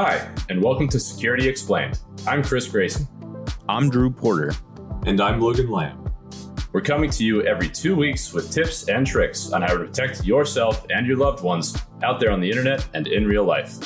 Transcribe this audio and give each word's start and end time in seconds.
Hi, 0.00 0.28
and 0.48 0.62
welcome 0.62 0.86
to 0.90 1.00
Security 1.00 1.48
Explained. 1.48 1.98
I'm 2.24 2.40
Chris 2.40 2.68
Grayson. 2.68 3.08
I'm 3.68 3.90
Drew 3.90 4.12
Porter. 4.12 4.52
And 5.06 5.20
I'm 5.20 5.40
Logan 5.40 5.68
Lamb. 5.68 6.08
We're 6.72 6.82
coming 6.82 7.10
to 7.10 7.24
you 7.24 7.42
every 7.42 7.68
two 7.68 7.96
weeks 7.96 8.32
with 8.32 8.52
tips 8.52 8.88
and 8.88 9.04
tricks 9.04 9.50
on 9.50 9.60
how 9.62 9.72
to 9.72 9.78
protect 9.78 10.24
yourself 10.24 10.86
and 10.90 11.04
your 11.04 11.16
loved 11.16 11.42
ones 11.42 11.76
out 12.04 12.20
there 12.20 12.30
on 12.30 12.38
the 12.38 12.48
internet 12.48 12.88
and 12.94 13.08
in 13.08 13.26
real 13.26 13.42
life. 13.42 13.80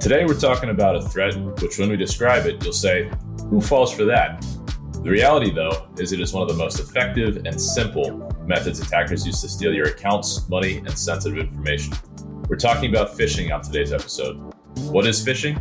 Today, 0.00 0.24
we're 0.24 0.40
talking 0.40 0.70
about 0.70 0.96
a 0.96 1.02
threat 1.02 1.36
which, 1.60 1.78
when 1.78 1.90
we 1.90 1.98
describe 1.98 2.46
it, 2.46 2.64
you'll 2.64 2.72
say, 2.72 3.10
Who 3.50 3.60
falls 3.60 3.92
for 3.92 4.06
that? 4.06 4.40
The 5.02 5.10
reality, 5.10 5.52
though, 5.52 5.86
is 5.98 6.12
it 6.12 6.20
is 6.20 6.32
one 6.32 6.42
of 6.42 6.48
the 6.48 6.56
most 6.56 6.80
effective 6.80 7.44
and 7.44 7.60
simple 7.60 8.34
methods 8.46 8.80
attackers 8.80 9.26
use 9.26 9.42
to 9.42 9.50
steal 9.50 9.74
your 9.74 9.88
accounts, 9.88 10.48
money, 10.48 10.78
and 10.78 10.96
sensitive 10.96 11.36
information. 11.36 11.92
We're 12.50 12.56
talking 12.56 12.90
about 12.90 13.16
phishing 13.16 13.54
on 13.54 13.62
today's 13.62 13.92
episode. 13.92 14.34
What 14.90 15.06
is 15.06 15.24
phishing? 15.24 15.54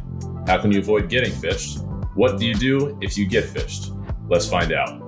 How 0.47 0.59
can 0.59 0.71
you 0.71 0.79
avoid 0.79 1.07
getting 1.07 1.31
phished? 1.31 1.85
What 2.15 2.39
do 2.39 2.47
you 2.47 2.55
do 2.55 2.97
if 2.99 3.15
you 3.15 3.27
get 3.27 3.43
phished? 3.43 3.95
Let's 4.27 4.49
find 4.49 4.73
out. 4.73 4.99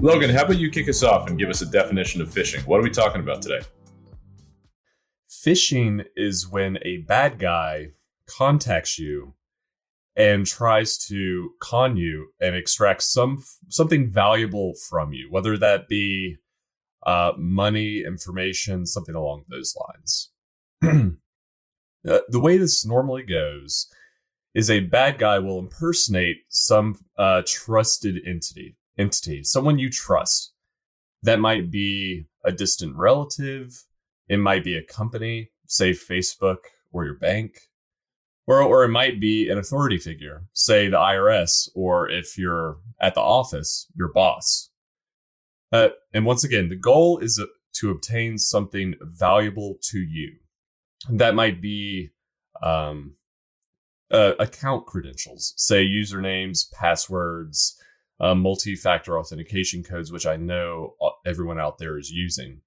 Logan, 0.00 0.30
how 0.30 0.44
about 0.44 0.56
you 0.56 0.70
kick 0.70 0.88
us 0.88 1.02
off 1.02 1.28
and 1.28 1.38
give 1.38 1.50
us 1.50 1.60
a 1.60 1.66
definition 1.66 2.22
of 2.22 2.30
phishing? 2.30 2.66
What 2.66 2.80
are 2.80 2.82
we 2.82 2.88
talking 2.88 3.20
about 3.20 3.42
today? 3.42 3.60
Phishing 5.28 6.06
is 6.16 6.48
when 6.48 6.78
a 6.80 7.04
bad 7.06 7.38
guy 7.38 7.88
contacts 8.26 8.98
you 8.98 9.34
and 10.16 10.46
tries 10.46 10.96
to 11.08 11.50
con 11.60 11.98
you 11.98 12.28
and 12.40 12.54
extract 12.54 13.02
some 13.02 13.44
something 13.68 14.08
valuable 14.08 14.72
from 14.88 15.12
you, 15.12 15.28
whether 15.30 15.58
that 15.58 15.88
be 15.88 16.38
uh, 17.04 17.32
money, 17.36 18.02
information, 18.06 18.86
something 18.86 19.14
along 19.14 19.44
those 19.48 19.74
lines. 19.88 20.30
uh, 22.08 22.18
the 22.28 22.40
way 22.40 22.58
this 22.58 22.84
normally 22.84 23.22
goes 23.22 23.88
is 24.54 24.70
a 24.70 24.80
bad 24.80 25.18
guy 25.18 25.38
will 25.38 25.58
impersonate 25.58 26.38
some 26.48 26.96
uh, 27.16 27.42
trusted 27.46 28.16
entity, 28.26 28.76
entity, 28.98 29.42
someone 29.42 29.78
you 29.78 29.90
trust. 29.90 30.52
That 31.22 31.40
might 31.40 31.70
be 31.70 32.26
a 32.44 32.52
distant 32.52 32.96
relative. 32.96 33.84
It 34.28 34.38
might 34.38 34.64
be 34.64 34.76
a 34.76 34.82
company, 34.82 35.50
say 35.66 35.90
Facebook 35.90 36.58
or 36.92 37.04
your 37.04 37.14
bank, 37.14 37.68
or 38.46 38.62
or 38.62 38.84
it 38.84 38.88
might 38.88 39.20
be 39.20 39.48
an 39.48 39.58
authority 39.58 39.98
figure, 39.98 40.44
say 40.52 40.88
the 40.88 40.96
IRS, 40.96 41.68
or 41.74 42.08
if 42.08 42.38
you're 42.38 42.78
at 43.00 43.14
the 43.14 43.20
office, 43.20 43.86
your 43.94 44.08
boss. 44.12 44.67
Uh, 45.72 45.88
and 46.14 46.24
once 46.24 46.44
again, 46.44 46.68
the 46.68 46.76
goal 46.76 47.18
is 47.18 47.42
to 47.74 47.90
obtain 47.90 48.38
something 48.38 48.94
valuable 49.00 49.78
to 49.82 49.98
you. 49.98 50.36
That 51.10 51.34
might 51.34 51.60
be 51.60 52.10
um, 52.62 53.14
uh, 54.10 54.32
account 54.38 54.86
credentials, 54.86 55.54
say 55.56 55.84
usernames, 55.86 56.70
passwords, 56.72 57.80
uh, 58.20 58.34
multi 58.34 58.74
factor 58.74 59.18
authentication 59.18 59.84
codes, 59.84 60.10
which 60.10 60.26
I 60.26 60.36
know 60.36 60.94
everyone 61.24 61.60
out 61.60 61.78
there 61.78 61.98
is 61.98 62.10
using. 62.10 62.62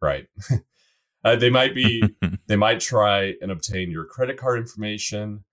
Right. 0.00 0.26
uh, 1.24 1.36
they 1.36 1.50
might 1.50 1.74
be, 1.74 2.02
they 2.48 2.56
might 2.56 2.80
try 2.80 3.34
and 3.40 3.50
obtain 3.50 3.90
your 3.90 4.04
credit 4.04 4.36
card 4.36 4.58
information, 4.58 5.44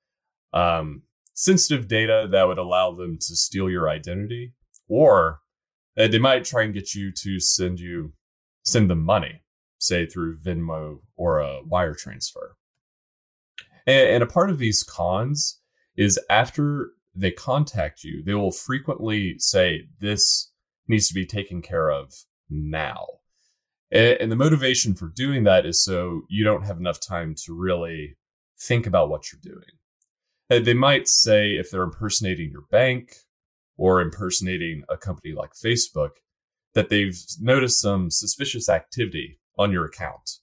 um, 0.53 1.03
sensitive 1.33 1.87
data 1.87 2.27
that 2.31 2.47
would 2.47 2.57
allow 2.57 2.91
them 2.91 3.17
to 3.17 3.35
steal 3.35 3.69
your 3.69 3.87
identity, 3.87 4.53
or 4.87 5.41
uh, 5.99 6.07
they 6.07 6.19
might 6.19 6.45
try 6.45 6.63
and 6.63 6.73
get 6.73 6.95
you 6.95 7.11
to 7.11 7.39
send 7.39 7.79
you, 7.79 8.13
send 8.63 8.89
them 8.89 9.03
money, 9.03 9.43
say 9.77 10.05
through 10.05 10.37
Venmo 10.37 11.01
or 11.15 11.39
a 11.39 11.61
wire 11.65 11.93
transfer. 11.93 12.55
And, 13.85 14.09
and 14.09 14.23
a 14.23 14.27
part 14.27 14.49
of 14.49 14.59
these 14.59 14.83
cons 14.83 15.59
is 15.97 16.19
after 16.29 16.91
they 17.13 17.31
contact 17.31 18.03
you, 18.03 18.23
they 18.23 18.33
will 18.33 18.51
frequently 18.51 19.35
say, 19.39 19.87
This 19.99 20.51
needs 20.87 21.09
to 21.09 21.13
be 21.13 21.25
taken 21.25 21.61
care 21.61 21.91
of 21.91 22.13
now. 22.49 23.05
And, 23.91 24.17
and 24.21 24.31
the 24.31 24.37
motivation 24.37 24.95
for 24.95 25.07
doing 25.07 25.43
that 25.43 25.65
is 25.65 25.83
so 25.83 26.21
you 26.29 26.45
don't 26.45 26.65
have 26.65 26.77
enough 26.77 26.99
time 26.99 27.35
to 27.45 27.53
really 27.53 28.15
think 28.57 28.87
about 28.87 29.09
what 29.09 29.31
you're 29.31 29.53
doing. 29.53 30.63
They 30.65 30.73
might 30.73 31.07
say, 31.07 31.51
if 31.51 31.69
they're 31.69 31.83
impersonating 31.83 32.49
your 32.49 32.63
bank 32.71 33.17
or 33.79 34.01
impersonating 34.01 34.83
a 34.89 34.97
company 34.97 35.33
like 35.33 35.53
Facebook, 35.53 36.11
that 36.73 36.89
they've 36.89 37.17
noticed 37.39 37.81
some 37.81 38.11
suspicious 38.11 38.67
activity 38.67 39.39
on 39.57 39.71
your 39.71 39.85
account 39.85 40.37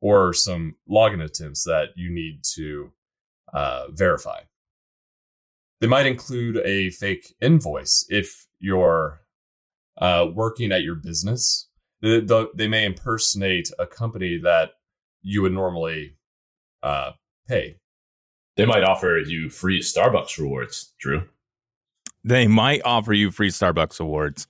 or 0.00 0.32
some 0.32 0.74
login 0.90 1.22
attempts 1.22 1.64
that 1.64 1.88
you 1.94 2.10
need 2.10 2.40
to 2.42 2.92
uh, 3.54 3.84
verify. 3.90 4.40
They 5.80 5.86
might 5.86 6.06
include 6.06 6.58
a 6.58 6.90
fake 6.90 7.34
invoice 7.40 8.04
if 8.08 8.46
you're 8.58 9.20
uh, 9.96 10.26
working 10.34 10.72
at 10.72 10.82
your 10.82 10.96
business. 10.96 11.68
They, 12.02 12.20
they, 12.54 12.68
may 12.68 12.84
impersonate 12.86 13.70
a 13.78 13.86
company 13.86 14.38
that 14.42 14.70
you 15.22 15.42
would 15.42 15.52
normally 15.52 16.16
uh, 16.82 17.12
pay. 17.46 17.76
They 18.56 18.66
might 18.66 18.84
offer 18.84 19.18
you 19.18 19.48
free 19.48 19.80
Starbucks 19.80 20.38
rewards, 20.38 20.92
Drew. 20.98 21.24
They 22.24 22.46
might 22.46 22.82
offer 22.84 23.12
you 23.12 23.30
free 23.30 23.50
Starbucks 23.50 24.00
awards. 24.00 24.46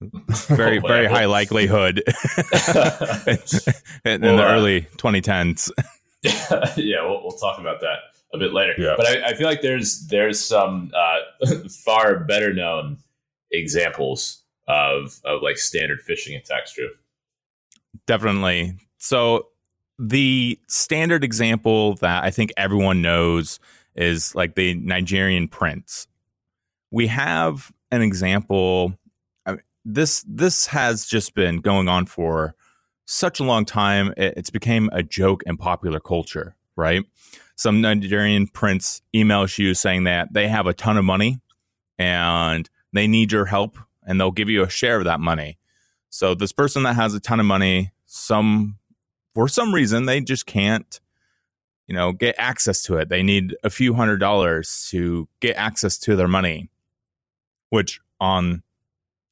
Very 0.46 0.78
oh, 0.78 0.86
very 0.86 1.06
high 1.06 1.24
likelihood. 1.24 1.98
In, 4.04 4.20
well, 4.20 4.36
the 4.36 4.44
uh, 4.46 4.52
early 4.52 4.82
2010s 4.96 5.72
yeah 6.22 7.02
we'll, 7.02 7.22
we'll, 7.22 7.36
talk 7.36 7.58
about 7.60 7.80
that 7.80 7.98
a 8.34 8.38
bit 8.38 8.52
later. 8.52 8.74
Yeah. 8.76 8.94
but 8.96 9.06
I, 9.06 9.28
I, 9.28 9.34
feel 9.34 9.46
like 9.46 9.62
there's 9.62 10.06
there's 10.08 10.44
some 10.44 10.92
uh, 10.94 11.46
far 11.84 12.20
better 12.20 12.52
known 12.52 12.98
examples 13.52 14.42
of 14.66 15.20
of 15.24 15.42
like 15.42 15.58
standard 15.58 16.00
phishing 16.08 16.36
attacks 16.36 16.74
Drew 16.74 16.90
definitely. 18.06 18.74
So 18.98 19.48
the 19.98 20.58
standard 20.68 21.24
example 21.24 21.94
that 21.96 22.22
i 22.22 22.30
think 22.30 22.52
everyone 22.56 23.02
knows 23.02 23.58
is 23.96 24.34
like 24.34 24.54
the 24.54 24.74
nigerian 24.74 25.48
prince 25.48 26.06
we 26.90 27.06
have 27.06 27.72
an 27.90 28.02
example 28.02 28.94
this 29.84 30.24
this 30.28 30.66
has 30.66 31.06
just 31.06 31.34
been 31.34 31.60
going 31.60 31.88
on 31.88 32.06
for 32.06 32.54
such 33.06 33.40
a 33.40 33.44
long 33.44 33.64
time. 33.64 34.12
it's 34.18 34.50
became 34.50 34.90
a 34.92 35.02
joke 35.02 35.42
in 35.46 35.56
popular 35.56 35.98
culture, 35.98 36.54
right? 36.76 37.04
Some 37.56 37.80
Nigerian 37.80 38.46
prince 38.48 39.00
emails 39.14 39.58
you 39.58 39.72
saying 39.74 40.04
that 40.04 40.32
they 40.32 40.46
have 40.46 40.66
a 40.66 40.74
ton 40.74 40.98
of 40.98 41.04
money 41.04 41.40
and 41.98 42.68
they 42.92 43.06
need 43.06 43.32
your 43.32 43.46
help 43.46 43.78
and 44.06 44.20
they'll 44.20 44.30
give 44.30 44.50
you 44.50 44.62
a 44.62 44.68
share 44.68 44.98
of 44.98 45.04
that 45.04 45.20
money. 45.20 45.58
So 46.10 46.34
this 46.34 46.52
person 46.52 46.82
that 46.82 46.96
has 46.96 47.14
a 47.14 47.20
ton 47.20 47.40
of 47.40 47.46
money, 47.46 47.92
some 48.04 48.76
for 49.34 49.48
some 49.48 49.74
reason 49.74 50.04
they 50.04 50.20
just 50.20 50.44
can't 50.44 51.00
you 51.86 51.94
know 51.94 52.12
get 52.12 52.34
access 52.38 52.82
to 52.82 52.98
it. 52.98 53.08
They 53.08 53.22
need 53.22 53.56
a 53.64 53.70
few 53.70 53.94
hundred 53.94 54.18
dollars 54.18 54.86
to 54.90 55.28
get 55.40 55.56
access 55.56 55.96
to 56.00 56.14
their 56.14 56.28
money, 56.28 56.68
which 57.70 58.00
on 58.20 58.62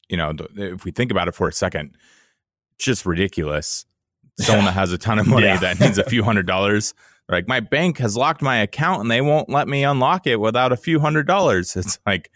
you 0.09 0.17
know, 0.17 0.33
if 0.55 0.85
we 0.85 0.91
think 0.91 1.11
about 1.11 1.27
it 1.27 1.35
for 1.35 1.47
a 1.47 1.53
second, 1.53 1.97
just 2.77 3.05
ridiculous. 3.05 3.85
Someone 4.39 4.65
that 4.65 4.73
has 4.73 4.91
a 4.91 4.97
ton 4.97 5.19
of 5.19 5.27
money 5.27 5.47
yeah. 5.47 5.57
that 5.57 5.79
needs 5.79 5.97
a 5.97 6.03
few 6.03 6.23
hundred 6.23 6.45
dollars. 6.45 6.93
Like 7.27 7.47
my 7.47 7.59
bank 7.59 7.97
has 7.97 8.15
locked 8.15 8.41
my 8.41 8.57
account 8.57 9.01
and 9.01 9.11
they 9.11 9.19
won't 9.19 9.49
let 9.49 9.67
me 9.67 9.83
unlock 9.83 10.27
it 10.27 10.39
without 10.39 10.71
a 10.71 10.77
few 10.77 10.99
hundred 10.99 11.27
dollars. 11.27 11.75
It's 11.75 11.99
like 12.05 12.31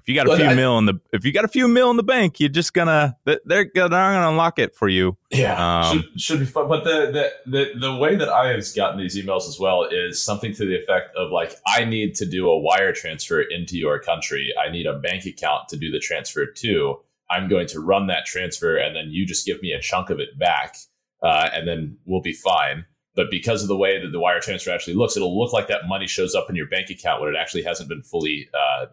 if 0.00 0.08
you 0.08 0.14
got 0.14 0.28
a 0.28 0.36
few 0.36 0.46
I, 0.46 0.54
mil 0.54 0.78
in 0.78 0.86
the 0.86 1.00
if 1.12 1.24
you 1.24 1.32
got 1.32 1.44
a 1.44 1.48
few 1.48 1.68
mil 1.68 1.90
in 1.90 1.96
the 1.96 2.02
bank, 2.02 2.40
you're 2.40 2.48
just 2.48 2.74
gonna 2.74 3.16
they're 3.24 3.64
gonna 3.64 4.28
unlock 4.28 4.58
it 4.58 4.74
for 4.74 4.88
you. 4.88 5.16
Yeah, 5.30 5.82
um, 5.82 5.98
should, 5.98 6.20
should 6.20 6.40
be 6.40 6.46
fun. 6.46 6.68
But 6.68 6.84
the, 6.84 7.10
the 7.46 7.50
the 7.50 7.80
the 7.80 7.96
way 7.96 8.16
that 8.16 8.28
I 8.28 8.48
have 8.48 8.64
gotten 8.74 8.98
these 8.98 9.16
emails 9.16 9.48
as 9.48 9.58
well 9.60 9.84
is 9.90 10.22
something 10.22 10.54
to 10.54 10.64
the 10.64 10.76
effect 10.80 11.14
of 11.16 11.30
like 11.30 11.54
I 11.66 11.84
need 11.84 12.14
to 12.16 12.26
do 12.26 12.48
a 12.48 12.58
wire 12.58 12.92
transfer 12.92 13.40
into 13.40 13.76
your 13.76 13.98
country. 13.98 14.52
I 14.58 14.70
need 14.70 14.86
a 14.86 14.98
bank 14.98 15.26
account 15.26 15.68
to 15.68 15.76
do 15.76 15.90
the 15.90 16.00
transfer 16.00 16.46
to 16.46 17.00
I'm 17.30 17.48
going 17.48 17.66
to 17.68 17.80
run 17.80 18.06
that 18.06 18.24
transfer 18.24 18.76
and 18.76 18.96
then 18.96 19.08
you 19.10 19.26
just 19.26 19.46
give 19.46 19.60
me 19.62 19.72
a 19.72 19.80
chunk 19.80 20.10
of 20.10 20.18
it 20.18 20.38
back 20.38 20.76
uh, 21.22 21.48
and 21.52 21.66
then 21.66 21.98
we'll 22.06 22.22
be 22.22 22.32
fine. 22.32 22.86
But 23.14 23.30
because 23.30 23.62
of 23.62 23.68
the 23.68 23.76
way 23.76 24.00
that 24.00 24.10
the 24.10 24.20
wire 24.20 24.40
transfer 24.40 24.70
actually 24.70 24.94
looks, 24.94 25.16
it'll 25.16 25.38
look 25.38 25.52
like 25.52 25.66
that 25.68 25.88
money 25.88 26.06
shows 26.06 26.34
up 26.34 26.48
in 26.48 26.56
your 26.56 26.68
bank 26.68 26.88
account 26.88 27.20
when 27.20 27.34
it 27.34 27.36
actually 27.38 27.64
hasn't 27.64 27.88
been 27.88 28.02
fully, 28.02 28.48
uh, 28.54 28.86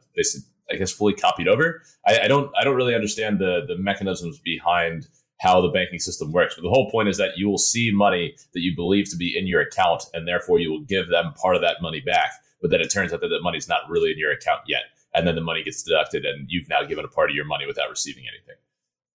I 0.72 0.76
guess, 0.76 0.92
fully 0.92 1.14
copied 1.14 1.48
over. 1.48 1.82
I, 2.08 2.22
I 2.22 2.28
don't, 2.28 2.52
I 2.60 2.64
don't 2.64 2.76
really 2.76 2.96
understand 2.96 3.40
the 3.40 3.66
the 3.68 3.78
mechanisms 3.78 4.40
behind 4.40 5.08
how 5.40 5.62
the 5.62 5.70
banking 5.70 6.00
system 6.00 6.32
works. 6.32 6.56
But 6.56 6.64
the 6.64 6.70
whole 6.70 6.90
point 6.90 7.10
is 7.10 7.18
that 7.18 7.38
you 7.38 7.50
will 7.50 7.58
see 7.58 7.92
money 7.92 8.36
that 8.54 8.62
you 8.62 8.76
believe 8.76 9.10
to 9.12 9.18
be 9.18 9.38
in 9.38 9.48
your 9.48 9.62
account, 9.62 10.04
and 10.14 10.28
therefore 10.28 10.60
you 10.60 10.72
will 10.72 10.84
give 10.84 11.10
them 11.10 11.34
part 11.34 11.56
of 11.56 11.62
that 11.62 11.82
money 11.82 12.00
back. 12.00 12.32
But 12.62 12.72
then 12.72 12.82
it 12.82 12.90
turns 12.90 13.14
out 13.14 13.22
that 13.22 13.28
that 13.28 13.42
money's 13.44 13.68
not 13.68 13.82
really 13.90 14.12
in 14.12 14.18
your 14.18 14.32
account 14.32 14.62
yet 14.68 14.84
and 15.16 15.26
then 15.26 15.36
the 15.36 15.42
money 15.42 15.64
gets 15.64 15.82
deducted 15.82 16.26
and 16.26 16.46
you've 16.50 16.70
now 16.70 16.84
given 16.84 17.06
a 17.06 17.08
part 17.08 17.30
of 17.30 17.36
your 17.36 17.46
money 17.46 17.66
without 17.66 17.90
receiving 17.90 18.26
anything. 18.28 18.56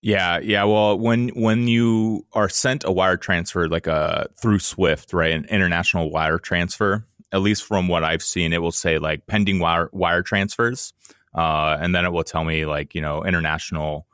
Yeah, 0.03 0.39
yeah. 0.39 0.65
Well, 0.65 0.99
when 0.99 1.29
when 1.31 1.69
you 1.69 2.25
are 2.33 2.49
sent 2.49 2.85
a 2.85 2.91
wire 2.91 3.19
transfer 3.19 3.69
like 3.69 3.87
a 3.87 4.29
through 4.41 4.61
Swift, 4.61 5.13
right, 5.13 5.33
an 5.33 5.45
international 5.45 6.11
wire 6.11 6.39
transfer, 6.39 7.07
at 7.33 7.43
least 7.43 7.65
from 7.65 7.87
what 7.87 8.03
I've 8.03 8.23
seen, 8.23 8.55
it 8.55 8.63
will 8.63 8.73
say 8.73 8.99
like 8.99 9.27
pending 9.27 9.59
wire 9.59 9.91
wire 9.93 10.23
transfers, 10.23 10.95
uh, 11.35 11.77
and 11.81 11.95
then 11.95 12.05
it 12.05 12.13
will 12.13 12.25
tell 12.25 12.45
me 12.45 12.67
like 12.67 12.95
you 12.95 13.01
know 13.01 13.25
international, 13.25 14.07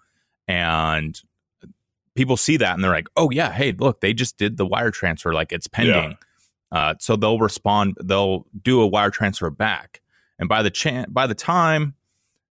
and 0.46 1.20
people 2.14 2.36
see 2.36 2.56
that 2.56 2.74
and 2.74 2.82
they're 2.82 2.90
like, 2.90 3.08
oh 3.16 3.30
yeah, 3.30 3.52
hey, 3.52 3.72
look, 3.72 4.00
they 4.00 4.12
just 4.12 4.38
did 4.38 4.56
the 4.56 4.66
wire 4.66 4.90
transfer, 4.90 5.34
like 5.34 5.52
it's 5.52 5.66
pending. 5.66 6.12
Yeah. 6.12 6.16
Uh, 6.72 6.94
so 6.98 7.14
they'll 7.14 7.38
respond, 7.38 7.96
they'll 8.02 8.44
do 8.62 8.80
a 8.80 8.86
wire 8.86 9.10
transfer 9.10 9.50
back, 9.50 10.00
and 10.38 10.48
by 10.48 10.62
the 10.62 10.70
chan- 10.70 11.06
by 11.10 11.26
the 11.26 11.34
time 11.34 11.94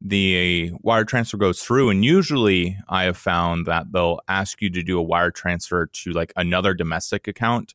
the 0.01 0.71
wire 0.81 1.05
transfer 1.05 1.37
goes 1.37 1.61
through 1.61 1.89
and 1.89 2.03
usually 2.03 2.77
i 2.89 3.03
have 3.03 3.17
found 3.17 3.65
that 3.65 3.91
they'll 3.91 4.19
ask 4.27 4.61
you 4.61 4.69
to 4.69 4.83
do 4.83 4.99
a 4.99 5.03
wire 5.03 5.31
transfer 5.31 5.85
to 5.87 6.11
like 6.11 6.33
another 6.35 6.73
domestic 6.73 7.27
account 7.27 7.73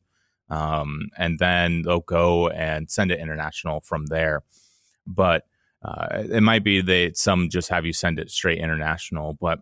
um, 0.49 1.09
and 1.17 1.39
then 1.39 1.81
they'll 1.81 2.01
go 2.01 2.49
and 2.49 2.91
send 2.91 3.11
it 3.11 3.19
international 3.19 3.81
from 3.81 4.05
there 4.05 4.43
but 5.07 5.45
uh, 5.83 6.23
it 6.29 6.43
might 6.43 6.63
be 6.63 6.81
that 6.81 7.17
some 7.17 7.49
just 7.49 7.69
have 7.69 7.85
you 7.85 7.93
send 7.93 8.19
it 8.19 8.29
straight 8.29 8.59
international 8.59 9.33
but 9.33 9.59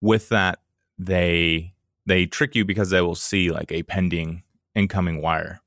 with 0.00 0.28
that 0.28 0.60
they 0.98 1.72
they 2.06 2.26
trick 2.26 2.54
you 2.54 2.64
because 2.64 2.90
they 2.90 3.00
will 3.00 3.14
see 3.14 3.50
like 3.50 3.72
a 3.72 3.82
pending 3.82 4.42
incoming 4.74 5.20
wire 5.20 5.60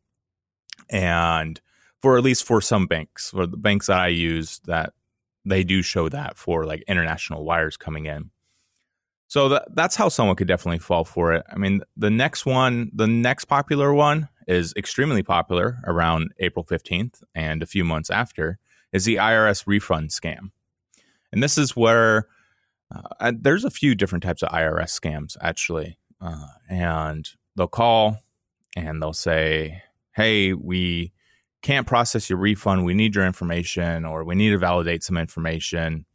and 0.89 1.61
for 2.01 2.17
at 2.17 2.23
least 2.23 2.43
for 2.43 2.61
some 2.61 2.87
banks 2.87 3.29
for 3.29 3.45
the 3.45 3.57
banks 3.57 3.87
that 3.87 3.99
i 3.99 4.07
use 4.07 4.59
that 4.65 4.93
they 5.45 5.63
do 5.63 5.81
show 5.81 6.09
that 6.09 6.37
for 6.37 6.65
like 6.65 6.83
international 6.87 7.43
wires 7.43 7.77
coming 7.77 8.05
in. 8.05 8.29
So 9.27 9.49
that, 9.49 9.67
that's 9.73 9.95
how 9.95 10.09
someone 10.09 10.35
could 10.35 10.47
definitely 10.47 10.79
fall 10.79 11.03
for 11.03 11.33
it. 11.33 11.43
I 11.51 11.57
mean, 11.57 11.81
the 11.97 12.11
next 12.11 12.45
one, 12.45 12.91
the 12.93 13.07
next 13.07 13.45
popular 13.45 13.93
one 13.93 14.29
is 14.47 14.73
extremely 14.77 15.23
popular 15.23 15.79
around 15.85 16.33
April 16.39 16.63
15th 16.63 17.23
and 17.33 17.63
a 17.63 17.65
few 17.65 17.83
months 17.83 18.09
after 18.09 18.59
is 18.93 19.05
the 19.05 19.15
IRS 19.15 19.63
refund 19.65 20.11
scam. 20.11 20.51
And 21.31 21.41
this 21.41 21.57
is 21.57 21.75
where 21.75 22.27
uh, 23.19 23.33
there's 23.35 23.65
a 23.65 23.71
few 23.71 23.95
different 23.95 24.23
types 24.23 24.43
of 24.43 24.49
IRS 24.49 24.97
scams 24.97 25.35
actually. 25.41 25.97
Uh, 26.21 26.47
and 26.69 27.27
they'll 27.57 27.67
call 27.67 28.17
and 28.77 29.01
they'll 29.01 29.13
say, 29.13 29.81
Hey, 30.15 30.53
we 30.53 31.11
can't 31.63 31.87
process 31.87 32.29
your 32.29 32.37
refund. 32.37 32.85
We 32.85 32.93
need 32.93 33.15
your 33.15 33.25
information, 33.25 34.05
or 34.05 34.23
we 34.23 34.35
need 34.35 34.51
to 34.51 34.57
validate 34.59 35.03
some 35.03 35.17
information. 35.17 36.05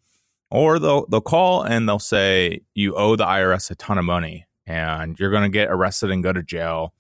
Or 0.51 0.79
they'll 0.79 1.07
they'll 1.07 1.21
call 1.21 1.63
and 1.63 1.89
they'll 1.89 1.99
say 1.99 2.61
you 2.75 2.95
owe 2.95 3.17
the 3.17 3.25
IRS 3.25 3.71
a 3.71 3.75
ton 3.75 3.99
of 3.99 4.05
money 4.05 4.47
and 4.67 5.19
you're 5.19 5.31
going 5.31 5.43
to 5.43 5.49
get 5.49 5.69
arrested 5.69 6.11
and 6.11 6.23
go 6.23 6.33
to 6.33 6.43
jail 6.43 6.95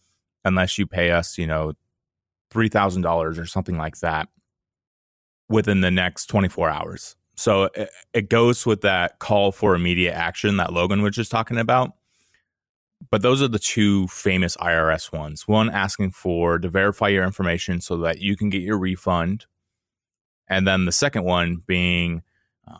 unless 0.44 0.76
you 0.76 0.86
pay 0.86 1.12
us, 1.12 1.38
you 1.38 1.46
know, 1.46 1.72
three 2.50 2.68
thousand 2.68 3.02
dollars 3.02 3.38
or 3.38 3.46
something 3.46 3.78
like 3.78 3.98
that 4.00 4.28
within 5.48 5.80
the 5.80 5.90
next 5.90 6.26
24 6.26 6.68
hours. 6.70 7.16
So 7.36 7.64
it, 7.74 7.90
it 8.12 8.28
goes 8.28 8.66
with 8.66 8.80
that 8.82 9.18
call 9.18 9.52
for 9.52 9.74
immediate 9.74 10.14
action 10.14 10.56
that 10.56 10.72
Logan 10.72 11.02
was 11.02 11.14
just 11.14 11.30
talking 11.30 11.58
about 11.58 11.92
but 13.10 13.22
those 13.22 13.40
are 13.42 13.48
the 13.48 13.58
two 13.58 14.06
famous 14.08 14.56
IRS 14.56 15.12
ones. 15.12 15.46
One 15.46 15.70
asking 15.70 16.12
for 16.12 16.58
to 16.58 16.68
verify 16.68 17.08
your 17.08 17.24
information 17.24 17.80
so 17.80 17.96
that 17.98 18.20
you 18.20 18.36
can 18.36 18.50
get 18.50 18.62
your 18.62 18.78
refund, 18.78 19.46
and 20.48 20.66
then 20.66 20.84
the 20.84 20.92
second 20.92 21.24
one 21.24 21.62
being 21.66 22.22
uh, 22.66 22.76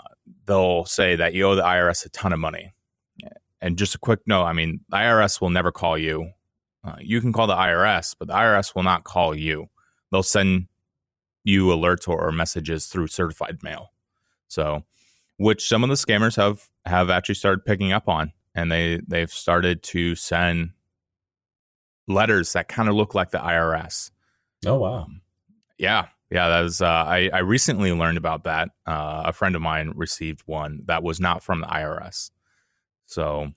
they'll 0.47 0.85
say 0.85 1.17
that 1.17 1.35
you 1.35 1.47
owe 1.47 1.55
the 1.55 1.63
IRS 1.63 2.05
a 2.05 2.09
ton 2.11 2.33
of 2.33 2.39
money. 2.39 2.75
And 3.61 3.77
just 3.77 3.95
a 3.95 3.99
quick 3.99 4.21
note: 4.27 4.45
I 4.45 4.53
mean, 4.53 4.81
the 4.89 4.97
IRS 4.97 5.41
will 5.41 5.51
never 5.51 5.73
call 5.73 5.97
you. 5.97 6.33
Uh, 6.85 6.97
you 7.01 7.21
can 7.21 7.33
call 7.33 7.47
the 7.47 7.57
IRS, 7.57 8.15
but 8.19 8.29
the 8.29 8.35
IRS 8.35 8.75
will 8.75 8.85
not 8.85 9.05
call 9.05 9.35
you. 9.35 9.67
They'll 10.11 10.23
send 10.23 10.69
you 11.49 11.67
alerts 11.67 12.07
or 12.07 12.31
messages 12.31 12.87
through 12.87 13.07
certified 13.07 13.63
mail. 13.63 13.93
So, 14.49 14.85
which 15.39 15.67
some 15.67 15.83
of 15.83 15.89
the 15.89 15.95
scammers 15.95 16.37
have 16.37 16.69
have 16.85 17.11
actually 17.11 17.37
started 17.37 17.65
picking 17.65 17.93
up 17.93 18.09
on 18.09 18.33
and 18.55 18.71
they 18.71 19.01
they've 19.07 19.31
started 19.31 19.83
to 19.85 20.15
send 20.15 20.71
letters 22.07 22.53
that 22.53 22.69
kind 22.69 22.89
of 22.89 22.95
look 22.95 23.15
like 23.15 23.31
the 23.31 23.39
IRS. 23.39 24.11
Oh 24.67 24.77
wow. 24.77 25.05
Um, 25.05 25.23
yeah. 25.79 26.09
Yeah, 26.31 26.49
that 26.49 26.61
was 26.61 26.83
uh, 26.83 26.87
I 26.87 27.31
I 27.33 27.39
recently 27.39 27.91
learned 27.93 28.19
about 28.19 28.45
that. 28.45 28.69
Uh, 28.87 29.23
a 29.27 29.33
friend 29.33 29.57
of 29.57 29.63
mine 29.63 29.93
received 29.97 30.43
one 30.45 30.83
that 30.85 31.03
was 31.03 31.21
not 31.21 31.43
from 31.43 31.63
the 31.63 31.67
IRS. 31.67 32.31
So, 33.07 33.53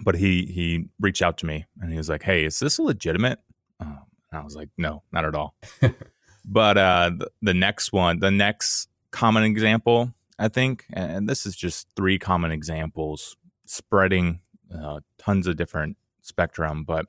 but 0.00 0.14
he 0.14 0.44
he 0.44 0.88
reached 1.00 1.22
out 1.22 1.38
to 1.38 1.46
me 1.46 1.64
and 1.80 1.90
he 1.90 1.96
was 1.96 2.10
like, 2.10 2.22
"Hey, 2.22 2.44
is 2.44 2.58
this 2.58 2.78
legitimate?" 2.78 3.38
Um, 3.80 4.00
and 4.30 4.38
I 4.38 4.44
was 4.44 4.54
like, 4.54 4.68
"No, 4.76 5.02
not 5.12 5.24
at 5.24 5.34
all." 5.34 5.54
but 6.44 6.76
uh, 6.76 7.10
the, 7.42 7.54
next 7.54 7.92
one, 7.92 8.20
the 8.20 8.30
next 8.30 8.88
common 9.10 9.44
example, 9.44 10.12
I 10.38 10.48
think, 10.48 10.84
and 10.92 11.28
this 11.28 11.46
is 11.46 11.56
just 11.56 11.88
three 11.96 12.18
common 12.18 12.52
examples 12.52 13.36
spreading 13.66 14.40
uh, 14.74 15.00
tons 15.18 15.46
of 15.46 15.56
different 15.56 15.96
spectrum, 16.20 16.84
but 16.84 17.06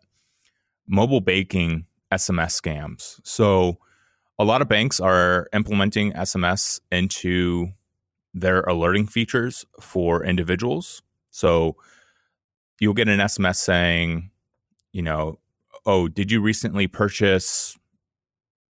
mobile 0.87 1.21
banking 1.21 1.85
SMS 2.11 2.61
scams. 2.61 3.19
So 3.23 3.77
a 4.37 4.43
lot 4.43 4.61
of 4.61 4.67
banks 4.67 4.99
are 4.99 5.47
implementing 5.53 6.13
SMS 6.13 6.79
into 6.91 7.69
their 8.33 8.61
alerting 8.61 9.07
features 9.07 9.65
for 9.79 10.23
individuals. 10.23 11.01
So 11.31 11.77
you'll 12.79 12.93
get 12.93 13.07
an 13.07 13.19
SMS 13.19 13.55
saying, 13.57 14.29
you 14.91 15.01
know, 15.01 15.39
oh, 15.85 16.07
did 16.07 16.31
you 16.31 16.41
recently 16.41 16.87
purchase, 16.87 17.77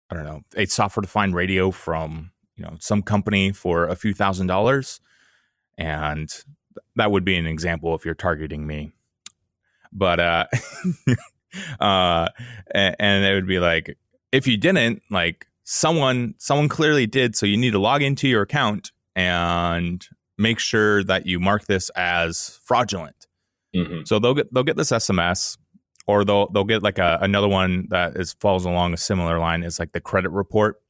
I 0.09 0.15
don't 0.15 0.25
know, 0.25 0.41
a 0.55 0.65
software 0.65 1.01
defined 1.01 1.35
radio 1.35 1.71
from, 1.71 2.31
you 2.55 2.63
know, 2.63 2.75
some 2.79 3.03
company 3.03 3.51
for 3.51 3.87
a 3.87 3.95
few 3.95 4.13
thousand 4.13 4.47
dollars? 4.47 5.01
And 5.77 6.33
that 6.95 7.11
would 7.11 7.23
be 7.23 7.35
an 7.35 7.45
example 7.45 7.95
if 7.95 8.05
you're 8.05 8.15
targeting 8.15 8.65
me. 8.65 8.91
But 9.91 10.19
uh, 10.19 10.45
uh, 11.79 12.29
and, 12.71 12.95
and 12.99 13.25
it 13.25 13.33
would 13.33 13.47
be 13.47 13.59
like 13.59 13.97
if 14.31 14.47
you 14.47 14.57
didn't, 14.57 15.01
like 15.09 15.47
someone 15.63 16.35
someone 16.37 16.69
clearly 16.69 17.07
did, 17.07 17.35
so 17.35 17.45
you 17.45 17.57
need 17.57 17.71
to 17.71 17.79
log 17.79 18.01
into 18.01 18.27
your 18.27 18.41
account 18.41 18.91
and 19.15 20.07
make 20.37 20.59
sure 20.59 21.03
that 21.03 21.25
you 21.25 21.39
mark 21.39 21.65
this 21.65 21.89
as 21.91 22.59
fraudulent. 22.63 23.27
Mm-hmm. 23.75 24.01
So 24.05 24.19
they'll 24.19 24.33
get 24.33 24.53
they'll 24.53 24.63
get 24.63 24.77
this 24.77 24.91
SMS 24.91 25.57
or 26.09 26.25
they'll 26.25 26.47
they'll 26.47 26.63
get 26.63 26.81
like 26.81 26.97
a, 26.97 27.19
another 27.21 27.47
one 27.47 27.85
that 27.91 28.15
is 28.15 28.33
falls 28.33 28.65
along 28.65 28.95
a 28.95 28.97
similar 28.97 29.37
line 29.37 29.61
is 29.61 29.77
like 29.77 29.91
the 29.91 30.01
credit 30.01 30.29
report. 30.29 30.81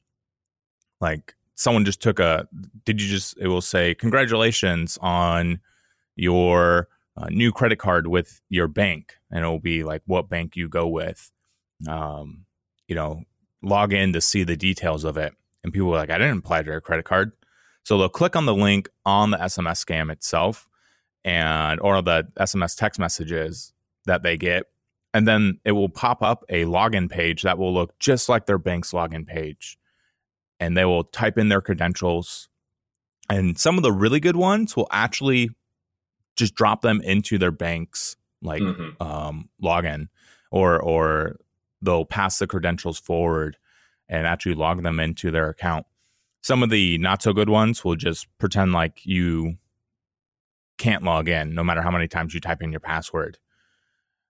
Like 0.98 1.34
someone 1.56 1.84
just 1.84 2.00
took 2.00 2.18
a 2.18 2.48
did 2.86 3.02
you 3.02 3.06
just 3.06 3.36
it 3.38 3.48
will 3.48 3.60
say 3.60 3.94
congratulations 3.94 4.98
on 5.02 5.60
your 6.16 6.88
uh, 7.18 7.26
new 7.28 7.52
credit 7.52 7.78
card 7.78 8.06
with 8.06 8.40
your 8.48 8.66
bank, 8.66 9.18
and 9.30 9.40
it'll 9.40 9.60
be 9.60 9.84
like 9.84 10.00
what 10.06 10.30
bank 10.30 10.56
you 10.56 10.70
go 10.70 10.88
with. 10.88 11.30
Um, 11.86 12.46
you 12.88 12.94
know, 12.94 13.24
log 13.60 13.92
in 13.92 14.14
to 14.14 14.22
see 14.22 14.42
the 14.42 14.56
details 14.56 15.04
of 15.04 15.18
it. 15.18 15.34
And 15.62 15.70
people 15.70 15.88
are 15.90 15.98
like, 15.98 16.10
I 16.10 16.16
didn't 16.16 16.38
apply 16.38 16.62
to 16.62 16.76
a 16.76 16.80
credit 16.80 17.04
card. 17.04 17.32
So 17.84 17.98
they'll 17.98 18.08
click 18.08 18.36
on 18.36 18.46
the 18.46 18.54
link 18.54 18.88
on 19.04 19.32
the 19.32 19.36
SMS 19.36 19.84
scam 19.84 20.10
itself 20.10 20.66
and 21.26 21.78
or 21.80 22.00
the 22.00 22.26
SMS 22.38 22.74
text 22.74 22.98
messages 22.98 23.74
that 24.06 24.22
they 24.22 24.38
get. 24.38 24.64
And 25.12 25.26
then 25.26 25.58
it 25.64 25.72
will 25.72 25.88
pop 25.88 26.22
up 26.22 26.44
a 26.48 26.64
login 26.64 27.10
page 27.10 27.42
that 27.42 27.58
will 27.58 27.74
look 27.74 27.98
just 27.98 28.28
like 28.28 28.46
their 28.46 28.58
bank's 28.58 28.92
login 28.92 29.26
page. 29.26 29.76
And 30.60 30.76
they 30.76 30.84
will 30.84 31.04
type 31.04 31.36
in 31.38 31.48
their 31.48 31.60
credentials. 31.60 32.48
And 33.28 33.58
some 33.58 33.76
of 33.76 33.82
the 33.82 33.92
really 33.92 34.20
good 34.20 34.36
ones 34.36 34.76
will 34.76 34.88
actually 34.90 35.50
just 36.36 36.54
drop 36.54 36.82
them 36.82 37.00
into 37.02 37.38
their 37.38 37.50
banks 37.50 38.16
like 38.42 38.62
mm-hmm. 38.62 39.02
um, 39.02 39.48
login 39.62 40.08
or 40.50 40.80
or 40.80 41.36
they'll 41.82 42.04
pass 42.04 42.38
the 42.38 42.46
credentials 42.46 42.98
forward 42.98 43.56
and 44.08 44.26
actually 44.26 44.54
log 44.54 44.82
them 44.82 45.00
into 45.00 45.30
their 45.30 45.48
account. 45.48 45.86
Some 46.42 46.62
of 46.62 46.70
the 46.70 46.98
not 46.98 47.22
so 47.22 47.32
good 47.32 47.48
ones 47.48 47.84
will 47.84 47.96
just 47.96 48.26
pretend 48.38 48.72
like 48.72 49.00
you 49.04 49.56
can't 50.78 51.02
log 51.02 51.28
in 51.28 51.54
no 51.54 51.62
matter 51.62 51.82
how 51.82 51.90
many 51.90 52.08
times 52.08 52.34
you 52.34 52.40
type 52.40 52.62
in 52.62 52.70
your 52.70 52.80
password. 52.80 53.38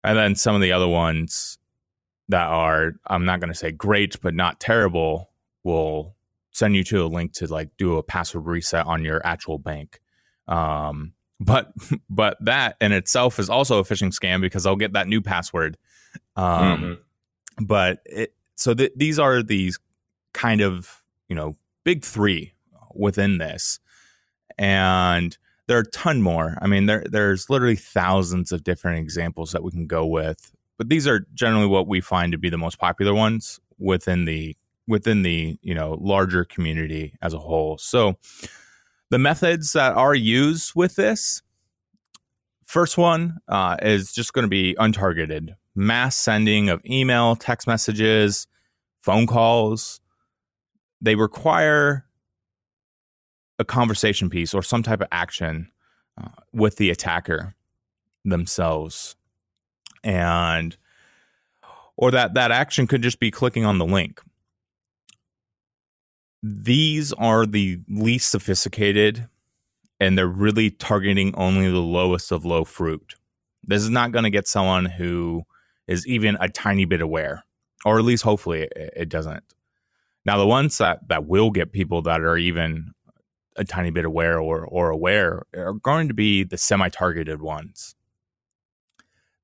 And 0.03 0.17
then 0.17 0.35
some 0.35 0.55
of 0.55 0.61
the 0.61 0.73
other 0.73 0.89
ones 0.89 1.59
that 2.29 2.47
are 2.47 2.93
I'm 3.07 3.25
not 3.25 3.41
going 3.41 3.53
to 3.53 3.59
say 3.59 3.73
great 3.73 4.21
but 4.21 4.35
not 4.35 4.61
terrible 4.61 5.31
will 5.65 6.15
send 6.53 6.77
you 6.77 6.85
to 6.85 7.05
a 7.05 7.07
link 7.07 7.33
to 7.35 7.47
like 7.47 7.71
do 7.77 7.97
a 7.97 8.03
password 8.03 8.47
reset 8.47 8.87
on 8.87 9.05
your 9.05 9.25
actual 9.25 9.59
bank. 9.59 10.01
Um, 10.49 11.13
but 11.39 11.73
but 12.11 12.37
that 12.41 12.77
in 12.81 12.93
itself 12.93 13.39
is 13.39 13.51
also 13.51 13.79
a 13.79 13.85
phishing 13.85 14.13
scam 14.13 14.41
because 14.41 14.67
I'll 14.67 14.77
get 14.77 14.93
that 14.93 15.09
new 15.09 15.21
password. 15.21 15.77
Um, 16.37 16.47
mm-hmm. 16.55 17.65
But 17.65 18.01
it, 18.07 18.35
so 18.57 18.75
th- 18.75 18.93
these 18.97 19.19
are 19.19 19.43
these 19.43 19.79
kind 20.33 20.61
of 20.61 21.03
you 21.29 21.37
know 21.37 21.57
big 21.85 22.05
three 22.05 22.53
within 22.95 23.39
this, 23.39 23.81
and 24.59 25.37
there 25.71 25.79
are 25.79 25.83
a 25.83 25.91
ton 25.91 26.21
more. 26.21 26.59
I 26.61 26.67
mean, 26.67 26.87
there 26.87 27.05
there's 27.09 27.49
literally 27.49 27.77
thousands 27.77 28.51
of 28.51 28.65
different 28.65 28.99
examples 28.99 29.53
that 29.53 29.63
we 29.63 29.71
can 29.71 29.87
go 29.87 30.05
with, 30.05 30.51
but 30.77 30.89
these 30.89 31.07
are 31.07 31.25
generally 31.33 31.69
what 31.69 31.87
we 31.87 32.01
find 32.01 32.33
to 32.33 32.39
be 32.39 32.51
the 32.51 32.59
most 32.59 32.81
popular 32.81 33.15
ones 33.15 33.61
within 33.79 34.25
the 34.25 34.57
within 34.89 35.23
the 35.23 35.57
you 35.63 35.73
know 35.73 35.97
larger 36.01 36.45
community 36.45 37.15
as 37.23 37.35
a 37.35 37.39
whole. 37.39 37.79
So 37.79 38.19
the 39.11 39.19
methods 39.21 39.73
that 39.75 39.95
are 39.95 40.13
used 40.13 40.73
with 40.75 40.97
this 40.97 41.41
first 42.67 42.99
one 42.99 43.39
uh, 43.47 43.77
is 43.81 44.13
just 44.13 44.33
going 44.33 44.45
to 44.45 44.49
be 44.49 44.75
untargeted 44.75 45.55
mass 45.77 46.17
sending 46.17 46.69
of 46.69 46.85
email, 46.85 47.37
text 47.37 47.69
messages, 47.69 48.49
phone 49.03 49.29
calls. 49.29 50.01
They 51.01 51.15
require 51.15 52.07
a 53.61 53.65
conversation 53.65 54.31
piece 54.31 54.55
or 54.55 54.63
some 54.63 54.83
type 54.83 55.01
of 55.01 55.09
action 55.13 55.71
uh, 56.21 56.29
with 56.53 56.77
the 56.77 56.91
attacker 56.91 57.55
themselves. 58.25 59.15
And 60.03 60.77
or 61.97 62.11
that 62.11 62.35
that 62.35 62.51
action 62.51 62.87
could 62.87 63.03
just 63.03 63.21
be 63.21 63.31
clicking 63.31 63.65
on 63.65 63.79
the 63.79 63.85
link. 63.85 64.23
These 66.43 67.13
are 67.13 67.45
the 67.45 67.79
least 67.89 68.31
sophisticated 68.31 69.29
and 70.01 70.17
they're 70.17 70.27
really 70.27 70.71
targeting 70.71 71.35
only 71.35 71.71
the 71.71 71.79
lowest 71.79 72.33
of 72.33 72.47
low 72.47 72.65
fruit. 72.65 73.15
This 73.63 73.83
is 73.83 73.91
not 73.91 74.13
going 74.13 74.25
to 74.25 74.31
get 74.31 74.49
someone 74.49 74.87
who 74.87 75.45
is 75.87 76.07
even 76.07 76.39
a 76.41 76.49
tiny 76.49 76.87
bit 76.87 77.03
aware 77.03 77.45
or 77.85 77.99
at 77.99 78.05
least 78.05 78.23
hopefully 78.23 78.63
it, 78.63 78.93
it 78.97 79.09
doesn't. 79.11 79.45
Now 80.25 80.39
the 80.39 80.47
ones 80.47 80.79
that 80.79 81.07
that 81.09 81.27
will 81.27 81.51
get 81.51 81.73
people 81.73 82.01
that 82.03 82.23
are 82.23 82.39
even 82.39 82.95
a 83.61 83.65
tiny 83.65 83.91
bit 83.91 84.07
aware 84.07 84.41
or 84.41 84.65
or 84.65 84.91
aware 84.91 85.45
are 85.55 85.75
going 85.75 86.09
to 86.09 86.15
be 86.15 86.43
the 86.43 86.57
semi-targeted 86.57 87.43
ones. 87.43 87.95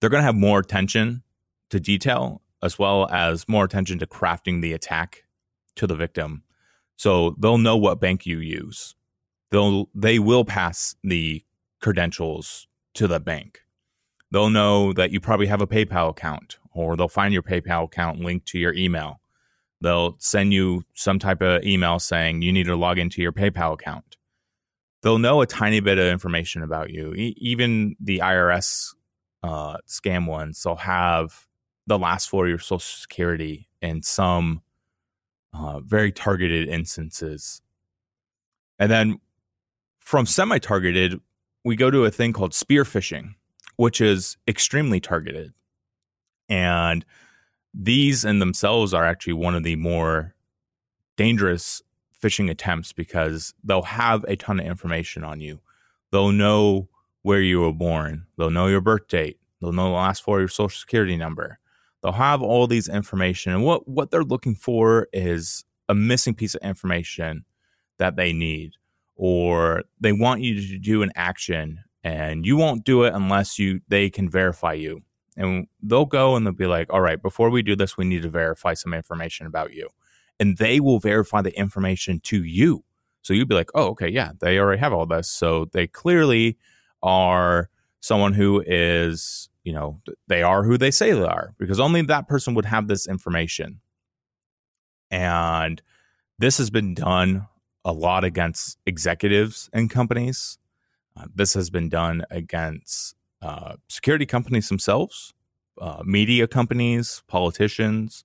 They're 0.00 0.10
going 0.10 0.22
to 0.22 0.26
have 0.26 0.34
more 0.34 0.58
attention 0.58 1.22
to 1.70 1.78
detail 1.78 2.42
as 2.62 2.78
well 2.78 3.08
as 3.10 3.46
more 3.46 3.64
attention 3.64 3.98
to 3.98 4.06
crafting 4.06 4.62
the 4.62 4.72
attack 4.72 5.24
to 5.76 5.86
the 5.86 5.94
victim. 5.94 6.42
So 6.96 7.36
they'll 7.38 7.58
know 7.58 7.76
what 7.76 8.00
bank 8.00 8.24
you 8.24 8.38
use. 8.38 8.94
They'll 9.50 9.90
they 9.94 10.18
will 10.18 10.44
pass 10.44 10.96
the 11.04 11.44
credentials 11.80 12.66
to 12.94 13.06
the 13.06 13.20
bank. 13.20 13.60
They'll 14.30 14.50
know 14.50 14.94
that 14.94 15.12
you 15.12 15.20
probably 15.20 15.46
have 15.46 15.60
a 15.60 15.66
PayPal 15.66 16.08
account 16.08 16.58
or 16.72 16.96
they'll 16.96 17.08
find 17.08 17.34
your 17.34 17.42
PayPal 17.42 17.84
account 17.84 18.20
linked 18.20 18.46
to 18.48 18.58
your 18.58 18.72
email 18.72 19.20
They'll 19.80 20.16
send 20.18 20.52
you 20.52 20.84
some 20.94 21.18
type 21.18 21.42
of 21.42 21.62
email 21.64 21.98
saying 21.98 22.42
you 22.42 22.52
need 22.52 22.66
to 22.66 22.76
log 22.76 22.98
into 22.98 23.22
your 23.22 23.32
PayPal 23.32 23.74
account. 23.74 24.16
They'll 25.02 25.18
know 25.18 25.42
a 25.42 25.46
tiny 25.46 25.80
bit 25.80 25.98
of 25.98 26.06
information 26.06 26.62
about 26.62 26.90
you. 26.90 27.14
E- 27.14 27.36
even 27.38 27.96
the 28.00 28.18
IRS 28.18 28.94
uh, 29.42 29.76
scam 29.86 30.26
ones, 30.26 30.62
they'll 30.62 30.76
have 30.76 31.46
the 31.86 31.98
last 31.98 32.28
four 32.28 32.46
of 32.46 32.48
your 32.48 32.58
social 32.58 32.78
security 32.80 33.68
in 33.82 34.02
some 34.02 34.62
uh, 35.52 35.80
very 35.80 36.10
targeted 36.10 36.68
instances. 36.68 37.62
And 38.78 38.90
then 38.90 39.20
from 39.98 40.26
semi 40.26 40.58
targeted, 40.58 41.20
we 41.64 41.76
go 41.76 41.90
to 41.90 42.04
a 42.04 42.10
thing 42.10 42.32
called 42.32 42.54
spear 42.54 42.84
phishing, 42.84 43.34
which 43.76 44.00
is 44.00 44.36
extremely 44.48 45.00
targeted. 45.00 45.52
And 46.48 47.04
these 47.78 48.24
in 48.24 48.38
themselves 48.38 48.94
are 48.94 49.04
actually 49.04 49.34
one 49.34 49.54
of 49.54 49.62
the 49.62 49.76
more 49.76 50.34
dangerous 51.16 51.82
phishing 52.22 52.50
attempts 52.50 52.92
because 52.92 53.52
they'll 53.62 53.82
have 53.82 54.24
a 54.24 54.36
ton 54.36 54.58
of 54.58 54.66
information 54.66 55.22
on 55.22 55.40
you. 55.40 55.60
They'll 56.10 56.32
know 56.32 56.88
where 57.22 57.40
you 57.40 57.60
were 57.60 57.72
born, 57.72 58.26
they'll 58.38 58.50
know 58.50 58.68
your 58.68 58.80
birth 58.80 59.08
date, 59.08 59.38
they'll 59.60 59.72
know 59.72 59.90
the 59.90 59.90
last 59.90 60.22
four 60.22 60.38
of 60.38 60.42
your 60.42 60.48
social 60.48 60.78
security 60.78 61.16
number. 61.16 61.58
They'll 62.02 62.12
have 62.12 62.40
all 62.40 62.66
these 62.66 62.88
information 62.88 63.52
and 63.52 63.64
what 63.64 63.86
what 63.88 64.10
they're 64.10 64.22
looking 64.22 64.54
for 64.54 65.08
is 65.12 65.64
a 65.88 65.94
missing 65.94 66.34
piece 66.34 66.54
of 66.54 66.62
information 66.62 67.44
that 67.98 68.16
they 68.16 68.32
need 68.32 68.72
or 69.16 69.82
they 70.00 70.12
want 70.12 70.40
you 70.40 70.54
to 70.54 70.78
do 70.78 71.02
an 71.02 71.10
action 71.16 71.80
and 72.04 72.46
you 72.46 72.56
won't 72.56 72.84
do 72.84 73.02
it 73.04 73.12
unless 73.14 73.58
you 73.58 73.80
they 73.88 74.08
can 74.08 74.30
verify 74.30 74.72
you 74.72 75.02
and 75.36 75.66
they'll 75.82 76.06
go 76.06 76.36
and 76.36 76.46
they'll 76.46 76.54
be 76.54 76.66
like, 76.66 76.92
all 76.92 77.00
right, 77.00 77.20
before 77.20 77.50
we 77.50 77.62
do 77.62 77.76
this, 77.76 77.96
we 77.96 78.04
need 78.04 78.22
to 78.22 78.30
verify 78.30 78.74
some 78.74 78.94
information 78.94 79.46
about 79.46 79.72
you. 79.72 79.88
And 80.38 80.56
they 80.58 80.80
will 80.80 80.98
verify 80.98 81.42
the 81.42 81.56
information 81.58 82.20
to 82.24 82.42
you. 82.42 82.84
So 83.22 83.34
you'd 83.34 83.48
be 83.48 83.54
like, 83.54 83.70
oh, 83.74 83.88
okay, 83.88 84.08
yeah, 84.08 84.32
they 84.40 84.58
already 84.58 84.80
have 84.80 84.92
all 84.92 85.06
this. 85.06 85.30
So 85.30 85.66
they 85.72 85.86
clearly 85.86 86.58
are 87.02 87.68
someone 88.00 88.32
who 88.32 88.62
is, 88.66 89.48
you 89.64 89.72
know, 89.72 90.00
they 90.28 90.42
are 90.42 90.62
who 90.62 90.78
they 90.78 90.90
say 90.90 91.12
they 91.12 91.22
are 91.22 91.54
because 91.58 91.80
only 91.80 92.02
that 92.02 92.28
person 92.28 92.54
would 92.54 92.66
have 92.66 92.86
this 92.86 93.08
information. 93.08 93.80
And 95.10 95.82
this 96.38 96.58
has 96.58 96.70
been 96.70 96.94
done 96.94 97.48
a 97.84 97.92
lot 97.92 98.24
against 98.24 98.78
executives 98.86 99.68
and 99.72 99.90
companies. 99.90 100.58
Uh, 101.16 101.26
this 101.34 101.54
has 101.54 101.70
been 101.70 101.88
done 101.88 102.24
against 102.30 103.15
uh, 103.42 103.76
security 103.88 104.26
companies 104.26 104.68
themselves, 104.68 105.34
uh, 105.80 106.02
media 106.04 106.46
companies, 106.46 107.22
politicians. 107.26 108.24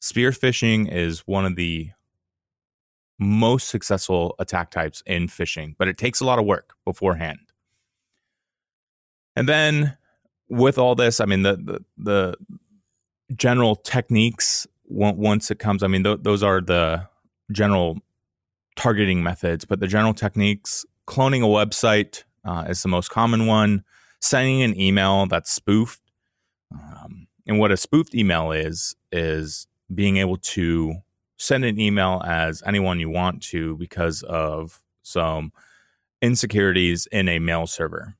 Spear 0.00 0.30
phishing 0.30 0.92
is 0.92 1.20
one 1.20 1.44
of 1.44 1.56
the 1.56 1.90
most 3.18 3.68
successful 3.68 4.34
attack 4.38 4.70
types 4.70 5.02
in 5.06 5.26
phishing, 5.26 5.74
but 5.78 5.88
it 5.88 5.96
takes 5.96 6.20
a 6.20 6.24
lot 6.24 6.38
of 6.38 6.44
work 6.44 6.74
beforehand. 6.84 7.40
And 9.34 9.48
then 9.48 9.96
with 10.48 10.78
all 10.78 10.94
this, 10.94 11.20
I 11.20 11.26
mean 11.26 11.42
the 11.42 11.56
the, 11.56 11.84
the 11.96 12.34
general 13.34 13.76
techniques 13.76 14.66
once 14.88 15.50
it 15.50 15.58
comes, 15.58 15.82
I 15.82 15.88
mean 15.88 16.04
th- 16.04 16.20
those 16.22 16.42
are 16.42 16.60
the 16.60 17.08
general 17.50 17.98
targeting 18.76 19.22
methods, 19.22 19.64
but 19.64 19.80
the 19.80 19.88
general 19.88 20.14
techniques, 20.14 20.84
cloning 21.06 21.42
a 21.42 21.46
website 21.46 22.24
uh, 22.44 22.66
is 22.68 22.82
the 22.82 22.88
most 22.88 23.10
common 23.10 23.46
one 23.46 23.82
sending 24.20 24.62
an 24.62 24.78
email 24.78 25.26
that's 25.26 25.50
spoofed. 25.50 26.00
Um, 26.72 27.26
and 27.46 27.58
what 27.58 27.72
a 27.72 27.76
spoofed 27.76 28.14
email 28.14 28.52
is, 28.52 28.94
is 29.12 29.66
being 29.94 30.16
able 30.16 30.36
to 30.36 30.96
send 31.36 31.64
an 31.64 31.78
email 31.78 32.22
as 32.26 32.62
anyone 32.66 32.98
you 32.98 33.10
want 33.10 33.42
to 33.42 33.76
because 33.76 34.22
of 34.22 34.82
some 35.02 35.52
insecurities 36.22 37.06
in 37.12 37.28
a 37.28 37.38
mail 37.38 37.66
server. 37.66 38.16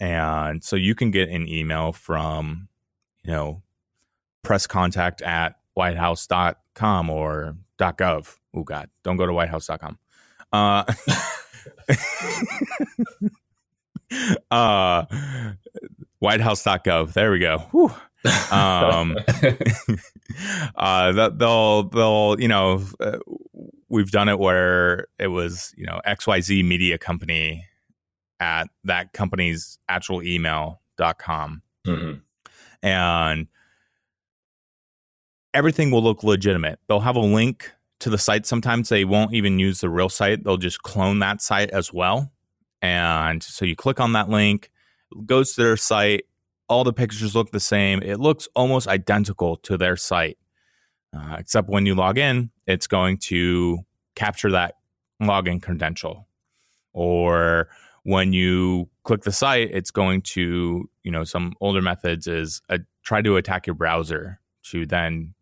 And 0.00 0.62
so 0.62 0.76
you 0.76 0.94
can 0.94 1.10
get 1.10 1.28
an 1.28 1.48
email 1.48 1.92
from, 1.92 2.68
you 3.24 3.32
know, 3.32 3.62
press 4.42 4.66
contact 4.66 5.22
at 5.22 5.56
whitehouse.com 5.74 7.10
or 7.10 7.56
.gov. 7.78 8.36
Oh 8.54 8.62
God, 8.62 8.90
don't 9.02 9.16
go 9.16 9.26
to 9.26 9.32
whitehouse.com. 9.32 9.98
Uh, 10.52 10.84
uh, 14.50 15.04
whitehouse.gov. 16.18 17.12
There 17.12 17.30
we 17.30 17.38
go. 17.38 17.58
Whew. 17.70 17.92
um, 18.50 19.16
uh, 20.76 21.28
they'll 21.30 21.82
they'll 21.84 22.36
you 22.38 22.48
know 22.48 22.82
uh, 23.00 23.18
we've 23.88 24.10
done 24.10 24.28
it 24.28 24.38
where 24.38 25.08
it 25.18 25.28
was 25.28 25.74
you 25.76 25.84
know 25.84 26.00
XYZ 26.06 26.64
media 26.64 26.96
company 26.96 27.66
at 28.40 28.68
that 28.84 29.12
company's 29.12 29.78
actual 29.88 30.22
email.com 30.22 31.62
mm-hmm. 31.86 32.18
and 32.82 33.46
everything 35.52 35.90
will 35.90 36.02
look 36.02 36.22
legitimate. 36.22 36.78
They'll 36.88 37.00
have 37.00 37.16
a 37.16 37.20
link 37.20 37.72
to 38.00 38.10
the 38.10 38.18
site. 38.18 38.44
Sometimes 38.44 38.88
they 38.88 39.04
won't 39.04 39.32
even 39.32 39.58
use 39.58 39.80
the 39.80 39.88
real 39.88 40.08
site. 40.08 40.44
They'll 40.44 40.56
just 40.56 40.82
clone 40.82 41.20
that 41.20 41.40
site 41.40 41.70
as 41.70 41.92
well. 41.92 42.32
And 42.84 43.42
so 43.42 43.64
you 43.64 43.74
click 43.74 43.98
on 43.98 44.12
that 44.12 44.28
link, 44.28 44.70
goes 45.24 45.54
to 45.54 45.62
their 45.62 45.76
site. 45.78 46.26
All 46.68 46.84
the 46.84 46.92
pictures 46.92 47.34
look 47.34 47.50
the 47.50 47.58
same. 47.58 48.02
It 48.02 48.20
looks 48.20 48.46
almost 48.54 48.88
identical 48.88 49.56
to 49.56 49.78
their 49.78 49.96
site, 49.96 50.36
uh, 51.16 51.36
except 51.38 51.70
when 51.70 51.86
you 51.86 51.94
log 51.94 52.18
in, 52.18 52.50
it's 52.66 52.86
going 52.86 53.16
to 53.18 53.78
capture 54.14 54.50
that 54.50 54.74
login 55.22 55.62
credential. 55.62 56.28
Or 56.92 57.70
when 58.02 58.34
you 58.34 58.90
click 59.04 59.22
the 59.22 59.32
site, 59.32 59.70
it's 59.72 59.90
going 59.90 60.20
to, 60.20 60.86
you 61.04 61.10
know, 61.10 61.24
some 61.24 61.54
older 61.62 61.80
methods 61.80 62.26
is 62.26 62.60
uh, 62.68 62.78
try 63.02 63.22
to 63.22 63.36
attack 63.36 63.66
your 63.66 63.74
browser 63.74 64.40
to 64.64 64.84
then 64.84 65.32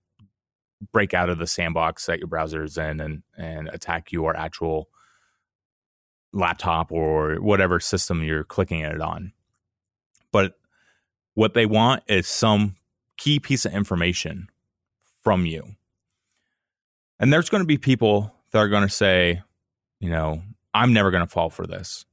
break 0.92 1.12
out 1.12 1.28
of 1.28 1.38
the 1.38 1.48
sandbox 1.48 2.06
that 2.06 2.20
your 2.20 2.28
browser 2.28 2.62
is 2.62 2.78
in 2.78 3.00
and 3.00 3.24
and 3.36 3.68
attack 3.72 4.12
your 4.12 4.36
actual 4.36 4.88
laptop 6.32 6.90
or 6.90 7.36
whatever 7.36 7.80
system 7.80 8.22
you're 8.22 8.44
clicking 8.44 8.80
it 8.80 9.00
on. 9.00 9.32
But 10.32 10.58
what 11.34 11.54
they 11.54 11.66
want 11.66 12.02
is 12.08 12.26
some 12.26 12.76
key 13.16 13.38
piece 13.38 13.64
of 13.64 13.72
information 13.72 14.48
from 15.22 15.46
you. 15.46 15.76
And 17.20 17.32
there's 17.32 17.50
going 17.50 17.62
to 17.62 17.66
be 17.66 17.78
people 17.78 18.34
that 18.50 18.58
are 18.58 18.68
going 18.68 18.82
to 18.82 18.88
say, 18.88 19.42
you 20.00 20.10
know, 20.10 20.42
I'm 20.74 20.92
never 20.92 21.10
going 21.10 21.24
to 21.24 21.30
fall 21.30 21.50
for 21.50 21.66
this. 21.66 22.04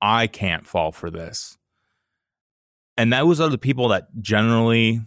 I 0.00 0.26
can't 0.26 0.66
fall 0.66 0.92
for 0.92 1.10
this. 1.10 1.56
And 2.96 3.12
those 3.12 3.40
are 3.40 3.48
the 3.48 3.58
people 3.58 3.88
that 3.88 4.08
generally 4.20 5.00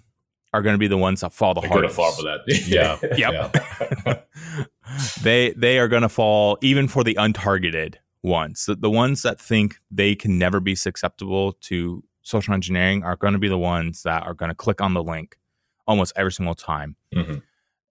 are 0.53 0.61
going 0.61 0.73
to 0.73 0.79
be 0.79 0.87
the 0.87 0.97
ones 0.97 1.21
that 1.21 1.33
fall 1.33 1.53
the 1.53 1.61
They're 1.61 1.69
hardest. 1.69 1.95
Fall 1.95 2.11
for 2.11 2.23
that. 2.23 2.39
Yeah. 2.67 2.97
Yep. 3.15 4.27
they 5.21 5.51
they 5.51 5.79
are 5.79 5.87
going 5.87 6.01
to 6.01 6.09
fall 6.09 6.57
even 6.61 6.87
for 6.87 7.03
the 7.03 7.15
untargeted 7.15 7.95
ones. 8.25 8.65
The, 8.65 8.75
the 8.75 8.89
ones 8.89 9.21
that 9.21 9.39
think 9.39 9.77
they 9.91 10.15
can 10.15 10.37
never 10.37 10.59
be 10.59 10.75
susceptible 10.75 11.53
to 11.61 12.03
social 12.23 12.53
engineering 12.53 13.03
are 13.03 13.15
going 13.15 13.33
to 13.33 13.39
be 13.39 13.47
the 13.47 13.57
ones 13.57 14.03
that 14.03 14.23
are 14.23 14.33
going 14.33 14.49
to 14.49 14.55
click 14.55 14.81
on 14.81 14.93
the 14.93 15.03
link 15.03 15.37
almost 15.87 16.13
every 16.15 16.31
single 16.31 16.55
time. 16.55 16.95
Mhm. 17.13 17.43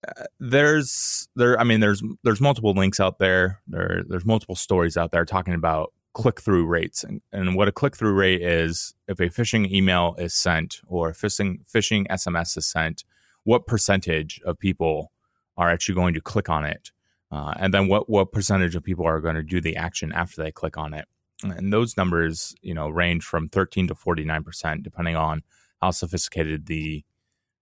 Uh, 0.07 0.25
there's 0.39 1.29
there 1.35 1.59
I 1.59 1.65
mean 1.65 1.81
there's 1.81 2.03
there's 2.25 2.41
multiple 2.41 2.73
links 2.73 3.01
out 3.01 3.19
there. 3.19 3.61
There 3.67 4.03
there's 4.07 4.27
multiple 4.27 4.57
stories 4.57 4.97
out 4.97 5.13
there 5.13 5.25
talking 5.25 5.55
about 5.55 5.93
click 6.13 6.41
through 6.41 6.67
rates 6.67 7.03
and, 7.03 7.21
and 7.33 7.57
what 7.57 7.69
a 7.69 7.73
click 7.73 7.97
through 7.97 8.13
rate 8.13 8.41
is 8.41 8.95
if 9.09 9.19
a 9.19 9.29
phishing 9.29 9.71
email 9.71 10.15
is 10.19 10.33
sent 10.35 10.81
or 10.87 11.13
phishing 11.13 11.59
phishing 11.73 12.07
SMS 12.09 12.57
is 12.57 12.67
sent, 12.67 13.05
what 13.45 13.67
percentage 13.67 14.41
of 14.45 14.59
people 14.59 15.11
are 15.57 15.71
actually 15.71 15.95
going 15.95 16.15
to 16.15 16.21
click 16.21 16.49
on 16.49 16.65
it, 16.65 16.91
uh, 17.35 17.53
and 17.57 17.75
then 17.75 17.89
what 17.89 18.09
what 18.09 18.31
percentage 18.31 18.77
of 18.77 18.85
people 18.85 19.05
are 19.05 19.19
going 19.19 19.35
to 19.35 19.43
do 19.43 19.61
the 19.61 19.75
action 19.75 20.13
after 20.13 20.41
they 20.41 20.53
click 20.53 20.79
on 20.79 20.95
it. 20.95 21.09
And 21.43 21.73
those 21.73 21.97
numbers, 21.97 22.55
you 22.63 22.75
know, 22.75 22.89
range 22.89 23.25
from 23.25 23.49
13 23.49 23.89
to 23.89 23.95
49 23.97 24.45
percent, 24.45 24.83
depending 24.85 25.17
on 25.17 25.43
how 25.83 25.91
sophisticated 25.91 26.67
the 26.67 27.03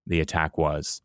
the 0.07 0.21
attack 0.21 0.59
was. 0.59 1.01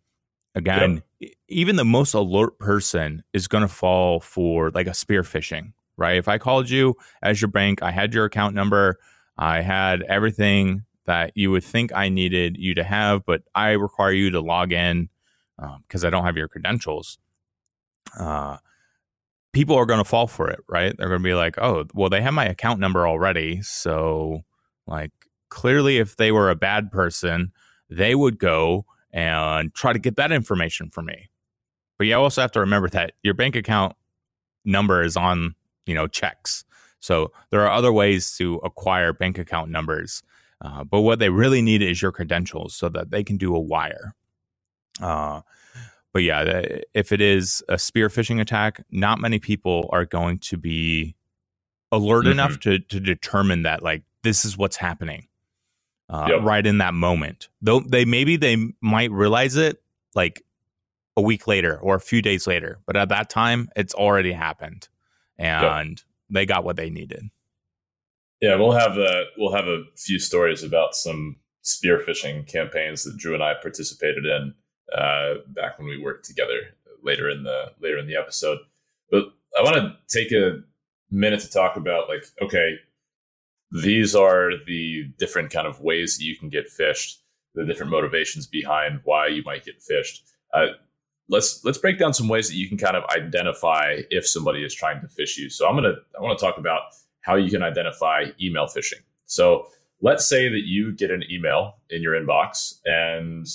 Again, 0.53 1.01
e- 1.21 1.31
even 1.47 1.77
the 1.77 1.86
most 1.86 2.13
alert 2.13 2.59
person 2.59 3.24
is 3.31 3.47
going 3.47 3.62
to 3.62 3.69
fall 3.69 4.19
for 4.19 4.69
like 4.71 4.88
a 4.88 4.93
spear 4.93 5.24
phishing, 5.24 5.71
right? 5.95 6.17
If 6.17 6.27
I 6.27 6.38
called 6.38 6.69
you 6.69 6.95
as 7.21 7.41
your 7.41 7.50
bank, 7.50 7.81
I 7.81 7.91
had 7.91 8.13
your 8.13 8.25
account 8.25 8.53
number, 8.53 8.97
I 9.38 9.62
had 9.62 10.01
everything 10.01 10.83
that 11.05 11.31
you 11.36 11.51
would 11.51 11.63
think 11.63 11.93
I 11.95 12.09
needed 12.09 12.57
you 12.57 12.74
to 12.74 12.83
have, 12.83 13.25
but 13.25 13.43
I 13.55 13.71
require 13.71 14.12
you 14.12 14.29
to 14.31 14.41
log 14.41 14.74
in 14.74 15.07
because 15.88 16.03
I 16.03 16.09
don't 16.09 16.25
have 16.25 16.36
your 16.36 16.50
credentials. 16.50 17.17
Uh, 18.20 18.58
people 19.54 19.76
are 19.76 19.86
going 19.86 20.00
to 20.00 20.08
fall 20.08 20.28
for 20.28 20.50
it, 20.50 20.60
right? 20.70 20.94
They're 20.98 21.08
going 21.10 21.22
to 21.22 21.28
be 21.28 21.34
like, 21.34 21.58
oh, 21.58 21.86
well, 21.94 22.10
they 22.10 22.22
have 22.22 22.34
my 22.34 22.46
account 22.46 22.80
number 22.80 23.08
already. 23.08 23.62
So, 23.62 24.44
like, 24.86 25.12
clearly, 25.50 25.98
if 25.98 26.16
they 26.18 26.32
were 26.32 26.50
a 26.50 26.56
bad 26.56 26.92
person, 26.92 27.52
they 27.90 28.16
would 28.16 28.38
go 28.38 28.86
and 29.12 29.74
try 29.74 29.94
to 29.94 30.00
get 30.00 30.16
that 30.18 30.32
information 30.32 30.90
from 30.90 31.06
me. 31.06 31.30
But 31.98 32.08
you 32.08 32.16
also 32.16 32.42
have 32.42 32.52
to 32.52 32.60
remember 32.60 32.90
that 32.90 33.14
your 33.24 33.34
bank 33.34 33.56
account 33.56 33.96
number 34.64 35.02
is 35.02 35.18
on, 35.18 35.56
you 35.86 35.96
know, 35.96 36.08
checks. 36.08 36.64
So 37.00 37.32
there 37.50 37.62
are 37.62 37.72
other 37.72 37.92
ways 37.92 38.36
to 38.38 38.56
acquire 38.58 39.14
bank 39.14 39.38
account 39.38 39.72
numbers. 39.72 40.22
Uh, 40.64 40.84
but 40.84 41.02
what 41.02 41.20
they 41.20 41.30
really 41.30 41.62
need 41.62 41.82
is 41.82 42.02
your 42.02 42.12
credentials 42.12 42.76
so 42.76 42.90
that 42.90 43.12
they 43.12 43.24
can 43.24 43.38
do 43.38 43.56
a 43.56 43.60
wire. 43.60 44.14
Uh, 45.02 45.42
but 46.17 46.24
yeah, 46.24 46.63
if 46.95 47.12
it 47.12 47.21
is 47.21 47.63
a 47.69 47.77
spear 47.77 48.09
phishing 48.09 48.41
attack, 48.41 48.83
not 48.89 49.19
many 49.19 49.38
people 49.38 49.88
are 49.93 50.03
going 50.03 50.39
to 50.39 50.57
be 50.57 51.15
alert 51.91 52.25
Mhm. 52.25 52.31
enough 52.31 52.59
to 52.62 52.79
to 52.79 53.00
determine 53.00 53.62
that 53.62 53.83
like 53.83 54.01
this 54.24 54.43
is 54.43 54.57
what's 54.57 54.77
happening 54.77 55.27
uh, 56.09 56.25
Yep. 56.27 56.41
right 56.41 56.65
in 56.65 56.79
that 56.79 56.95
moment. 56.95 57.50
Though 57.62 57.81
they 57.81 58.03
maybe 58.03 58.36
they 58.36 58.57
might 58.81 59.12
realize 59.12 59.55
it 59.57 59.79
like 60.15 60.41
a 61.15 61.21
week 61.21 61.45
later 61.45 61.77
or 61.77 61.93
a 61.93 62.00
few 62.00 62.24
days 62.24 62.47
later, 62.47 62.79
but 62.88 62.97
at 62.97 63.09
that 63.09 63.29
time 63.29 63.69
it's 63.75 63.93
already 63.93 64.31
happened, 64.31 64.88
and 65.38 66.03
they 66.31 66.47
got 66.47 66.63
what 66.63 66.77
they 66.77 66.89
needed. 66.89 67.25
Yeah, 68.41 68.55
we'll 68.55 68.71
have 68.71 68.97
a 68.97 69.25
we'll 69.38 69.53
have 69.53 69.67
a 69.67 69.83
few 69.95 70.17
stories 70.17 70.63
about 70.63 70.95
some 70.95 71.36
spear 71.62 72.00
phishing 72.00 72.47
campaigns 72.47 73.03
that 73.03 73.17
Drew 73.17 73.36
and 73.36 73.43
I 73.43 73.53
participated 73.53 74.25
in 74.25 74.55
uh, 74.96 75.36
back 75.48 75.77
when 75.77 75.88
we 75.88 76.01
worked 76.01 76.25
together 76.25 76.75
later 77.03 77.29
in 77.29 77.43
the 77.43 77.71
later 77.80 77.97
in 77.97 78.08
the 78.08 78.15
episode. 78.15 78.60
But 79.12 79.26
I 79.58 79.63
want 79.63 79.76
to 79.76 79.95
take 80.08 80.32
a 80.32 80.62
minute 81.10 81.39
to 81.41 81.50
talk 81.50 81.76
about 81.78 82.10
like 82.10 82.26
okay, 82.41 82.76
these 83.71 84.15
are 84.15 84.52
the 84.65 85.06
different 85.17 85.52
kind 85.52 85.67
of 85.67 85.82
ways 85.82 86.17
that 86.17 86.23
you 86.23 86.38
can 86.38 86.50
get 86.50 86.67
phished, 86.67 87.17
the 87.56 87.65
different 87.65 87.91
motivations 87.91 88.47
behind 88.47 89.02
why 89.04 89.28
you 89.28 89.43
might 89.45 89.65
get 89.65 89.80
phished. 89.80 90.21
Uh, 90.54 90.67
let's 91.30 91.63
let's 91.63 91.78
break 91.78 92.00
down 92.00 92.13
some 92.13 92.28
ways 92.28 92.47
that 92.50 92.56
you 92.56 92.67
can 92.67 92.78
kind 92.78 92.95
of 92.95 93.04
identify 93.15 94.02
if 94.10 94.28
somebody 94.28 94.63
is 94.63 94.73
trying 94.73 95.02
to 95.02 95.08
phish 95.08 95.38
you. 95.38 95.50
So 95.50 95.67
I'm 95.67 95.76
gonna 95.76 95.95
I 96.17 96.21
want 96.21 96.38
to 96.38 96.45
talk 96.45 96.58
about 96.58 96.82
how 97.21 97.36
you 97.36 97.50
can 97.50 97.62
identify 97.62 98.26
email 98.41 98.65
phishing. 98.65 99.02
So 99.26 99.67
let's 100.02 100.28
say 100.28 100.47
that 100.47 100.65
you 100.65 100.93
get 100.93 101.12
an 101.12 101.23
email 101.30 101.76
in 101.89 102.02
your 102.02 102.13
inbox 102.13 102.80
and 102.86 103.45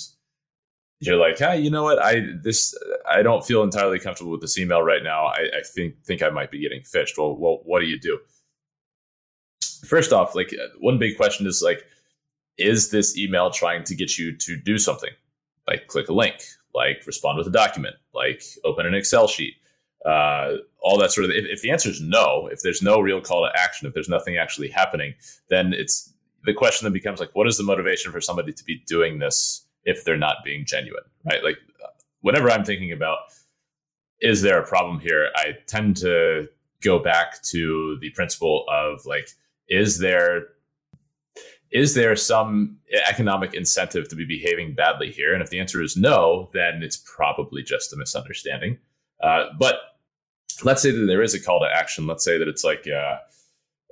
you're 1.05 1.17
like, 1.17 1.37
hey, 1.37 1.59
you 1.59 1.69
know 1.69 1.83
what? 1.83 1.99
I 2.01 2.25
this 2.41 2.77
I 3.09 3.21
don't 3.21 3.45
feel 3.45 3.63
entirely 3.63 3.99
comfortable 3.99 4.31
with 4.31 4.41
this 4.41 4.57
email 4.57 4.81
right 4.81 5.03
now. 5.03 5.25
I, 5.25 5.49
I 5.57 5.61
think 5.75 6.03
think 6.05 6.21
I 6.21 6.29
might 6.29 6.51
be 6.51 6.61
getting 6.61 6.81
phished. 6.81 7.17
Well, 7.17 7.35
well, 7.37 7.59
what 7.63 7.79
do 7.79 7.85
you 7.85 7.99
do? 7.99 8.19
First 9.85 10.13
off, 10.13 10.35
like 10.35 10.53
uh, 10.53 10.67
one 10.79 10.97
big 10.97 11.17
question 11.17 11.45
is 11.45 11.61
like, 11.63 11.85
is 12.57 12.91
this 12.91 13.17
email 13.17 13.49
trying 13.51 13.83
to 13.85 13.95
get 13.95 14.17
you 14.17 14.35
to 14.37 14.55
do 14.55 14.77
something? 14.77 15.11
Like 15.67 15.87
click 15.87 16.09
a 16.09 16.13
link, 16.13 16.41
like 16.73 17.03
respond 17.05 17.37
with 17.37 17.47
a 17.47 17.51
document, 17.51 17.95
like 18.13 18.43
open 18.63 18.85
an 18.85 18.93
Excel 18.93 19.27
sheet, 19.27 19.55
uh, 20.05 20.53
all 20.81 20.97
that 20.99 21.11
sort 21.11 21.25
of. 21.25 21.31
If, 21.31 21.45
if 21.45 21.61
the 21.61 21.71
answer 21.71 21.89
is 21.89 22.01
no, 22.01 22.47
if 22.51 22.61
there's 22.61 22.81
no 22.81 22.99
real 22.99 23.21
call 23.21 23.45
to 23.45 23.59
action, 23.59 23.87
if 23.87 23.93
there's 23.93 24.09
nothing 24.09 24.37
actually 24.37 24.69
happening, 24.69 25.13
then 25.49 25.73
it's 25.73 26.13
the 26.45 26.53
question 26.53 26.85
then 26.85 26.93
becomes 26.93 27.19
like, 27.19 27.31
what 27.33 27.47
is 27.47 27.57
the 27.57 27.63
motivation 27.63 28.11
for 28.11 28.21
somebody 28.21 28.51
to 28.51 28.63
be 28.65 28.83
doing 28.85 29.19
this 29.19 29.62
if 29.85 30.03
they're 30.03 30.17
not 30.17 30.37
being 30.43 30.65
genuine, 30.65 31.03
right? 31.25 31.43
Like, 31.43 31.57
whenever 32.21 32.49
I'm 32.49 32.63
thinking 32.63 32.91
about, 32.91 33.19
is 34.21 34.41
there 34.41 34.59
a 34.59 34.67
problem 34.67 34.99
here? 34.99 35.29
I 35.35 35.53
tend 35.67 35.97
to 35.97 36.47
go 36.81 36.99
back 36.99 37.41
to 37.43 37.97
the 38.01 38.09
principle 38.11 38.65
of 38.69 39.05
like, 39.05 39.29
is 39.67 39.99
there 39.99 40.47
is 41.71 41.95
there 41.95 42.15
some 42.15 42.77
economic 43.09 43.55
incentive 43.55 44.07
to 44.07 44.15
be 44.15 44.25
behaving 44.25 44.75
badly 44.75 45.11
here? 45.11 45.33
And 45.33 45.41
if 45.41 45.49
the 45.49 45.59
answer 45.59 45.81
is 45.81 45.97
no, 45.97 46.51
then 46.53 46.83
it's 46.83 46.97
probably 46.97 47.63
just 47.63 47.91
a 47.91 47.97
misunderstanding. 47.97 48.77
Uh, 49.23 49.45
but 49.57 49.77
let's 50.63 50.83
say 50.83 50.91
that 50.91 51.05
there 51.07 51.23
is 51.23 51.33
a 51.33 51.41
call 51.41 51.59
to 51.61 51.65
action. 51.65 52.05
Let's 52.05 52.23
say 52.23 52.37
that 52.37 52.47
it's 52.47 52.63
like, 52.63 52.85
uh, 52.87 53.17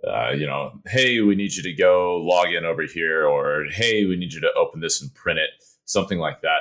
uh, 0.08 0.32
you 0.32 0.46
know, 0.46 0.74
hey, 0.86 1.22
we 1.22 1.34
need 1.34 1.56
you 1.56 1.64
to 1.64 1.74
go 1.74 2.18
log 2.18 2.50
in 2.50 2.66
over 2.66 2.84
here, 2.84 3.26
or 3.26 3.66
hey, 3.66 4.06
we 4.06 4.16
need 4.16 4.34
you 4.34 4.42
to 4.42 4.54
open 4.54 4.80
this 4.80 5.02
and 5.02 5.14
print 5.16 5.40
it, 5.40 5.50
something 5.92 6.20
like 6.20 6.42
that. 6.42 6.60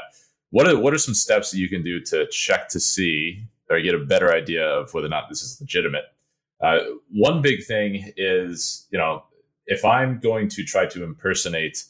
What 0.50 0.66
are 0.66 0.78
what 0.78 0.92
are 0.92 0.98
some 0.98 1.14
steps 1.14 1.50
that 1.50 1.58
you 1.58 1.68
can 1.68 1.82
do 1.82 2.00
to 2.06 2.26
check 2.28 2.68
to 2.70 2.80
see 2.80 3.44
or 3.68 3.80
get 3.80 3.94
a 3.94 3.98
better 3.98 4.32
idea 4.32 4.66
of 4.66 4.92
whether 4.92 5.06
or 5.06 5.10
not 5.10 5.28
this 5.28 5.42
is 5.42 5.60
legitimate? 5.60 6.04
Uh, 6.60 6.80
one 7.10 7.40
big 7.40 7.64
thing 7.64 8.12
is, 8.16 8.86
you 8.90 8.98
know, 8.98 9.22
if 9.66 9.84
I'm 9.84 10.18
going 10.18 10.48
to 10.50 10.64
try 10.64 10.86
to 10.86 11.04
impersonate 11.04 11.84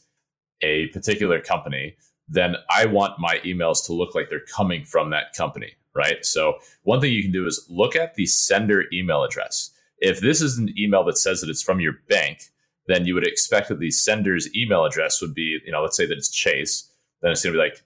a 0.62 0.88
particular 0.88 1.40
company, 1.40 1.96
then 2.29 2.57
I 2.70 2.87
want 2.87 3.18
my 3.18 3.38
emails 3.38 3.85
to 3.87 3.92
look 3.92 4.14
like 4.14 4.29
they're 4.29 4.40
coming 4.40 4.85
from 4.85 5.11
that 5.11 5.33
company, 5.35 5.72
right? 5.94 6.24
So 6.24 6.59
one 6.83 7.00
thing 7.00 7.12
you 7.12 7.22
can 7.22 7.33
do 7.33 7.46
is 7.46 7.66
look 7.68 7.96
at 7.96 8.14
the 8.14 8.26
sender 8.26 8.85
email 8.92 9.24
address. 9.24 9.70
If 9.98 10.20
this 10.20 10.40
is 10.40 10.59
an 10.59 10.72
email 10.79 11.03
that 11.05 11.18
says 11.18 11.40
that 11.40 11.50
it's 11.50 11.62
from 11.62 11.81
your 11.81 11.94
bank, 12.09 12.42
then 12.87 13.07
you 13.07 13.14
would 13.14 13.26
expect 13.26 13.68
that 13.68 13.81
the 13.81 13.90
sender's 13.90 14.55
email 14.55 14.85
address 14.85 15.20
would 15.20 15.35
be, 15.35 15.59
you 15.64 15.72
know, 15.72 15.83
let's 15.83 15.96
say 15.96 16.07
that 16.07 16.16
it's 16.16 16.31
Chase, 16.31 16.89
then 17.22 17.33
it's 17.33 17.42
going 17.42 17.54
to 17.54 17.59
be 17.59 17.62
like 17.62 17.83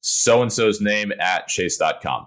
so 0.00 0.42
and 0.42 0.52
so's 0.52 0.80
name 0.80 1.12
at 1.18 1.48
chase.com. 1.48 2.26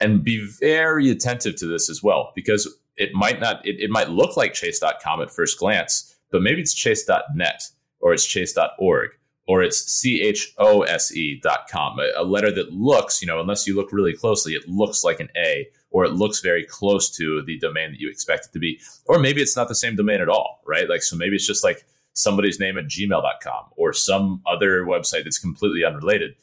And 0.00 0.22
be 0.22 0.46
very 0.60 1.10
attentive 1.10 1.56
to 1.56 1.66
this 1.66 1.88
as 1.88 2.02
well, 2.02 2.32
because 2.34 2.68
it 2.96 3.14
might 3.14 3.40
not, 3.40 3.66
it, 3.66 3.80
it 3.80 3.90
might 3.90 4.10
look 4.10 4.36
like 4.36 4.52
chase.com 4.52 5.22
at 5.22 5.30
first 5.30 5.58
glance, 5.58 6.14
but 6.30 6.42
maybe 6.42 6.60
it's 6.60 6.74
chase.net 6.74 7.62
or 8.00 8.12
it's 8.12 8.26
chase.org 8.26 9.10
or 9.46 9.62
it's 9.62 10.02
chose.com, 10.02 11.98
a, 12.00 12.10
a 12.16 12.24
letter 12.24 12.50
that 12.50 12.72
looks, 12.72 13.22
you 13.22 13.28
know, 13.28 13.40
unless 13.40 13.66
you 13.66 13.76
look 13.76 13.92
really 13.92 14.12
closely, 14.12 14.54
it 14.54 14.68
looks 14.68 15.04
like 15.04 15.20
an 15.20 15.28
A 15.36 15.68
or 15.90 16.04
it 16.04 16.12
looks 16.12 16.40
very 16.40 16.64
close 16.64 17.08
to 17.16 17.42
the 17.42 17.58
domain 17.58 17.92
that 17.92 18.00
you 18.00 18.10
expect 18.10 18.46
it 18.46 18.52
to 18.52 18.58
be. 18.58 18.80
Or 19.06 19.18
maybe 19.18 19.40
it's 19.40 19.56
not 19.56 19.68
the 19.68 19.74
same 19.74 19.96
domain 19.96 20.20
at 20.20 20.28
all, 20.28 20.60
right? 20.66 20.88
Like, 20.88 21.02
so 21.02 21.16
maybe 21.16 21.36
it's 21.36 21.46
just 21.46 21.64
like 21.64 21.86
somebody's 22.16 22.58
name 22.58 22.78
at 22.78 22.86
gmail.com 22.86 23.64
or 23.76 23.92
some 23.92 24.42
other 24.46 24.84
website 24.84 25.24
that's 25.24 25.38
completely 25.38 25.84
unrelated. 25.84 26.34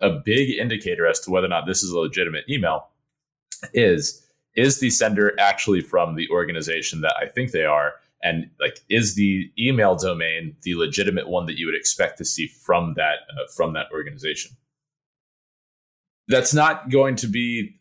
A 0.00 0.10
big 0.10 0.50
indicator 0.50 1.06
as 1.06 1.18
to 1.20 1.30
whether 1.30 1.46
or 1.46 1.50
not 1.50 1.66
this 1.66 1.82
is 1.82 1.90
a 1.90 1.98
legitimate 1.98 2.44
email 2.48 2.88
is 3.72 4.20
is 4.54 4.78
the 4.78 4.90
sender 4.90 5.34
actually 5.40 5.80
from 5.80 6.14
the 6.14 6.28
organization 6.30 7.00
that 7.00 7.14
I 7.20 7.26
think 7.26 7.50
they 7.50 7.64
are? 7.64 7.94
And 8.22 8.50
like, 8.60 8.78
is 8.88 9.16
the 9.16 9.50
email 9.58 9.96
domain 9.96 10.56
the 10.62 10.76
legitimate 10.76 11.28
one 11.28 11.46
that 11.46 11.58
you 11.58 11.66
would 11.66 11.74
expect 11.74 12.18
to 12.18 12.24
see 12.24 12.46
from 12.46 12.94
that 12.94 13.20
uh, 13.30 13.46
from 13.54 13.72
that 13.72 13.86
organization? 13.92 14.52
That's 16.28 16.54
not 16.54 16.90
going 16.90 17.16
to 17.16 17.26
be 17.26 17.76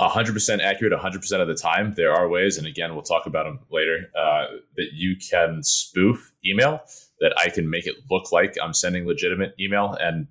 100% 0.00 0.60
accurate 0.60 0.92
100% 0.92 1.40
of 1.40 1.48
the 1.48 1.54
time. 1.54 1.94
There 1.96 2.12
are 2.12 2.28
ways, 2.28 2.58
and 2.58 2.66
again, 2.66 2.94
we'll 2.94 3.02
talk 3.02 3.26
about 3.26 3.44
them 3.44 3.60
later, 3.70 4.10
uh, 4.18 4.46
that 4.76 4.92
you 4.92 5.16
can 5.16 5.62
spoof 5.62 6.32
email, 6.44 6.80
that 7.20 7.32
I 7.38 7.48
can 7.48 7.70
make 7.70 7.86
it 7.86 7.96
look 8.10 8.32
like 8.32 8.56
I'm 8.60 8.74
sending 8.74 9.06
legitimate 9.06 9.54
email. 9.60 9.96
And 10.00 10.26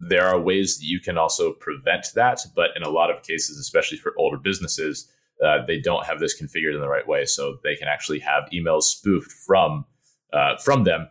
there 0.00 0.26
are 0.26 0.40
ways 0.40 0.78
that 0.78 0.86
you 0.86 0.98
can 0.98 1.18
also 1.18 1.52
prevent 1.52 2.08
that. 2.14 2.40
But 2.56 2.70
in 2.74 2.82
a 2.82 2.88
lot 2.88 3.10
of 3.10 3.22
cases, 3.22 3.58
especially 3.58 3.98
for 3.98 4.12
older 4.18 4.38
businesses, 4.38 5.08
uh, 5.44 5.64
they 5.64 5.78
don't 5.78 6.06
have 6.06 6.18
this 6.18 6.40
configured 6.40 6.74
in 6.74 6.80
the 6.80 6.88
right 6.88 7.06
way. 7.06 7.26
So 7.26 7.58
they 7.62 7.76
can 7.76 7.86
actually 7.86 8.18
have 8.20 8.48
emails 8.52 8.84
spoofed 8.84 9.30
from 9.30 9.84
uh, 10.32 10.56
from 10.58 10.84
them 10.84 11.08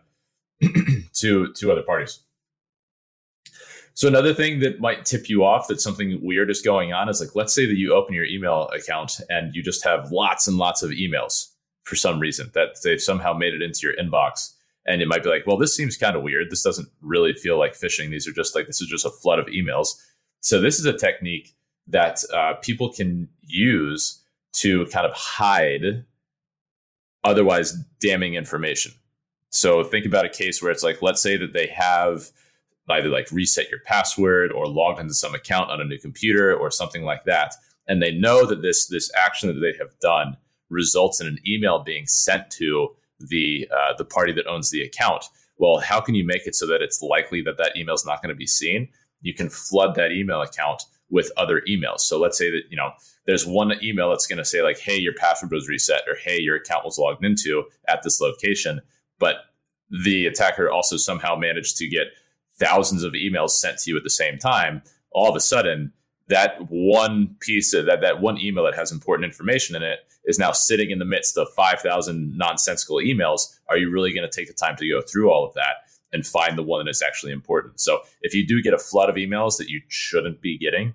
to 1.14 1.52
to 1.52 1.72
other 1.72 1.82
parties. 1.82 2.20
So 3.94 4.08
another 4.08 4.32
thing 4.32 4.60
that 4.60 4.80
might 4.80 5.04
tip 5.04 5.28
you 5.28 5.44
off 5.44 5.68
that 5.68 5.80
something 5.80 6.18
weird 6.22 6.50
is 6.50 6.62
going 6.62 6.92
on 6.92 7.08
is 7.08 7.20
like 7.20 7.34
let's 7.34 7.54
say 7.54 7.66
that 7.66 7.76
you 7.76 7.94
open 7.94 8.14
your 8.14 8.24
email 8.24 8.68
account 8.68 9.20
and 9.28 9.54
you 9.54 9.62
just 9.62 9.84
have 9.84 10.10
lots 10.10 10.46
and 10.46 10.56
lots 10.56 10.82
of 10.82 10.90
emails 10.90 11.48
for 11.82 11.96
some 11.96 12.20
reason 12.20 12.50
that 12.54 12.76
they've 12.82 13.00
somehow 13.00 13.32
made 13.32 13.54
it 13.54 13.62
into 13.62 13.80
your 13.82 13.96
inbox. 13.96 14.54
And 14.86 15.02
it 15.02 15.08
might 15.08 15.22
be 15.22 15.28
like 15.28 15.46
well 15.46 15.56
this 15.56 15.76
seems 15.76 15.96
kind 15.96 16.16
of 16.16 16.22
weird. 16.22 16.50
This 16.50 16.62
doesn't 16.62 16.88
really 17.00 17.32
feel 17.32 17.58
like 17.58 17.78
phishing. 17.78 18.10
These 18.10 18.26
are 18.26 18.32
just 18.32 18.54
like 18.54 18.66
this 18.66 18.80
is 18.80 18.88
just 18.88 19.04
a 19.04 19.10
flood 19.10 19.38
of 19.38 19.46
emails. 19.46 19.88
So 20.40 20.60
this 20.60 20.78
is 20.78 20.86
a 20.86 20.96
technique 20.96 21.54
that 21.86 22.22
uh, 22.32 22.54
people 22.54 22.92
can 22.92 23.28
use 23.42 24.22
to 24.52 24.86
kind 24.86 25.06
of 25.06 25.12
hide 25.12 26.04
otherwise 27.24 27.72
damning 28.00 28.34
information. 28.34 28.92
So 29.50 29.84
think 29.84 30.06
about 30.06 30.24
a 30.24 30.30
case 30.30 30.62
where 30.62 30.70
it's 30.70 30.82
like 30.82 31.02
let's 31.02 31.20
say 31.20 31.36
that 31.36 31.52
they 31.52 31.66
have 31.66 32.30
either 32.90 33.08
like 33.08 33.30
reset 33.30 33.70
your 33.70 33.80
password 33.80 34.52
or 34.52 34.66
logged 34.66 35.00
into 35.00 35.14
some 35.14 35.34
account 35.34 35.70
on 35.70 35.80
a 35.80 35.84
new 35.84 35.98
computer 35.98 36.54
or 36.54 36.70
something 36.70 37.04
like 37.04 37.24
that. 37.24 37.54
And 37.88 38.02
they 38.02 38.12
know 38.12 38.46
that 38.46 38.62
this 38.62 38.86
this 38.86 39.10
action 39.16 39.48
that 39.48 39.60
they 39.60 39.76
have 39.78 39.98
done 40.00 40.36
results 40.68 41.20
in 41.20 41.26
an 41.26 41.38
email 41.46 41.80
being 41.80 42.06
sent 42.06 42.50
to 42.52 42.88
the 43.18 43.68
uh, 43.74 43.94
the 43.96 44.04
party 44.04 44.32
that 44.32 44.46
owns 44.46 44.70
the 44.70 44.82
account. 44.82 45.24
Well 45.58 45.78
how 45.78 46.00
can 46.00 46.14
you 46.14 46.24
make 46.24 46.46
it 46.46 46.54
so 46.54 46.66
that 46.66 46.82
it's 46.82 47.02
likely 47.02 47.42
that 47.42 47.58
that 47.58 47.76
email 47.76 47.94
is 47.94 48.06
not 48.06 48.22
going 48.22 48.34
to 48.34 48.38
be 48.38 48.46
seen? 48.46 48.88
You 49.22 49.34
can 49.34 49.50
flood 49.50 49.94
that 49.96 50.12
email 50.12 50.40
account 50.40 50.82
with 51.10 51.32
other 51.36 51.62
emails. 51.68 52.00
So 52.00 52.18
let's 52.18 52.38
say 52.38 52.50
that 52.50 52.62
you 52.70 52.76
know 52.76 52.92
there's 53.26 53.46
one 53.46 53.72
email 53.82 54.10
that's 54.10 54.26
going 54.26 54.38
to 54.38 54.44
say 54.44 54.62
like 54.62 54.78
hey 54.78 54.96
your 54.96 55.14
password 55.14 55.52
was 55.52 55.68
reset 55.68 56.02
or 56.08 56.16
hey 56.16 56.38
your 56.38 56.56
account 56.56 56.84
was 56.84 56.98
logged 56.98 57.24
into 57.24 57.64
at 57.88 58.02
this 58.02 58.20
location 58.20 58.80
but 59.18 59.36
the 59.90 60.26
attacker 60.26 60.70
also 60.70 60.96
somehow 60.96 61.36
managed 61.36 61.76
to 61.76 61.88
get 61.88 62.08
thousands 62.60 63.02
of 63.02 63.14
emails 63.14 63.50
sent 63.50 63.78
to 63.78 63.90
you 63.90 63.96
at 63.96 64.04
the 64.04 64.10
same 64.10 64.38
time, 64.38 64.82
all 65.10 65.28
of 65.28 65.34
a 65.34 65.40
sudden 65.40 65.92
that 66.28 66.56
one 66.70 67.36
piece 67.40 67.74
of 67.74 67.86
that, 67.86 68.00
that 68.02 68.20
one 68.20 68.40
email 68.40 68.64
that 68.64 68.76
has 68.76 68.92
important 68.92 69.24
information 69.24 69.74
in 69.74 69.82
it 69.82 70.00
is 70.24 70.38
now 70.38 70.52
sitting 70.52 70.90
in 70.90 71.00
the 71.00 71.04
midst 71.04 71.36
of 71.36 71.48
5,000 71.56 72.36
nonsensical 72.36 72.96
emails. 72.98 73.58
Are 73.68 73.76
you 73.76 73.90
really 73.90 74.12
going 74.12 74.28
to 74.28 74.34
take 74.34 74.46
the 74.46 74.54
time 74.54 74.76
to 74.76 74.88
go 74.88 75.00
through 75.00 75.30
all 75.30 75.44
of 75.44 75.54
that 75.54 75.76
and 76.12 76.24
find 76.24 76.56
the 76.56 76.62
one 76.62 76.84
that 76.84 76.90
is 76.90 77.02
actually 77.02 77.32
important? 77.32 77.80
So 77.80 78.00
if 78.22 78.34
you 78.34 78.46
do 78.46 78.62
get 78.62 78.74
a 78.74 78.78
flood 78.78 79.08
of 79.08 79.16
emails 79.16 79.56
that 79.58 79.68
you 79.68 79.80
shouldn't 79.88 80.40
be 80.40 80.56
getting, 80.56 80.94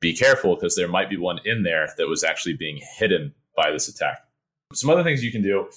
be 0.00 0.14
careful 0.14 0.54
because 0.54 0.76
there 0.76 0.88
might 0.88 1.10
be 1.10 1.16
one 1.16 1.40
in 1.44 1.64
there 1.64 1.92
that 1.98 2.08
was 2.08 2.24
actually 2.24 2.54
being 2.54 2.80
hidden 2.96 3.34
by 3.56 3.70
this 3.70 3.88
attack. 3.88 4.20
Some 4.72 4.90
other 4.90 5.02
things 5.02 5.24
you 5.24 5.32
can 5.32 5.42
do 5.42 5.68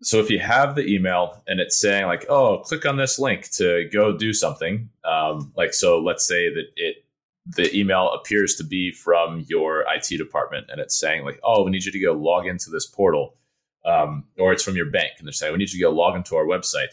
so 0.00 0.18
if 0.18 0.30
you 0.30 0.38
have 0.38 0.74
the 0.74 0.86
email 0.86 1.42
and 1.46 1.60
it's 1.60 1.80
saying 1.80 2.06
like 2.06 2.26
oh 2.28 2.58
click 2.58 2.86
on 2.86 2.96
this 2.96 3.18
link 3.18 3.50
to 3.50 3.88
go 3.92 4.16
do 4.16 4.32
something 4.32 4.88
um, 5.04 5.52
like 5.56 5.74
so 5.74 6.00
let's 6.00 6.26
say 6.26 6.52
that 6.52 6.66
it 6.76 7.04
the 7.46 7.74
email 7.74 8.12
appears 8.12 8.56
to 8.56 8.64
be 8.64 8.92
from 8.92 9.44
your 9.48 9.84
it 9.88 10.18
department 10.18 10.66
and 10.70 10.80
it's 10.80 10.98
saying 10.98 11.24
like 11.24 11.40
oh 11.42 11.64
we 11.64 11.70
need 11.70 11.84
you 11.84 11.92
to 11.92 12.00
go 12.00 12.12
log 12.12 12.46
into 12.46 12.70
this 12.70 12.86
portal 12.86 13.34
um, 13.86 14.24
or 14.38 14.52
it's 14.52 14.62
from 14.62 14.76
your 14.76 14.90
bank 14.90 15.12
and 15.18 15.26
they're 15.26 15.32
saying 15.32 15.52
we 15.52 15.58
need 15.58 15.72
you 15.72 15.78
to 15.78 15.84
go 15.84 15.90
log 15.90 16.14
into 16.14 16.36
our 16.36 16.44
website. 16.44 16.88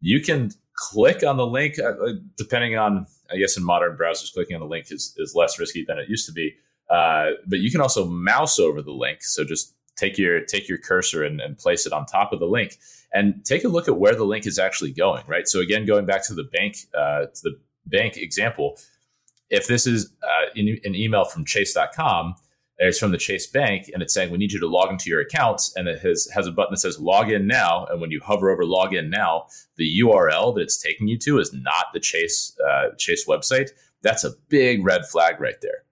You 0.00 0.20
can 0.20 0.52
click 0.72 1.24
on 1.24 1.36
the 1.36 1.46
link 1.46 1.78
uh, 1.78 1.88
uh 1.88 2.12
depending 2.36 2.76
on 2.76 3.04
i 3.32 3.36
guess 3.36 3.56
in 3.56 3.64
modern 3.64 3.96
browsers 3.96 4.32
clicking 4.32 4.54
on 4.54 4.60
the 4.60 4.66
link 4.66 4.86
is, 4.92 5.12
is 5.16 5.34
less 5.34 5.58
risky 5.58 5.84
than 5.84 5.98
it 5.98 6.08
used 6.08 6.24
to 6.24 6.32
be 6.32 6.54
uh, 6.90 7.32
but 7.46 7.58
you 7.58 7.70
can 7.70 7.80
also 7.80 8.06
mouse 8.06 8.58
over 8.58 8.82
the 8.82 8.92
link. 8.92 9.22
So 9.22 9.44
just 9.44 9.74
take 9.98 10.16
your 10.16 10.40
take 10.40 10.68
your 10.68 10.78
cursor 10.78 11.24
and, 11.24 11.40
and 11.40 11.58
place 11.58 11.86
it 11.86 11.92
on 11.92 12.06
top 12.06 12.32
of 12.32 12.38
the 12.38 12.46
link 12.46 12.78
and 13.12 13.44
take 13.44 13.64
a 13.64 13.68
look 13.68 13.88
at 13.88 13.98
where 13.98 14.14
the 14.14 14.24
link 14.24 14.46
is 14.46 14.58
actually 14.58 14.92
going 14.92 15.24
right? 15.26 15.48
So 15.48 15.60
again 15.60 15.86
going 15.86 16.06
back 16.06 16.26
to 16.28 16.34
the 16.34 16.44
bank 16.44 16.76
uh, 16.94 17.26
to 17.26 17.40
the 17.42 17.58
bank 17.86 18.16
example 18.16 18.78
if 19.50 19.66
this 19.66 19.86
is 19.86 20.12
uh, 20.22 20.46
in, 20.54 20.78
an 20.84 20.94
email 20.94 21.24
from 21.24 21.44
chase.com 21.44 22.34
it's 22.78 22.98
from 22.98 23.10
the 23.10 23.18
chase 23.18 23.46
bank 23.46 23.90
and 23.92 24.02
it's 24.02 24.14
saying 24.14 24.30
we 24.30 24.38
need 24.38 24.52
you 24.52 24.60
to 24.60 24.68
log 24.68 24.90
into 24.90 25.10
your 25.10 25.20
accounts 25.20 25.74
and 25.74 25.88
it 25.88 26.00
has, 26.00 26.28
has 26.32 26.46
a 26.46 26.52
button 26.52 26.72
that 26.72 26.78
says 26.78 27.00
log 27.00 27.30
in 27.30 27.46
now. 27.46 27.86
And 27.86 28.00
when 28.00 28.12
you 28.12 28.20
hover 28.20 28.50
over 28.50 28.64
log 28.64 28.94
in 28.94 29.10
now 29.10 29.46
the 29.76 30.00
url 30.00 30.54
that 30.54 30.62
it's 30.62 30.80
taking 30.80 31.08
you 31.08 31.18
to 31.18 31.38
is 31.38 31.52
not 31.52 31.86
the 31.92 32.00
chase 32.00 32.56
uh, 32.68 32.90
chase 32.96 33.26
website. 33.26 33.70
That's 34.02 34.22
a 34.22 34.30
big 34.48 34.84
red 34.84 35.06
flag 35.06 35.40
right 35.40 35.60
there. 35.60 35.82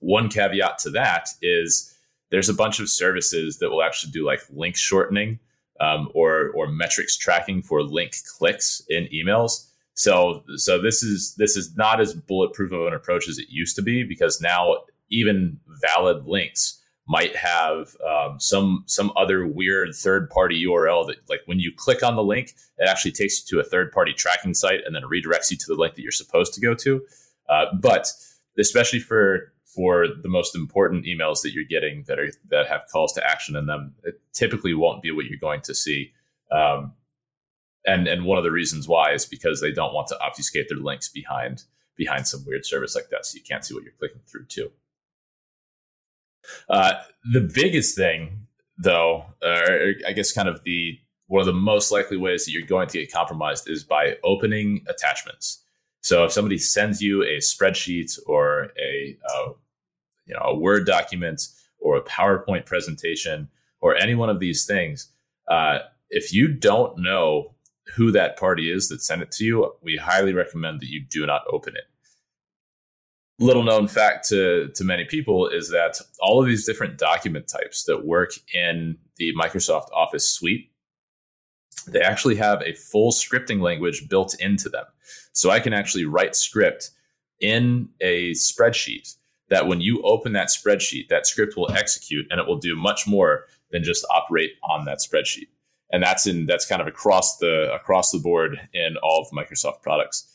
One 0.00 0.28
caveat 0.28 0.78
to 0.80 0.90
that 0.90 1.28
is 1.40 1.94
there's 2.30 2.48
a 2.48 2.54
bunch 2.54 2.80
of 2.80 2.88
services 2.88 3.58
that 3.58 3.70
will 3.70 3.82
actually 3.82 4.12
do 4.12 4.24
like 4.24 4.40
link 4.50 4.76
shortening 4.76 5.38
um, 5.80 6.08
or 6.14 6.50
or 6.50 6.68
metrics 6.68 7.16
tracking 7.16 7.62
for 7.62 7.82
link 7.82 8.14
clicks 8.38 8.82
in 8.88 9.08
emails. 9.12 9.66
So 9.94 10.44
so 10.56 10.80
this 10.80 11.02
is 11.02 11.34
this 11.36 11.56
is 11.56 11.76
not 11.76 12.00
as 12.00 12.14
bulletproof 12.14 12.72
of 12.72 12.86
an 12.86 12.94
approach 12.94 13.28
as 13.28 13.38
it 13.38 13.48
used 13.48 13.76
to 13.76 13.82
be 13.82 14.04
because 14.04 14.40
now 14.40 14.76
even 15.10 15.58
valid 15.82 16.26
links 16.26 16.80
might 17.08 17.34
have 17.34 17.96
um, 18.08 18.38
some 18.38 18.84
some 18.86 19.12
other 19.16 19.46
weird 19.46 19.94
third 19.94 20.30
party 20.30 20.64
URL 20.64 21.06
that 21.08 21.16
like 21.28 21.40
when 21.46 21.58
you 21.58 21.72
click 21.76 22.04
on 22.04 22.14
the 22.14 22.22
link, 22.22 22.54
it 22.78 22.88
actually 22.88 23.10
takes 23.10 23.40
you 23.40 23.58
to 23.58 23.66
a 23.66 23.68
third 23.68 23.90
party 23.90 24.12
tracking 24.12 24.54
site 24.54 24.80
and 24.86 24.94
then 24.94 25.02
redirects 25.02 25.50
you 25.50 25.56
to 25.56 25.66
the 25.66 25.74
link 25.74 25.94
that 25.94 26.02
you're 26.02 26.12
supposed 26.12 26.54
to 26.54 26.60
go 26.60 26.72
to. 26.74 27.02
Uh, 27.48 27.66
but 27.80 28.06
especially 28.58 29.00
for 29.00 29.52
for 29.74 30.06
the 30.08 30.28
most 30.28 30.56
important 30.56 31.04
emails 31.04 31.42
that 31.42 31.52
you're 31.52 31.64
getting 31.64 32.04
that 32.06 32.18
are 32.18 32.30
that 32.48 32.66
have 32.66 32.86
calls 32.90 33.12
to 33.14 33.26
action 33.26 33.56
in 33.56 33.66
them, 33.66 33.94
it 34.04 34.20
typically 34.32 34.74
won't 34.74 35.02
be 35.02 35.10
what 35.10 35.26
you're 35.26 35.38
going 35.38 35.60
to 35.62 35.74
see. 35.74 36.12
Um, 36.50 36.94
and 37.86 38.08
and 38.08 38.24
one 38.24 38.38
of 38.38 38.44
the 38.44 38.50
reasons 38.50 38.88
why 38.88 39.12
is 39.12 39.26
because 39.26 39.60
they 39.60 39.72
don't 39.72 39.94
want 39.94 40.08
to 40.08 40.20
obfuscate 40.20 40.68
their 40.68 40.78
links 40.78 41.08
behind 41.08 41.64
behind 41.96 42.26
some 42.26 42.44
weird 42.46 42.64
service 42.64 42.94
like 42.94 43.10
that, 43.10 43.26
so 43.26 43.36
you 43.36 43.42
can't 43.42 43.64
see 43.64 43.74
what 43.74 43.84
you're 43.84 43.92
clicking 43.98 44.22
through 44.26 44.46
too. 44.46 44.70
Uh, 46.68 46.94
the 47.32 47.40
biggest 47.40 47.96
thing, 47.96 48.46
though, 48.78 49.24
or 49.42 49.94
I 50.06 50.12
guess 50.12 50.32
kind 50.32 50.48
of 50.48 50.62
the 50.64 50.98
one 51.26 51.40
of 51.40 51.46
the 51.46 51.52
most 51.52 51.92
likely 51.92 52.16
ways 52.16 52.44
that 52.44 52.50
you're 52.52 52.66
going 52.66 52.88
to 52.88 52.98
get 52.98 53.12
compromised 53.12 53.70
is 53.70 53.84
by 53.84 54.16
opening 54.24 54.84
attachments. 54.88 55.62
So 56.02 56.24
if 56.24 56.32
somebody 56.32 56.58
sends 56.58 57.00
you 57.00 57.22
a 57.22 57.38
spreadsheet 57.38 58.18
or 58.26 58.72
a 58.78 59.16
uh, 59.28 59.52
you 60.26 60.34
know 60.34 60.42
a 60.42 60.54
Word 60.54 60.86
document 60.86 61.42
or 61.78 61.96
a 61.96 62.02
PowerPoint 62.02 62.66
presentation 62.66 63.48
or 63.80 63.96
any 63.96 64.14
one 64.14 64.30
of 64.30 64.40
these 64.40 64.64
things, 64.64 65.08
uh, 65.48 65.80
if 66.10 66.32
you 66.32 66.48
don't 66.48 66.98
know 66.98 67.54
who 67.96 68.12
that 68.12 68.38
party 68.38 68.70
is 68.70 68.88
that 68.88 69.02
sent 69.02 69.22
it 69.22 69.30
to 69.32 69.44
you, 69.44 69.72
we 69.82 69.96
highly 69.96 70.32
recommend 70.32 70.80
that 70.80 70.88
you 70.88 71.00
do 71.00 71.26
not 71.26 71.42
open 71.50 71.74
it. 71.76 71.84
Little 73.38 73.62
known 73.62 73.88
fact 73.88 74.28
to, 74.28 74.68
to 74.74 74.84
many 74.84 75.04
people 75.04 75.48
is 75.48 75.70
that 75.70 76.00
all 76.20 76.40
of 76.40 76.46
these 76.46 76.66
different 76.66 76.98
document 76.98 77.48
types 77.48 77.84
that 77.84 78.04
work 78.04 78.32
in 78.54 78.98
the 79.16 79.32
Microsoft 79.34 79.90
Office 79.92 80.28
suite, 80.28 80.70
they 81.86 82.02
actually 82.02 82.36
have 82.36 82.62
a 82.62 82.74
full 82.74 83.12
scripting 83.12 83.62
language 83.62 84.08
built 84.08 84.38
into 84.40 84.68
them. 84.68 84.84
So 85.40 85.48
I 85.48 85.58
can 85.58 85.72
actually 85.72 86.04
write 86.04 86.36
script 86.36 86.90
in 87.40 87.88
a 88.02 88.32
spreadsheet 88.32 89.16
that 89.48 89.66
when 89.66 89.80
you 89.80 90.02
open 90.02 90.34
that 90.34 90.48
spreadsheet, 90.48 91.08
that 91.08 91.26
script 91.26 91.56
will 91.56 91.72
execute 91.72 92.26
and 92.30 92.38
it 92.38 92.46
will 92.46 92.58
do 92.58 92.76
much 92.76 93.06
more 93.06 93.46
than 93.70 93.82
just 93.82 94.04
operate 94.14 94.50
on 94.62 94.84
that 94.84 94.98
spreadsheet. 94.98 95.48
And 95.90 96.02
that's 96.02 96.26
in 96.26 96.44
that's 96.44 96.66
kind 96.66 96.82
of 96.82 96.86
across 96.86 97.38
the 97.38 97.72
across 97.72 98.10
the 98.10 98.18
board 98.18 98.60
in 98.74 98.98
all 99.02 99.22
of 99.22 99.30
the 99.30 99.36
Microsoft 99.36 99.80
products. 99.80 100.30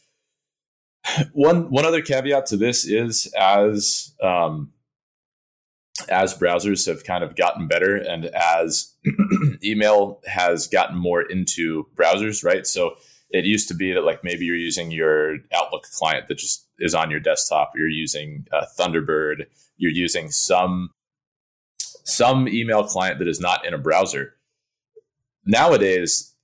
One 1.34 1.70
one 1.70 1.86
other 1.86 2.02
caveat 2.02 2.48
to 2.48 2.58
this 2.58 2.84
is 2.84 3.32
as 3.38 4.12
um, 4.24 4.74
as 6.10 6.34
browsers 6.36 6.88
have 6.88 7.04
kind 7.04 7.24
of 7.24 7.36
gotten 7.36 7.68
better 7.68 7.96
and 7.96 8.26
as 8.26 8.96
email 9.64 10.20
has 10.26 10.66
gotten 10.66 10.98
more 10.98 11.22
into 11.22 11.86
browsers, 11.96 12.44
right? 12.44 12.66
So 12.66 12.96
it 13.30 13.46
used 13.46 13.68
to 13.68 13.74
be 13.74 13.92
that 13.94 14.04
like 14.04 14.24
maybe 14.24 14.46
you're 14.46 14.56
using 14.56 14.92
your 14.92 15.38
Outlook 15.54 15.84
client 15.94 16.28
that 16.28 16.38
just 16.38 16.68
is 16.80 16.94
on 16.96 17.12
your 17.12 17.20
desktop. 17.20 17.74
You're 17.76 17.88
using 17.90 18.46
uh, 18.52 18.66
Thunderbird. 18.78 19.46
You're 19.78 19.92
using 19.92 20.32
some 20.32 20.92
some 21.78 22.48
email 22.48 22.84
client 22.84 23.20
that 23.20 23.28
is 23.28 23.40
not 23.40 23.66
in 23.66 23.74
a 23.74 23.78
browser. 23.78 24.36
Nowadays, 25.46 26.36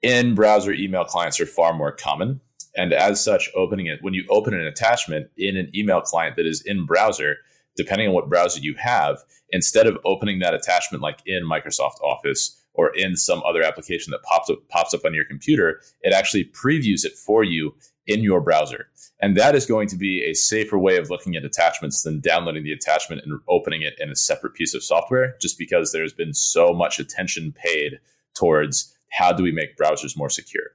in 0.00 0.34
browser 0.34 0.72
email 0.72 1.04
clients 1.04 1.38
are 1.38 1.46
far 1.46 1.74
more 1.74 1.92
common, 1.92 2.40
and 2.76 2.92
as 2.92 3.22
such, 3.22 3.50
opening 3.54 3.86
it 3.86 4.02
when 4.02 4.14
you 4.14 4.24
open 4.30 4.54
an 4.54 4.66
attachment 4.66 5.28
in 5.36 5.56
an 5.56 5.70
email 5.74 6.00
client 6.00 6.36
that 6.36 6.46
is 6.46 6.62
in 6.62 6.86
browser, 6.86 7.36
depending 7.76 8.08
on 8.08 8.14
what 8.14 8.28
browser 8.28 8.60
you 8.60 8.74
have, 8.78 9.18
instead 9.50 9.86
of 9.86 9.98
opening 10.04 10.38
that 10.38 10.54
attachment 10.54 11.02
like 11.02 11.20
in 11.26 11.44
Microsoft 11.44 12.00
Office 12.02 12.61
or 12.74 12.94
in 12.96 13.16
some 13.16 13.42
other 13.44 13.62
application 13.62 14.10
that 14.10 14.22
pops 14.22 14.50
up 14.50 14.58
pops 14.68 14.94
up 14.94 15.04
on 15.04 15.14
your 15.14 15.24
computer, 15.24 15.80
it 16.02 16.12
actually 16.12 16.44
previews 16.44 17.04
it 17.04 17.16
for 17.16 17.44
you 17.44 17.74
in 18.06 18.22
your 18.22 18.40
browser. 18.40 18.88
And 19.20 19.36
that 19.36 19.54
is 19.54 19.66
going 19.66 19.86
to 19.88 19.96
be 19.96 20.24
a 20.24 20.34
safer 20.34 20.76
way 20.76 20.96
of 20.96 21.08
looking 21.08 21.36
at 21.36 21.44
attachments 21.44 22.02
than 22.02 22.20
downloading 22.20 22.64
the 22.64 22.72
attachment 22.72 23.22
and 23.24 23.38
opening 23.48 23.82
it 23.82 23.94
in 24.00 24.10
a 24.10 24.16
separate 24.16 24.54
piece 24.54 24.74
of 24.74 24.82
software, 24.82 25.36
just 25.40 25.58
because 25.58 25.92
there's 25.92 26.12
been 26.12 26.34
so 26.34 26.72
much 26.72 26.98
attention 26.98 27.52
paid 27.52 28.00
towards 28.34 28.96
how 29.12 29.32
do 29.32 29.42
we 29.42 29.52
make 29.52 29.76
browsers 29.76 30.16
more 30.16 30.30
secure. 30.30 30.70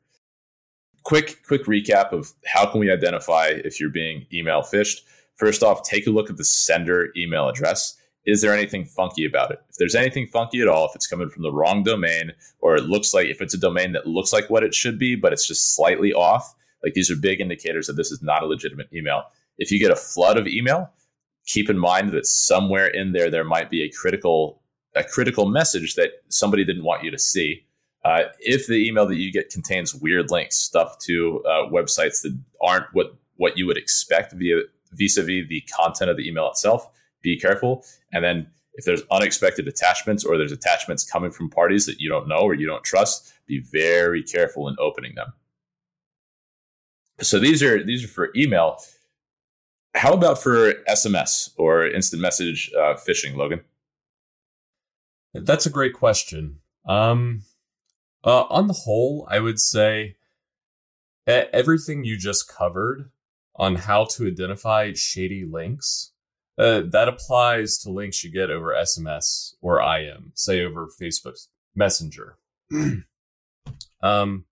Quick, 1.04 1.44
quick 1.46 1.66
recap 1.66 2.14
of 2.14 2.34
how 2.46 2.66
can 2.66 2.80
we 2.80 2.92
identify 2.92 3.48
if 3.48 3.80
you're 3.80 3.90
being 3.90 4.26
email 4.32 4.62
phished. 4.62 5.02
First 5.36 5.64
off, 5.64 5.84
take 5.84 6.08
a 6.08 6.12
look 6.12 6.30
at 6.30 6.38
the 6.38 6.46
sender 6.46 7.10
email 7.18 7.50
address. 7.50 7.97
Is 8.28 8.42
there 8.42 8.54
anything 8.54 8.84
funky 8.84 9.26
about 9.26 9.52
it? 9.52 9.62
If 9.70 9.78
there's 9.78 9.96
anything 9.96 10.28
funky 10.28 10.62
at 10.62 10.68
all, 10.68 10.86
if 10.86 10.92
it's 10.96 11.08
coming 11.08 11.30
from 11.30 11.44
the 11.44 11.52
wrong 11.52 11.82
domain, 11.84 12.34
or 12.60 12.76
it 12.76 12.84
looks 12.84 13.14
like 13.14 13.28
if 13.28 13.42
it's 13.42 13.54
a 13.54 13.58
domain 13.58 13.94
that 13.94 14.06
looks 14.06 14.34
like 14.34 14.50
what 14.50 14.64
it 14.64 14.76
should 14.76 15.00
be, 15.00 15.16
but 15.16 15.32
it's 15.32 15.48
just 15.48 15.74
slightly 15.74 16.12
off, 16.14 16.54
like 16.84 16.94
these 16.94 17.10
are 17.10 17.16
big 17.16 17.40
indicators 17.40 17.88
that 17.88 17.94
this 17.94 18.12
is 18.12 18.22
not 18.22 18.44
a 18.44 18.46
legitimate 18.46 18.90
email. 18.94 19.24
If 19.58 19.72
you 19.72 19.80
get 19.80 19.92
a 19.92 19.96
flood 19.96 20.38
of 20.38 20.46
email, 20.46 20.92
keep 21.46 21.70
in 21.70 21.80
mind 21.80 22.12
that 22.12 22.26
somewhere 22.26 22.88
in 22.88 23.14
there 23.14 23.32
there 23.32 23.46
might 23.46 23.70
be 23.70 23.82
a 23.82 23.90
critical 23.90 24.62
a 24.94 25.04
critical 25.04 25.48
message 25.48 25.96
that 25.96 26.10
somebody 26.28 26.66
didn't 26.66 26.84
want 26.84 27.04
you 27.04 27.12
to 27.12 27.20
see. 27.20 27.66
Uh, 28.04 28.24
if 28.40 28.68
the 28.68 28.88
email 28.88 29.06
that 29.06 29.18
you 29.18 29.32
get 29.32 29.50
contains 29.50 29.94
weird 29.94 30.32
links, 30.32 30.58
stuff 30.58 30.98
to 31.00 31.44
uh, 31.46 31.70
websites 31.70 32.22
that 32.24 32.38
aren't 32.62 32.86
what 32.92 33.16
what 33.38 33.58
you 33.58 33.66
would 33.68 33.78
expect 33.78 34.34
via 34.34 34.62
vis-a-vis 34.92 35.48
the 35.48 35.62
content 35.78 36.10
of 36.10 36.18
the 36.18 36.28
email 36.28 36.50
itself, 36.50 36.90
be 37.22 37.40
careful. 37.40 37.84
And 38.12 38.24
then 38.24 38.48
if 38.74 38.86
there's 38.86 39.02
unexpected 39.12 39.68
attachments 39.68 40.24
or 40.24 40.38
there's 40.38 40.52
attachments 40.52 41.10
coming 41.10 41.32
from 41.32 41.50
parties 41.50 41.86
that 41.88 42.00
you 42.00 42.10
don't 42.10 42.28
know 42.28 42.40
or 42.40 42.54
you 42.54 42.68
don't 42.68 42.84
trust, 42.84 43.34
be 43.48 43.60
very 43.60 44.24
careful 44.24 44.68
in 44.68 44.76
opening 44.80 45.16
them. 45.16 45.34
So 47.20 47.40
these 47.40 47.64
are 47.64 47.84
these 47.84 48.04
are 48.04 48.08
for 48.08 48.30
email. 48.36 48.80
How 49.96 50.14
about 50.14 50.42
for 50.42 50.74
SMS 50.88 51.50
or 51.58 51.88
instant 51.88 52.22
message 52.22 52.72
uh, 52.78 52.94
phishing, 52.94 53.36
Logan? 53.36 53.62
That's 55.34 55.66
a 55.66 55.72
great 55.72 55.94
question. 55.94 56.60
Um, 56.86 57.42
uh, 58.24 58.44
on 58.44 58.68
the 58.68 58.74
whole, 58.74 59.28
I 59.30 59.40
would 59.40 59.60
say 59.60 60.18
everything 61.26 62.04
you 62.04 62.18
just 62.18 62.48
covered 62.48 63.10
on 63.56 63.76
how 63.76 64.06
to 64.06 64.28
identify 64.28 64.94
shady 64.94 65.44
links 65.44 66.12
uh, 66.58 66.82
that 66.92 67.08
applies 67.08 67.78
to 67.80 67.92
links 67.92 68.24
you 68.24 68.32
get 68.32 68.50
over 68.50 68.74
SMS 68.74 69.54
or 69.62 69.82
IM, 69.82 70.32
say 70.34 70.64
over 70.64 70.88
Facebook 71.02 71.38
Messenger. 71.76 72.38
um, 74.02 74.46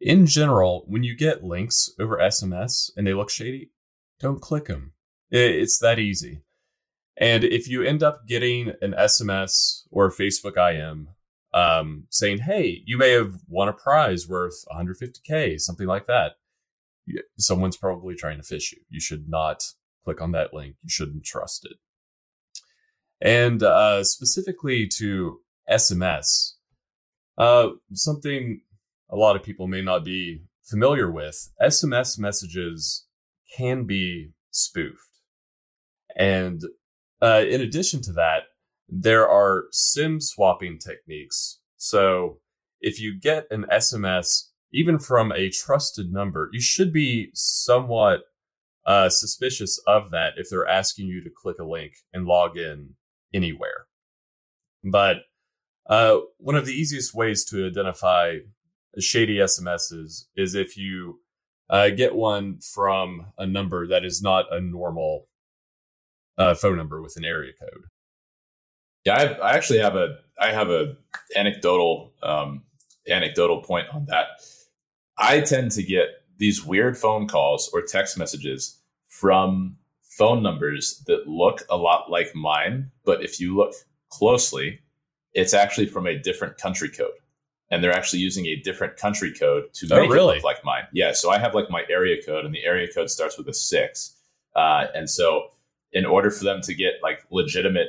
in 0.00 0.26
general, 0.26 0.84
when 0.86 1.02
you 1.02 1.16
get 1.16 1.42
links 1.42 1.90
over 1.98 2.18
SMS 2.18 2.90
and 2.96 3.06
they 3.06 3.14
look 3.14 3.30
shady, 3.30 3.70
don't 4.20 4.40
click 4.40 4.66
them. 4.66 4.92
It's 5.30 5.78
that 5.80 5.98
easy. 5.98 6.42
And 7.16 7.42
if 7.42 7.68
you 7.68 7.82
end 7.82 8.02
up 8.02 8.26
getting 8.26 8.72
an 8.80 8.92
SMS 8.92 9.82
or 9.90 10.10
Facebook 10.10 10.56
IM 10.56 11.08
um, 11.52 12.04
saying, 12.10 12.38
hey, 12.38 12.82
you 12.86 12.96
may 12.96 13.10
have 13.10 13.34
won 13.48 13.68
a 13.68 13.72
prize 13.72 14.28
worth 14.28 14.64
150K, 14.72 15.58
something 15.58 15.86
like 15.86 16.06
that, 16.06 16.36
someone's 17.38 17.76
probably 17.76 18.14
trying 18.14 18.40
to 18.40 18.44
phish 18.44 18.72
you. 18.72 18.78
You 18.88 19.00
should 19.00 19.28
not 19.28 19.64
click 20.04 20.20
on 20.20 20.32
that 20.32 20.54
link. 20.54 20.76
You 20.82 20.90
shouldn't 20.90 21.24
trust 21.24 21.66
it. 21.66 21.76
And 23.20 23.62
uh, 23.62 24.04
specifically 24.04 24.88
to 24.98 25.40
SMS, 25.68 26.52
uh, 27.36 27.70
something 27.92 28.60
a 29.10 29.16
lot 29.16 29.36
of 29.36 29.42
people 29.42 29.66
may 29.66 29.82
not 29.82 30.04
be 30.04 30.42
familiar 30.64 31.10
with, 31.10 31.50
SMS 31.62 32.18
messages 32.18 33.06
can 33.56 33.84
be 33.84 34.32
spoofed. 34.50 35.20
And 36.16 36.62
uh, 37.22 37.44
in 37.48 37.60
addition 37.60 38.02
to 38.02 38.12
that, 38.12 38.44
there 38.88 39.28
are 39.28 39.64
SIM 39.70 40.20
swapping 40.20 40.78
techniques. 40.78 41.60
So 41.76 42.38
if 42.80 43.00
you 43.00 43.18
get 43.18 43.46
an 43.50 43.66
SMS, 43.70 44.48
even 44.72 44.98
from 44.98 45.32
a 45.32 45.50
trusted 45.50 46.12
number, 46.12 46.50
you 46.52 46.60
should 46.60 46.92
be 46.92 47.30
somewhat 47.34 48.20
uh, 48.88 49.10
suspicious 49.10 49.78
of 49.86 50.10
that 50.10 50.32
if 50.38 50.48
they're 50.48 50.66
asking 50.66 51.06
you 51.06 51.22
to 51.22 51.30
click 51.30 51.58
a 51.60 51.64
link 51.64 51.92
and 52.14 52.24
log 52.24 52.56
in 52.56 52.94
anywhere. 53.34 53.86
But 54.82 55.18
uh, 55.90 56.20
one 56.38 56.56
of 56.56 56.64
the 56.64 56.72
easiest 56.72 57.14
ways 57.14 57.44
to 57.46 57.66
identify 57.66 58.38
shady 58.98 59.36
SMSs 59.36 60.24
is 60.36 60.54
if 60.54 60.76
you 60.78 61.20
uh, 61.68 61.90
get 61.90 62.14
one 62.14 62.60
from 62.60 63.26
a 63.36 63.46
number 63.46 63.86
that 63.86 64.06
is 64.06 64.22
not 64.22 64.46
a 64.50 64.58
normal 64.58 65.26
uh, 66.38 66.54
phone 66.54 66.78
number 66.78 67.02
with 67.02 67.14
an 67.18 67.26
area 67.26 67.52
code. 67.60 67.84
Yeah, 69.04 69.16
I, 69.16 69.50
I, 69.50 69.54
actually 69.54 69.80
have 69.80 69.96
a 69.96 70.16
I 70.40 70.52
have 70.52 70.70
a 70.70 70.96
anecdotal 71.36 72.12
um, 72.22 72.62
anecdotal 73.06 73.62
point 73.62 73.88
on 73.92 74.06
that. 74.06 74.28
I 75.18 75.40
tend 75.40 75.72
to 75.72 75.82
get 75.82 76.08
these 76.38 76.64
weird 76.64 76.96
phone 76.96 77.28
calls 77.28 77.70
or 77.72 77.82
text 77.82 78.16
messages 78.16 78.78
from 79.06 79.76
phone 80.02 80.42
numbers 80.42 81.02
that 81.06 81.28
look 81.28 81.62
a 81.70 81.76
lot 81.76 82.10
like 82.10 82.34
mine, 82.34 82.90
but 83.04 83.22
if 83.22 83.38
you 83.38 83.56
look 83.56 83.74
closely, 84.08 84.80
it's 85.34 85.54
actually 85.54 85.86
from 85.86 86.06
a 86.06 86.18
different 86.18 86.56
country 86.56 86.88
code 86.88 87.12
and 87.70 87.82
they're 87.82 87.92
actually 87.92 88.20
using 88.20 88.46
a 88.46 88.56
different 88.56 88.96
country 88.96 89.32
code 89.32 89.64
to 89.74 89.88
oh, 89.92 90.00
make 90.00 90.10
really? 90.10 90.32
it 90.32 90.36
look 90.36 90.44
like 90.44 90.64
mine. 90.64 90.84
Yeah, 90.92 91.12
so 91.12 91.30
I 91.30 91.38
have 91.38 91.54
like 91.54 91.70
my 91.70 91.84
area 91.90 92.22
code, 92.24 92.44
and 92.44 92.54
the 92.54 92.64
area 92.64 92.88
code 92.92 93.10
starts 93.10 93.36
with 93.36 93.48
a 93.48 93.54
six, 93.54 94.16
uh, 94.56 94.86
and 94.94 95.08
so 95.08 95.50
in 95.92 96.04
order 96.06 96.30
for 96.30 96.44
them 96.44 96.60
to 96.62 96.74
get 96.74 96.94
like 97.02 97.24
legitimate 97.30 97.88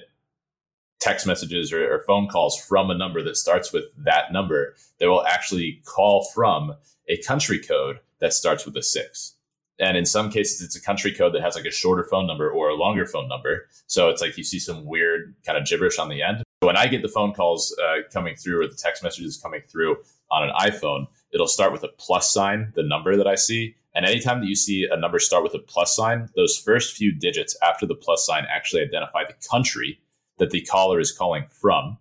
text 1.00 1.26
messages 1.26 1.72
or, 1.72 1.94
or, 1.94 2.04
phone 2.06 2.28
calls 2.28 2.60
from 2.60 2.90
a 2.90 2.98
number 2.98 3.22
that 3.22 3.38
starts 3.38 3.72
with 3.72 3.86
that 3.98 4.34
number, 4.34 4.76
they 5.00 5.08
will 5.08 5.26
actually 5.26 5.82
call 5.86 6.26
from 6.34 6.76
a 7.08 7.18
country 7.24 7.58
code 7.58 8.00
that 8.20 8.34
starts 8.34 8.66
with 8.66 8.76
a 8.78 8.84
six. 8.84 9.36
And 9.80 9.96
in 9.96 10.06
some 10.06 10.30
cases, 10.30 10.62
it's 10.62 10.76
a 10.76 10.82
country 10.82 11.14
code 11.14 11.34
that 11.34 11.42
has 11.42 11.56
like 11.56 11.66
a 11.66 11.72
shorter 11.72 12.04
phone 12.04 12.28
number 12.28 12.50
or 12.50 12.70
a 12.70 12.76
longer 12.76 13.06
phone 13.06 13.30
number. 13.30 13.68
So 13.88 14.10
it's 14.10 14.22
like 14.22 14.38
you 14.38 14.44
see 14.44 14.60
some 14.60 14.86
weird 14.86 15.36
kind 15.46 15.58
of 15.58 15.66
gibberish 15.66 15.98
on 15.98 16.10
the 16.10 16.22
end. 16.22 16.44
When 16.60 16.76
I 16.76 16.88
get 16.88 17.02
the 17.02 17.08
phone 17.08 17.34
calls 17.34 17.76
uh, 17.82 18.02
coming 18.12 18.36
through 18.36 18.62
or 18.62 18.68
the 18.68 18.76
text 18.76 19.02
messages 19.02 19.38
coming 19.38 19.62
through 19.68 19.98
on 20.30 20.44
an 20.44 20.54
iPhone, 20.60 21.08
it'll 21.32 21.48
start 21.48 21.72
with 21.72 21.84
a 21.84 21.88
plus 21.98 22.34
sign, 22.34 22.74
the 22.76 22.84
number 22.84 23.16
that 23.16 23.28
I 23.28 23.36
see. 23.36 23.76
And 23.96 24.06
anytime 24.06 24.42
that 24.42 24.48
you 24.48 24.56
see 24.56 24.88
a 24.90 24.98
number 24.98 25.18
start 25.20 25.44
with 25.44 25.54
a 25.54 25.60
plus 25.60 25.96
sign, 25.96 26.30
those 26.36 26.58
first 26.58 26.96
few 26.96 27.14
digits 27.14 27.56
after 27.64 27.86
the 27.86 27.96
plus 27.96 28.26
sign 28.26 28.46
actually 28.54 28.82
identify 28.82 29.24
the 29.26 29.36
country 29.50 30.00
that 30.38 30.52
the 30.52 30.62
caller 30.62 31.00
is 31.00 31.12
calling 31.12 31.46
from. 31.50 31.98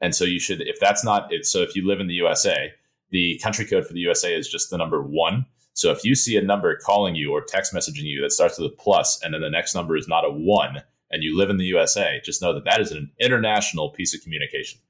And 0.00 0.14
so 0.14 0.24
you 0.24 0.38
should, 0.38 0.60
if 0.60 0.78
that's 0.78 1.04
not 1.04 1.32
it, 1.32 1.46
so 1.46 1.62
if 1.62 1.74
you 1.74 1.86
live 1.86 2.00
in 2.00 2.06
the 2.06 2.14
USA, 2.14 2.72
the 3.10 3.40
country 3.42 3.64
code 3.64 3.86
for 3.86 3.92
the 3.92 4.00
USA 4.00 4.34
is 4.34 4.48
just 4.48 4.70
the 4.70 4.78
number 4.78 5.02
one. 5.02 5.46
So 5.76 5.90
if 5.90 6.04
you 6.04 6.14
see 6.14 6.38
a 6.38 6.42
number 6.42 6.74
calling 6.74 7.16
you 7.16 7.32
or 7.32 7.42
text 7.42 7.74
messaging 7.74 8.04
you 8.04 8.22
that 8.22 8.32
starts 8.32 8.58
with 8.58 8.72
a 8.72 8.74
plus 8.74 9.22
and 9.22 9.34
then 9.34 9.42
the 9.42 9.50
next 9.50 9.74
number 9.74 9.94
is 9.94 10.08
not 10.08 10.24
a 10.24 10.30
one, 10.30 10.82
and 11.10 11.22
you 11.22 11.36
live 11.36 11.50
in 11.50 11.58
the 11.58 11.66
USA, 11.66 12.18
just 12.24 12.40
know 12.40 12.54
that 12.54 12.64
that 12.64 12.80
is 12.80 12.92
an 12.92 13.12
international 13.20 13.90
piece 13.90 14.14
of 14.14 14.22
communication. 14.22 14.80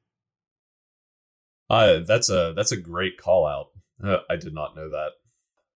Uh, 1.69 1.99
that's 2.07 2.31
a 2.31 2.53
that's 2.55 2.71
a 2.71 2.77
great 2.77 3.19
call 3.19 3.47
out. 3.47 3.71
Uh, 4.03 4.19
I 4.31 4.37
did 4.37 4.55
not 4.55 4.77
know 4.77 4.89
that. 4.89 5.11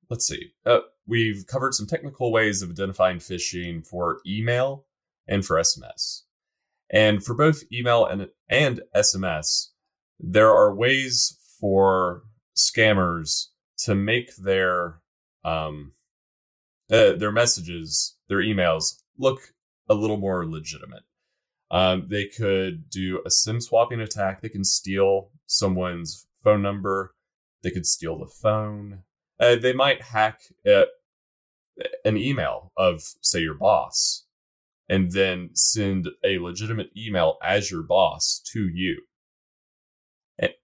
Let's 0.08 0.28
see. 0.28 0.52
Uh, 0.64 0.80
we've 1.08 1.44
covered 1.48 1.74
some 1.74 1.88
technical 1.88 2.30
ways 2.30 2.62
of 2.62 2.70
identifying 2.70 3.18
phishing 3.18 3.84
for 3.84 4.20
email 4.24 4.86
and 5.26 5.44
for 5.44 5.56
SMS. 5.56 6.22
And 6.88 7.24
for 7.24 7.34
both 7.34 7.64
email 7.72 8.06
and 8.06 8.28
and 8.48 8.82
SMS, 8.94 9.70
there 10.20 10.52
are 10.52 10.72
ways 10.72 11.36
for 11.60 12.22
scammers 12.56 13.46
to 13.84 13.94
make 13.94 14.36
their 14.36 15.00
um 15.44 15.92
uh, 16.90 17.12
their 17.12 17.32
messages, 17.32 18.16
their 18.28 18.38
emails 18.38 19.02
look 19.16 19.52
a 19.88 19.94
little 19.94 20.16
more 20.16 20.46
legitimate. 20.46 21.04
Um, 21.70 22.06
they 22.08 22.26
could 22.26 22.90
do 22.90 23.22
a 23.24 23.30
SIM 23.30 23.60
swapping 23.60 24.00
attack. 24.00 24.40
They 24.40 24.48
can 24.48 24.64
steal 24.64 25.30
someone's 25.46 26.26
phone 26.42 26.62
number. 26.62 27.14
They 27.62 27.70
could 27.70 27.86
steal 27.86 28.18
the 28.18 28.26
phone. 28.26 29.04
Uh, 29.38 29.56
they 29.56 29.72
might 29.72 30.02
hack 30.02 30.40
uh, 30.68 30.86
an 32.04 32.16
email 32.16 32.72
of, 32.76 33.02
say, 33.20 33.40
your 33.40 33.54
boss, 33.54 34.26
and 34.88 35.12
then 35.12 35.50
send 35.54 36.08
a 36.24 36.38
legitimate 36.38 36.90
email 36.96 37.38
as 37.42 37.70
your 37.70 37.82
boss 37.82 38.42
to 38.52 38.68
you. 38.68 39.02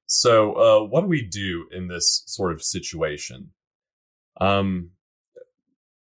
So, 0.07 0.53
uh, 0.55 0.87
what 0.87 1.03
do 1.03 1.09
we 1.09 1.23
do 1.23 1.67
in 1.73 1.89
this 1.89 2.23
sort 2.27 2.53
of 2.53 2.63
situation? 2.63 3.51
Um, 4.41 4.91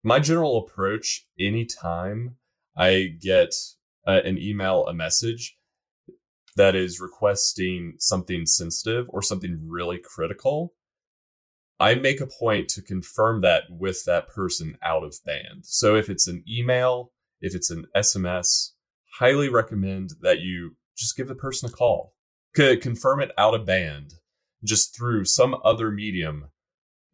my 0.05 0.19
general 0.19 0.59
approach 0.59 1.27
anytime 1.39 2.37
I 2.77 3.15
get 3.21 3.55
uh, 4.07 4.21
an 4.25 4.39
email, 4.39 4.87
a 4.87 4.95
message 4.95 5.57
that 6.57 6.75
is 6.75 7.01
requesting 7.01 7.95
something 7.99 8.45
sensitive 8.45 9.07
or 9.09 9.23
something 9.23 9.61
really 9.67 9.99
critical, 9.99 10.75
I 11.81 11.95
make 11.95 12.21
a 12.21 12.27
point 12.27 12.69
to 12.71 12.83
confirm 12.83 13.41
that 13.43 13.65
with 13.71 14.05
that 14.05 14.29
person 14.29 14.77
out 14.83 15.05
of 15.05 15.17
band. 15.25 15.65
So 15.65 15.95
if 15.95 16.11
it's 16.11 16.27
an 16.27 16.43
email, 16.49 17.13
if 17.41 17.55
it's 17.55 17.71
an 17.71 17.87
SMS, 17.97 18.73
highly 19.19 19.49
recommend 19.49 20.11
that 20.21 20.41
you 20.41 20.77
just 20.97 21.17
give 21.17 21.29
the 21.29 21.35
person 21.35 21.69
a 21.69 21.73
call. 21.73 22.15
C- 22.59 22.77
confirm 22.77 23.21
it 23.21 23.31
out 23.39 23.55
of 23.55 23.65
band 23.65 24.15
just 24.65 24.97
through 24.97 25.25
some 25.27 25.55
other 25.65 25.93
medium, 25.93 26.51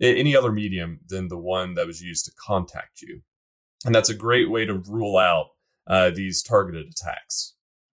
any 0.01 0.35
other 0.35 0.51
medium 0.51 1.01
than 1.07 1.29
the 1.29 1.37
one 1.37 1.75
that 1.75 1.87
was 1.87 2.01
used 2.01 2.25
to 2.25 2.33
contact 2.33 3.03
you. 3.03 3.21
And 3.85 3.95
that's 3.95 4.09
a 4.09 4.15
great 4.15 4.51
way 4.51 4.65
to 4.65 4.73
rule 4.75 5.19
out 5.19 5.49
uh, 5.87 6.09
these 6.09 6.43
targeted 6.43 6.87
attacks. 6.87 7.55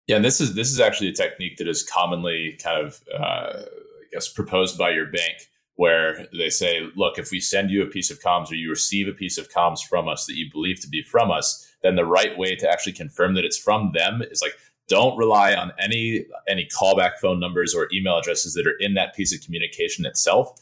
Yeah, 0.08 0.18
and 0.18 0.26
this 0.26 0.42
is 0.42 0.56
this 0.56 0.72
is 0.72 0.82
actually 0.82 1.08
a 1.08 1.14
technique 1.14 1.56
that 1.58 1.70
is 1.70 1.84
commonly 1.84 2.60
kind 2.62 2.86
of 2.86 3.02
uh, 3.14 3.62
I 3.62 4.06
guess 4.12 4.28
proposed 4.28 4.78
by 4.78 4.90
your 4.90 5.06
bank, 5.06 5.50
where 5.76 6.28
they 6.38 6.50
say, 6.50 6.82
look, 6.98 7.18
if 7.18 7.32
we 7.32 7.40
send 7.40 7.72
you 7.72 7.82
a 7.82 7.88
piece 7.88 8.12
of 8.12 8.20
comms 8.20 8.52
or 8.52 8.56
you 8.56 8.70
receive 8.70 9.08
a 9.08 9.14
piece 9.14 9.38
of 9.38 9.50
comms 9.50 9.80
from 9.80 10.10
us 10.10 10.26
that 10.26 10.36
you 10.36 10.52
believe 10.52 10.82
to 10.82 10.90
be 10.90 11.02
from 11.02 11.32
us, 11.32 11.66
then 11.82 11.96
the 11.96 12.06
right 12.06 12.38
way 12.38 12.58
to 12.58 12.70
actually 12.70 12.94
confirm 12.94 13.36
that 13.36 13.46
it's 13.46 13.58
from 13.58 13.94
them 13.94 14.22
is 14.22 14.42
like 14.42 14.58
don't 14.88 15.18
rely 15.18 15.54
on 15.54 15.74
any 15.80 16.26
any 16.48 16.68
callback 16.68 17.18
phone 17.22 17.40
numbers 17.40 17.74
or 17.76 17.88
email 17.94 18.18
addresses 18.18 18.54
that 18.54 18.68
are 18.68 18.78
in 18.80 18.94
that 18.94 19.16
piece 19.16 19.34
of 19.34 19.42
communication 19.42 20.06
itself. 20.06 20.60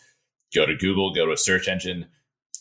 Go 0.53 0.65
to 0.65 0.75
Google, 0.75 1.13
go 1.13 1.25
to 1.25 1.31
a 1.31 1.37
search 1.37 1.67
engine, 1.67 2.07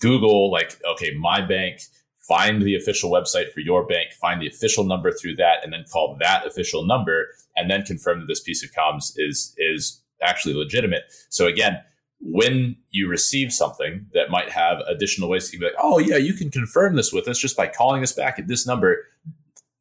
Google 0.00 0.50
like 0.50 0.80
okay, 0.84 1.12
my 1.14 1.40
bank 1.40 1.80
find 2.26 2.62
the 2.62 2.74
official 2.74 3.10
website 3.10 3.52
for 3.52 3.60
your 3.60 3.86
bank, 3.86 4.10
find 4.12 4.40
the 4.40 4.46
official 4.46 4.84
number 4.84 5.12
through 5.12 5.36
that, 5.36 5.58
and 5.62 5.72
then 5.72 5.84
call 5.92 6.16
that 6.20 6.46
official 6.46 6.86
number, 6.86 7.28
and 7.54 7.70
then 7.70 7.82
confirm 7.82 8.20
that 8.20 8.26
this 8.26 8.40
piece 8.40 8.64
of 8.64 8.70
comms 8.72 9.12
is 9.16 9.54
is 9.58 10.00
actually 10.22 10.54
legitimate. 10.54 11.02
So 11.28 11.46
again, 11.46 11.80
when 12.20 12.76
you 12.90 13.08
receive 13.08 13.52
something 13.52 14.06
that 14.14 14.30
might 14.30 14.48
have 14.48 14.78
additional 14.88 15.28
ways 15.28 15.50
to 15.50 15.58
be 15.58 15.64
like, 15.66 15.74
oh 15.78 15.98
yeah, 15.98 16.16
you 16.16 16.32
can 16.32 16.50
confirm 16.50 16.96
this 16.96 17.12
with 17.12 17.28
us 17.28 17.38
just 17.38 17.56
by 17.56 17.66
calling 17.66 18.02
us 18.02 18.12
back 18.12 18.38
at 18.38 18.48
this 18.48 18.66
number. 18.66 19.04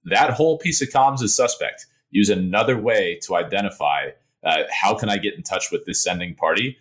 That 0.05 0.31
whole 0.31 0.57
piece 0.57 0.81
of 0.81 0.89
comms 0.89 1.21
is 1.21 1.35
suspect. 1.35 1.85
Use 2.11 2.29
another 2.29 2.77
way 2.77 3.19
to 3.23 3.35
identify 3.35 4.09
uh, 4.43 4.63
how 4.71 4.93
can 4.95 5.09
I 5.09 5.17
get 5.17 5.35
in 5.35 5.43
touch 5.43 5.71
with 5.71 5.85
this 5.85 6.03
sending 6.03 6.35
party 6.35 6.77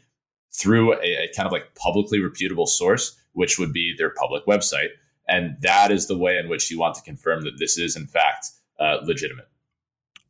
through 0.53 0.95
a, 0.95 1.25
a 1.25 1.31
kind 1.35 1.47
of 1.47 1.53
like 1.53 1.75
publicly 1.75 2.21
reputable 2.21 2.67
source, 2.67 3.17
which 3.33 3.59
would 3.59 3.73
be 3.73 3.95
their 3.97 4.11
public 4.11 4.45
website 4.47 4.89
and 5.29 5.57
that 5.61 5.91
is 5.91 6.07
the 6.07 6.17
way 6.17 6.39
in 6.39 6.49
which 6.49 6.71
you 6.71 6.79
want 6.79 6.95
to 6.97 7.03
confirm 7.03 7.43
that 7.43 7.59
this 7.59 7.79
is, 7.79 7.97
in 7.97 8.07
fact, 8.07 8.51
uh, 8.79 8.99
legitimate. 9.03 9.49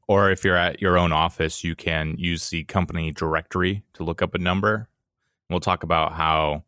Or 0.09 0.31
if 0.31 0.45
you're 0.45 0.57
at 0.57 0.81
your 0.83 0.99
own 0.99 1.13
office, 1.13 1.65
you 1.65 1.75
can 1.75 2.17
use 2.19 2.51
the 2.51 2.65
company 2.65 3.13
directory 3.13 3.83
to 3.95 4.05
look 4.05 4.21
up 4.21 4.35
a 4.35 4.39
number. 4.39 4.89
We'll 5.49 5.61
talk 5.61 5.83
about 5.83 6.13
how 6.13 6.65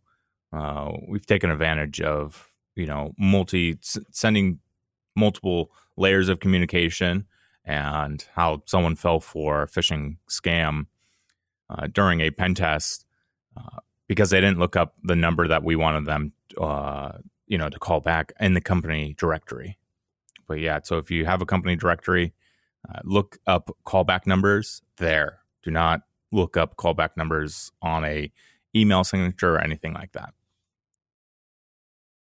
uh, 0.53 0.93
we've 1.07 1.27
taken 1.27 1.51
advantage 1.51 2.01
of, 2.01 2.51
you 2.75 2.87
know, 2.87 3.13
multi 3.19 3.79
sending 3.83 4.61
multiple 5.15 5.71
layers 5.97 6.29
of 6.29 6.41
communication 6.41 7.27
and 7.65 8.27
how 8.35 8.63
someone 8.67 8.97
fell 8.97 9.21
for 9.21 9.63
a 9.63 9.67
phishing 9.67 10.17
scam 10.29 10.87
uh, 11.71 11.87
during 11.87 12.21
a 12.21 12.31
pen 12.31 12.55
test 12.55 13.07
uh, 13.57 13.79
because 14.07 14.31
they 14.31 14.41
didn't 14.41 14.59
look 14.59 14.77
up 14.77 14.95
the 15.03 15.17
number 15.17 15.49
that 15.49 15.65
we 15.65 15.77
wanted 15.77 16.05
them 16.05 16.33
uh, 16.61 17.13
you 17.47 17.59
know 17.59 17.69
to 17.69 17.79
call 17.79 18.01
back 18.01 18.33
in 18.41 18.55
the 18.55 18.61
company 18.61 19.15
directory. 19.19 19.79
But 20.47 20.61
yeah 20.61 20.81
so 20.83 20.99
if 20.99 21.11
you 21.11 21.25
have 21.25 21.43
a 21.43 21.47
company 21.47 21.77
directory 21.77 22.35
uh, 22.89 23.01
look 23.05 23.39
up 23.47 23.71
callback 23.87 24.27
numbers 24.27 24.83
there. 24.99 25.41
Do 25.63 25.71
not 25.71 26.03
look 26.33 26.57
up 26.57 26.77
callback 26.77 27.17
numbers 27.17 27.73
on 27.81 28.05
a 28.05 28.31
email 28.77 29.05
signature 29.05 29.55
or 29.55 29.61
anything 29.61 29.95
like 29.95 30.13
that 30.13 30.35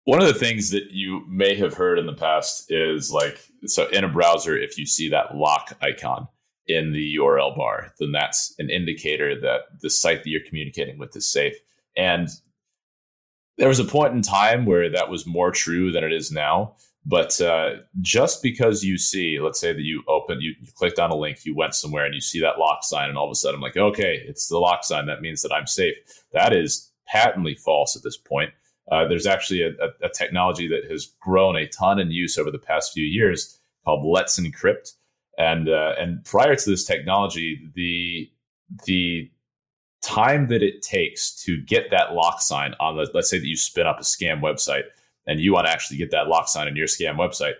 one 0.09 0.21
of 0.21 0.27
the 0.27 0.33
things 0.33 0.71
that 0.71 0.91
you 0.91 1.23
may 1.27 1.55
have 1.55 1.73
heard 1.73 1.99
in 1.99 2.05
the 2.05 2.13
past 2.13 2.71
is 2.71 3.11
like 3.11 3.39
so 3.65 3.87
in 3.89 4.03
a 4.03 4.09
browser 4.09 4.57
if 4.57 4.77
you 4.77 4.85
see 4.85 5.09
that 5.09 5.35
lock 5.35 5.77
icon 5.81 6.27
in 6.67 6.93
the 6.93 7.15
url 7.17 7.55
bar 7.55 7.93
then 7.99 8.11
that's 8.11 8.55
an 8.59 8.69
indicator 8.69 9.39
that 9.39 9.61
the 9.81 9.89
site 9.89 10.23
that 10.23 10.29
you're 10.29 10.45
communicating 10.47 10.97
with 10.97 11.15
is 11.15 11.31
safe 11.31 11.55
and 11.95 12.29
there 13.59 13.67
was 13.67 13.79
a 13.79 13.85
point 13.85 14.13
in 14.13 14.21
time 14.21 14.65
where 14.65 14.89
that 14.89 15.09
was 15.09 15.27
more 15.27 15.51
true 15.51 15.91
than 15.91 16.03
it 16.03 16.13
is 16.13 16.31
now. 16.31 16.75
But 17.05 17.39
uh, 17.41 17.77
just 18.01 18.41
because 18.41 18.83
you 18.83 18.97
see, 18.97 19.39
let's 19.39 19.59
say 19.59 19.73
that 19.73 19.81
you 19.81 20.03
open, 20.07 20.41
you, 20.41 20.53
you, 20.61 20.71
clicked 20.75 20.99
on 20.99 21.11
a 21.11 21.15
link, 21.15 21.45
you 21.45 21.55
went 21.55 21.75
somewhere 21.75 22.05
and 22.05 22.13
you 22.13 22.21
see 22.21 22.39
that 22.39 22.59
lock 22.59 22.83
sign, 22.83 23.09
and 23.09 23.17
all 23.17 23.25
of 23.25 23.31
a 23.31 23.35
sudden 23.35 23.55
I'm 23.55 23.61
like, 23.61 23.77
okay, 23.77 24.23
it's 24.27 24.47
the 24.47 24.57
lock 24.57 24.83
sign. 24.83 25.07
That 25.07 25.21
means 25.21 25.41
that 25.41 25.53
I'm 25.53 25.67
safe. 25.67 25.95
That 26.33 26.53
is 26.53 26.91
patently 27.07 27.55
false 27.55 27.95
at 27.95 28.03
this 28.03 28.17
point. 28.17 28.51
Uh, 28.91 29.07
there's 29.07 29.27
actually 29.27 29.61
a, 29.61 29.69
a, 29.69 30.07
a, 30.07 30.09
technology 30.09 30.67
that 30.67 30.89
has 30.89 31.13
grown 31.19 31.55
a 31.55 31.67
ton 31.67 31.99
in 31.99 32.09
use 32.09 32.37
over 32.37 32.49
the 32.49 32.57
past 32.57 32.91
few 32.91 33.05
years 33.05 33.59
called 33.85 34.03
Let's 34.03 34.39
Encrypt. 34.39 34.93
And 35.37 35.69
uh, 35.69 35.93
and 35.99 36.23
prior 36.25 36.55
to 36.55 36.69
this 36.69 36.83
technology, 36.83 37.69
the 37.75 38.29
the 38.85 39.31
time 40.01 40.47
that 40.47 40.63
it 40.63 40.81
takes 40.81 41.33
to 41.43 41.61
get 41.61 41.91
that 41.91 42.13
lock 42.13 42.41
sign 42.41 42.73
on 42.79 42.95
the 42.95 43.09
let's 43.13 43.29
say 43.29 43.37
that 43.39 43.47
you 43.47 43.57
spin 43.57 43.87
up 43.87 43.99
a 43.99 44.03
scam 44.03 44.41
website 44.41 44.83
and 45.27 45.39
you 45.39 45.53
want 45.53 45.67
to 45.67 45.71
actually 45.71 45.97
get 45.97 46.11
that 46.11 46.27
lock 46.27 46.47
sign 46.47 46.67
on 46.67 46.75
your 46.75 46.87
scam 46.87 47.17
website 47.17 47.55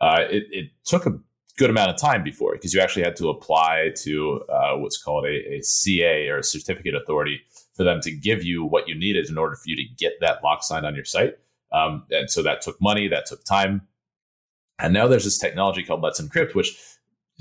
uh, 0.00 0.24
it, 0.28 0.44
it, 0.50 0.70
took 0.84 1.06
a 1.06 1.16
good 1.56 1.70
amount 1.70 1.90
of 1.90 1.96
time 1.96 2.24
before 2.24 2.52
because 2.54 2.74
you 2.74 2.80
actually 2.80 3.04
had 3.04 3.14
to 3.14 3.28
apply 3.28 3.92
to 3.96 4.40
uh, 4.48 4.76
what's 4.76 5.00
called 5.00 5.24
a, 5.24 5.54
a, 5.54 5.60
ca 5.62 6.28
or 6.28 6.38
a 6.38 6.42
certificate 6.42 6.96
authority 6.96 7.40
for 7.74 7.84
them 7.84 8.00
to 8.00 8.10
give 8.10 8.42
you 8.42 8.64
what 8.64 8.88
you 8.88 8.94
needed 8.94 9.28
in 9.28 9.38
order 9.38 9.56
for 9.56 9.68
you 9.68 9.76
to 9.76 9.84
get 9.96 10.14
that 10.20 10.42
lock 10.42 10.62
sign 10.62 10.84
on 10.84 10.94
your 10.94 11.04
site 11.04 11.34
um, 11.72 12.04
and 12.10 12.30
so 12.30 12.42
that 12.42 12.60
took 12.60 12.80
money 12.80 13.08
that 13.08 13.26
took 13.26 13.44
time 13.44 13.82
and 14.78 14.92
now 14.92 15.06
there's 15.06 15.24
this 15.24 15.38
technology 15.38 15.82
called 15.82 16.02
let's 16.02 16.20
encrypt 16.20 16.54
which 16.54 16.76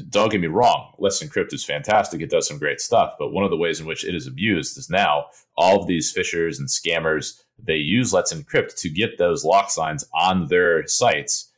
don't 0.09 0.31
get 0.31 0.41
me 0.41 0.47
wrong, 0.47 0.93
Let's 0.97 1.23
Encrypt 1.23 1.53
is 1.53 1.63
fantastic. 1.63 2.21
It 2.21 2.29
does 2.29 2.47
some 2.47 2.57
great 2.57 2.81
stuff. 2.81 3.13
But 3.19 3.31
one 3.31 3.43
of 3.43 3.51
the 3.51 3.57
ways 3.57 3.79
in 3.79 3.85
which 3.85 4.03
it 4.03 4.15
is 4.15 4.25
abused 4.25 4.77
is 4.77 4.89
now 4.89 5.27
all 5.55 5.79
of 5.79 5.87
these 5.87 6.13
phishers 6.13 6.57
and 6.57 6.67
scammers, 6.67 7.39
they 7.63 7.75
use 7.75 8.11
Let's 8.11 8.33
Encrypt 8.33 8.75
to 8.77 8.89
get 8.89 9.17
those 9.17 9.45
lock 9.45 9.69
signs 9.69 10.03
on 10.13 10.47
their 10.47 10.87
sites 10.87 11.51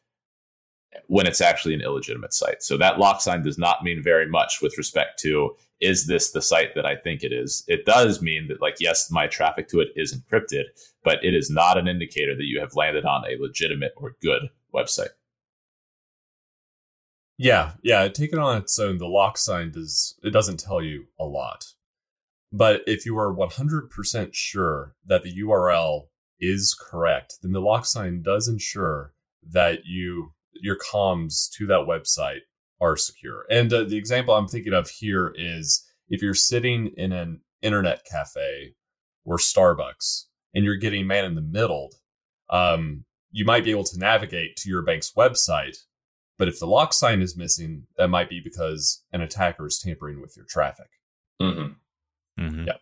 when 1.07 1.27
it's 1.27 1.41
actually 1.41 1.73
an 1.73 1.81
illegitimate 1.81 2.33
site. 2.33 2.61
So 2.61 2.77
that 2.77 2.99
lock 2.99 3.21
sign 3.21 3.41
does 3.41 3.57
not 3.57 3.83
mean 3.83 4.03
very 4.03 4.27
much 4.27 4.59
with 4.61 4.77
respect 4.77 5.19
to 5.21 5.55
is 5.85 6.07
this 6.07 6.31
the 6.31 6.41
site 6.41 6.73
that 6.73 6.85
I 6.85 6.95
think 6.95 7.23
it 7.23 7.31
is? 7.31 7.63
It 7.67 7.85
does 7.85 8.19
mean 8.19 8.47
that, 8.47 8.59
like, 8.59 8.77
yes, 8.79 9.11
my 9.11 9.27
traffic 9.27 9.67
to 9.69 9.79
it 9.79 9.89
is 9.95 10.17
encrypted, 10.17 10.63
but 11.03 11.23
it 11.23 11.35
is 11.35 11.51
not 11.51 11.77
an 11.77 11.87
indicator 11.87 12.35
that 12.35 12.47
you 12.47 12.59
have 12.59 12.75
landed 12.75 13.05
on 13.05 13.23
a 13.23 13.39
legitimate 13.39 13.93
or 13.95 14.15
good 14.19 14.49
website. 14.73 15.13
Yeah, 17.37 17.73
yeah. 17.83 18.07
Taken 18.07 18.39
it 18.39 18.41
on 18.41 18.57
its 18.57 18.79
own, 18.79 18.97
the 18.97 19.07
lock 19.07 19.37
sign 19.37 19.71
does 19.71 20.15
it 20.23 20.31
doesn't 20.31 20.59
tell 20.59 20.81
you 20.81 21.05
a 21.19 21.25
lot. 21.25 21.65
But 22.51 22.81
if 22.87 23.05
you 23.05 23.17
are 23.19 23.33
100% 23.33 24.33
sure 24.33 24.95
that 25.05 25.23
the 25.23 25.39
URL 25.41 26.07
is 26.39 26.73
correct, 26.73 27.35
then 27.41 27.51
the 27.51 27.61
lock 27.61 27.85
sign 27.85 28.23
does 28.23 28.47
ensure 28.47 29.13
that 29.47 29.85
you 29.85 30.33
your 30.53 30.77
comms 30.77 31.51
to 31.51 31.67
that 31.67 31.85
website 31.87 32.39
are 32.81 32.97
secure. 32.97 33.45
And 33.49 33.71
uh, 33.71 33.83
the 33.83 33.97
example 33.97 34.33
I'm 34.33 34.47
thinking 34.47 34.73
of 34.73 34.89
here 34.89 35.33
is 35.37 35.85
if 36.09 36.21
you're 36.21 36.33
sitting 36.33 36.91
in 36.97 37.11
an 37.11 37.41
internet 37.61 38.05
cafe 38.05 38.75
or 39.23 39.37
Starbucks 39.37 40.25
and 40.53 40.63
you're 40.63 40.75
getting 40.75 41.07
man 41.07 41.25
in 41.25 41.35
the 41.35 41.41
middle, 41.41 41.91
um, 42.49 43.05
you 43.31 43.45
might 43.45 43.63
be 43.63 43.71
able 43.71 43.83
to 43.85 43.99
navigate 43.99 44.55
to 44.57 44.69
your 44.69 44.81
bank's 44.81 45.11
website 45.11 45.77
but 46.37 46.47
if 46.47 46.59
the 46.59 46.67
lock 46.67 46.93
sign 46.93 47.21
is 47.21 47.37
missing, 47.37 47.87
that 47.97 48.09
might 48.09 48.29
be 48.29 48.41
because 48.41 49.03
an 49.11 49.21
attacker 49.21 49.65
is 49.67 49.79
tampering 49.79 50.21
with 50.21 50.35
your 50.35 50.45
traffic. 50.45 50.89
Mm-hmm. 51.41 52.43
Mm-hmm. 52.43 52.67
Yeah. 52.67 52.73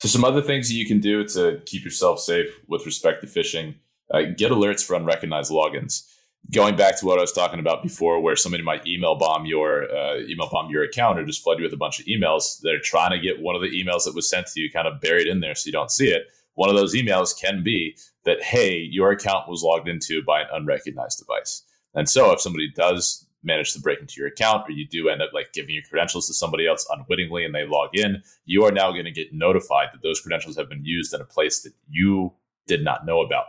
So, 0.00 0.08
some 0.08 0.24
other 0.24 0.42
things 0.42 0.72
you 0.72 0.86
can 0.86 1.00
do 1.00 1.24
to 1.28 1.60
keep 1.66 1.84
yourself 1.84 2.20
safe 2.20 2.48
with 2.66 2.86
respect 2.86 3.20
to 3.22 3.26
phishing 3.28 3.76
uh, 4.12 4.22
get 4.36 4.50
alerts 4.50 4.84
for 4.84 4.96
unrecognized 4.96 5.52
logins. 5.52 6.08
Going 6.50 6.76
back 6.76 6.98
to 6.98 7.06
what 7.06 7.18
I 7.18 7.22
was 7.22 7.32
talking 7.32 7.60
about 7.60 7.82
before, 7.82 8.20
where 8.20 8.36
somebody 8.36 8.62
might 8.62 8.86
email 8.86 9.14
bomb 9.14 9.46
your 9.46 9.90
uh, 9.94 10.18
email 10.18 10.48
bomb 10.50 10.70
your 10.70 10.82
account 10.82 11.18
or 11.18 11.24
just 11.24 11.42
flood 11.42 11.58
you 11.58 11.64
with 11.64 11.72
a 11.72 11.78
bunch 11.78 12.00
of 12.00 12.06
emails, 12.06 12.60
they're 12.60 12.80
trying 12.80 13.12
to 13.12 13.18
get 13.18 13.40
one 13.40 13.54
of 13.54 13.62
the 13.62 13.70
emails 13.70 14.04
that 14.04 14.14
was 14.14 14.28
sent 14.28 14.48
to 14.48 14.60
you 14.60 14.70
kind 14.70 14.86
of 14.86 15.00
buried 15.00 15.28
in 15.28 15.40
there 15.40 15.54
so 15.54 15.66
you 15.66 15.72
don't 15.72 15.90
see 15.90 16.08
it. 16.08 16.26
One 16.54 16.68
of 16.68 16.76
those 16.76 16.94
emails 16.94 17.38
can 17.38 17.62
be 17.62 17.96
that, 18.24 18.42
hey, 18.42 18.76
your 18.76 19.12
account 19.12 19.48
was 19.48 19.62
logged 19.62 19.88
into 19.88 20.22
by 20.22 20.42
an 20.42 20.48
unrecognized 20.52 21.18
device. 21.18 21.62
And 21.94 22.08
so 22.08 22.32
if 22.32 22.40
somebody 22.40 22.70
does 22.70 23.26
manage 23.44 23.72
to 23.72 23.80
break 23.80 24.00
into 24.00 24.14
your 24.18 24.28
account 24.28 24.68
or 24.68 24.72
you 24.72 24.86
do 24.86 25.08
end 25.08 25.22
up 25.22 25.32
like 25.32 25.52
giving 25.52 25.74
your 25.74 25.82
credentials 25.84 26.26
to 26.28 26.34
somebody 26.34 26.66
else 26.66 26.86
unwittingly 26.90 27.44
and 27.44 27.54
they 27.54 27.66
log 27.66 27.90
in, 27.94 28.22
you 28.44 28.64
are 28.64 28.70
now 28.70 28.90
going 28.92 29.04
to 29.04 29.10
get 29.10 29.32
notified 29.32 29.88
that 29.92 30.02
those 30.02 30.20
credentials 30.20 30.56
have 30.56 30.68
been 30.68 30.84
used 30.84 31.12
in 31.12 31.20
a 31.20 31.24
place 31.24 31.62
that 31.62 31.72
you 31.88 32.32
did 32.66 32.84
not 32.84 33.04
know 33.06 33.20
about. 33.20 33.46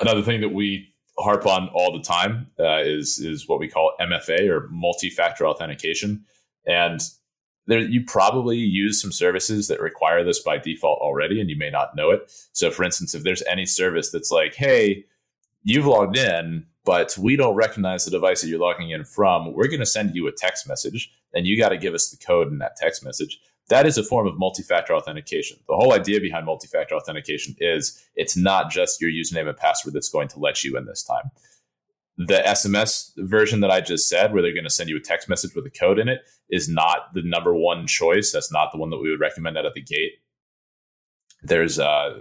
Another 0.00 0.22
thing 0.22 0.40
that 0.40 0.52
we 0.52 0.92
harp 1.22 1.46
on 1.46 1.68
all 1.68 1.92
the 1.92 2.02
time 2.02 2.46
uh, 2.58 2.80
is 2.82 3.18
is 3.18 3.48
what 3.48 3.60
we 3.60 3.68
call 3.68 3.92
MFA 4.00 4.48
or 4.48 4.68
multi-factor 4.70 5.46
authentication, 5.46 6.24
and 6.66 7.00
there 7.66 7.80
you 7.80 8.04
probably 8.04 8.58
use 8.58 9.00
some 9.00 9.12
services 9.12 9.68
that 9.68 9.80
require 9.80 10.24
this 10.24 10.40
by 10.40 10.58
default 10.58 11.00
already, 11.00 11.40
and 11.40 11.48
you 11.48 11.56
may 11.56 11.70
not 11.70 11.94
know 11.94 12.10
it. 12.10 12.30
So, 12.52 12.70
for 12.70 12.84
instance, 12.84 13.14
if 13.14 13.22
there's 13.22 13.42
any 13.42 13.66
service 13.66 14.10
that's 14.10 14.30
like, 14.30 14.54
"Hey, 14.54 15.04
you've 15.62 15.86
logged 15.86 16.16
in, 16.16 16.66
but 16.84 17.16
we 17.18 17.36
don't 17.36 17.54
recognize 17.54 18.04
the 18.04 18.10
device 18.10 18.40
that 18.40 18.48
you're 18.48 18.58
logging 18.58 18.90
in 18.90 19.04
from. 19.04 19.52
We're 19.52 19.68
going 19.68 19.80
to 19.80 19.86
send 19.86 20.14
you 20.14 20.26
a 20.26 20.32
text 20.32 20.66
message, 20.66 21.12
and 21.34 21.46
you 21.46 21.56
got 21.56 21.68
to 21.68 21.78
give 21.78 21.94
us 21.94 22.10
the 22.10 22.16
code 22.16 22.48
in 22.48 22.58
that 22.58 22.76
text 22.76 23.04
message." 23.04 23.40
That 23.70 23.86
is 23.86 23.96
a 23.96 24.04
form 24.04 24.26
of 24.26 24.38
multi-factor 24.38 24.92
authentication. 24.92 25.56
The 25.68 25.76
whole 25.76 25.94
idea 25.94 26.20
behind 26.20 26.44
multi-factor 26.44 26.94
authentication 26.94 27.56
is 27.58 28.04
it's 28.16 28.36
not 28.36 28.70
just 28.70 29.00
your 29.00 29.10
username 29.10 29.48
and 29.48 29.56
password 29.56 29.94
that's 29.94 30.10
going 30.10 30.28
to 30.28 30.38
let 30.38 30.62
you 30.62 30.76
in 30.76 30.84
this 30.84 31.02
time 31.02 31.30
the 32.26 32.42
SMS 32.46 33.12
version 33.16 33.60
that 33.60 33.70
I 33.70 33.80
just 33.80 34.06
said, 34.06 34.32
where 34.32 34.42
they're 34.42 34.52
going 34.52 34.64
to 34.64 34.70
send 34.70 34.90
you 34.90 34.96
a 34.98 35.00
text 35.00 35.26
message 35.26 35.54
with 35.54 35.64
a 35.64 35.70
code 35.70 35.98
in 35.98 36.06
it, 36.06 36.20
is 36.50 36.68
not 36.68 37.14
the 37.14 37.22
number 37.22 37.54
one 37.54 37.86
choice. 37.86 38.30
That's 38.30 38.52
not 38.52 38.72
the 38.72 38.78
one 38.78 38.90
that 38.90 38.98
we 38.98 39.10
would 39.10 39.20
recommend 39.20 39.56
out 39.56 39.64
of 39.64 39.72
the 39.72 39.80
gate. 39.80 40.12
There's 41.42 41.78
uh, 41.78 42.20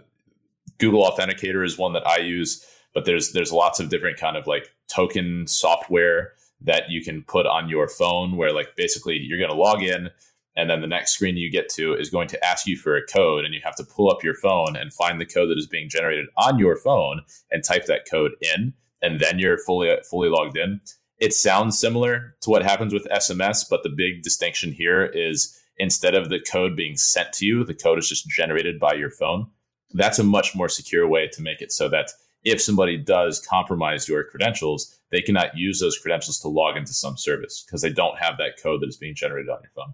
Google 0.77 1.03
Authenticator 1.03 1.65
is 1.65 1.77
one 1.77 1.91
that 1.93 2.07
I 2.07 2.19
use, 2.19 2.65
but 2.93 3.03
there's 3.03 3.33
there's 3.33 3.51
lots 3.51 3.81
of 3.81 3.89
different 3.89 4.17
kind 4.17 4.37
of 4.37 4.47
like 4.47 4.73
token 4.87 5.45
software 5.47 6.31
that 6.61 6.89
you 6.89 7.03
can 7.03 7.21
put 7.23 7.45
on 7.45 7.67
your 7.67 7.89
phone, 7.89 8.37
where 8.37 8.53
like 8.53 8.77
basically 8.77 9.17
you're 9.17 9.37
going 9.37 9.51
to 9.51 9.55
log 9.55 9.83
in, 9.83 10.09
and 10.55 10.69
then 10.69 10.81
the 10.81 10.87
next 10.87 11.13
screen 11.13 11.37
you 11.37 11.51
get 11.51 11.69
to 11.69 11.93
is 11.93 12.09
going 12.09 12.27
to 12.29 12.45
ask 12.45 12.67
you 12.67 12.77
for 12.77 12.95
a 12.95 13.05
code, 13.05 13.45
and 13.45 13.53
you 13.53 13.61
have 13.63 13.75
to 13.75 13.83
pull 13.83 14.11
up 14.11 14.23
your 14.23 14.33
phone 14.33 14.75
and 14.75 14.93
find 14.93 15.19
the 15.19 15.25
code 15.25 15.49
that 15.49 15.57
is 15.57 15.67
being 15.67 15.89
generated 15.89 16.27
on 16.37 16.59
your 16.59 16.75
phone 16.75 17.21
and 17.51 17.63
type 17.63 17.85
that 17.85 18.09
code 18.09 18.31
in 18.41 18.73
and 19.01 19.19
then 19.19 19.39
you're 19.39 19.57
fully 19.57 19.95
fully 20.09 20.29
logged 20.29 20.57
in. 20.57 20.81
It 21.17 21.33
sounds 21.33 21.77
similar 21.77 22.35
to 22.41 22.49
what 22.49 22.63
happens 22.63 22.93
with 22.93 23.07
SMS, 23.11 23.65
but 23.69 23.83
the 23.83 23.89
big 23.89 24.23
distinction 24.23 24.71
here 24.71 25.05
is 25.05 25.57
instead 25.77 26.15
of 26.15 26.29
the 26.29 26.39
code 26.39 26.75
being 26.75 26.95
sent 26.95 27.33
to 27.33 27.45
you, 27.45 27.63
the 27.63 27.73
code 27.73 27.99
is 27.99 28.07
just 28.07 28.29
generated 28.29 28.79
by 28.79 28.93
your 28.93 29.09
phone. 29.09 29.47
That's 29.91 30.19
a 30.19 30.23
much 30.23 30.55
more 30.55 30.69
secure 30.69 31.07
way 31.07 31.27
to 31.27 31.41
make 31.41 31.61
it 31.61 31.71
so 31.71 31.89
that 31.89 32.11
if 32.43 32.61
somebody 32.61 32.97
does 32.97 33.45
compromise 33.45 34.07
your 34.07 34.23
credentials, 34.23 34.97
they 35.11 35.21
cannot 35.21 35.57
use 35.57 35.79
those 35.79 35.97
credentials 35.97 36.39
to 36.39 36.47
log 36.47 36.77
into 36.77 36.93
some 36.93 37.17
service 37.17 37.63
because 37.65 37.81
they 37.81 37.91
don't 37.91 38.17
have 38.17 38.37
that 38.37 38.61
code 38.61 38.81
that 38.81 38.87
is 38.87 38.97
being 38.97 39.15
generated 39.15 39.49
on 39.49 39.59
your 39.61 39.71
phone. 39.75 39.93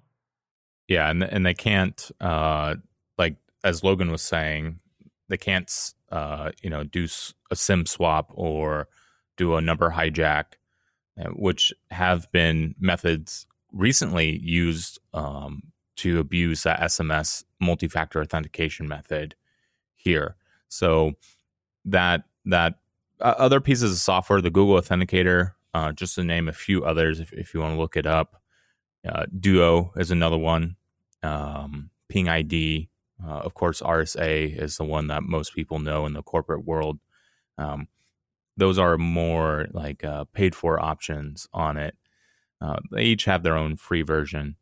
Yeah, 0.88 1.10
and 1.10 1.24
and 1.24 1.46
they 1.46 1.54
can't 1.54 2.12
uh 2.22 2.76
like 3.18 3.38
as 3.64 3.84
Logan 3.84 4.12
was 4.12 4.22
saying, 4.22 4.80
they 5.30 5.38
can't 5.38 5.72
uh 6.12 6.52
you 6.62 6.70
know 6.70 6.84
do 6.84 7.08
a 7.52 7.56
SIM 7.56 7.86
swap 7.86 8.32
or 8.34 8.88
do 9.38 9.56
a 9.56 9.62
number 9.62 9.92
hijack, 9.92 10.46
uh, 11.20 11.30
which 11.30 11.74
have 11.92 12.32
been 12.32 12.76
methods 12.80 13.46
recently 13.72 14.40
used 14.40 15.00
um, 15.14 15.62
to 15.98 16.20
abuse 16.20 16.64
that 16.64 16.80
SMS 16.80 17.44
multi 17.60 17.88
factor 17.88 18.22
authentication 18.22 18.88
method 18.88 19.36
here. 19.94 20.36
So 20.70 21.14
that 21.86 22.24
that 22.46 22.76
uh, 23.20 23.36
other 23.38 23.62
pieces 23.62 23.92
of 23.92 23.98
software, 23.98 24.42
the 24.42 24.50
Google 24.50 24.80
Authenticator, 24.80 25.52
uh, 25.74 25.92
just 25.92 26.16
to 26.16 26.24
name 26.24 26.48
a 26.48 26.54
few 26.54 26.84
others, 26.84 27.20
if, 27.20 27.32
if 27.34 27.54
you 27.54 27.60
want 27.60 27.76
to 27.76 27.80
look 27.80 27.98
it 27.98 28.06
up. 28.06 28.42
Uh, 29.08 29.26
Duo 29.40 29.94
is 29.98 30.12
another 30.12 30.38
one. 30.38 30.76
Um, 31.24 31.90
Ping 32.10 32.30
ID, 32.30 32.90
uh, 33.24 33.30
of 33.40 33.54
course, 33.54 33.82
RSA 33.82 34.60
is 34.62 34.78
the 34.78 34.84
one 34.84 35.08
that 35.08 35.24
most 35.24 35.54
people 35.56 35.80
know 35.80 36.06
in 36.06 36.14
the 36.14 36.24
corporate 36.24 36.66
world. 36.66 37.00
Um, 37.58 37.88
those 38.58 38.78
are 38.80 38.98
more 38.98 39.68
like 39.72 40.04
uh, 40.04 40.26
paid 40.34 40.56
for 40.56 40.80
options 40.80 41.48
on 41.54 41.78
it. 41.78 41.96
Uh, 42.62 42.78
they 42.92 43.04
each 43.04 43.26
have 43.26 43.44
their 43.44 43.58
own 43.58 43.76
free 43.76 44.02
version, 44.02 44.56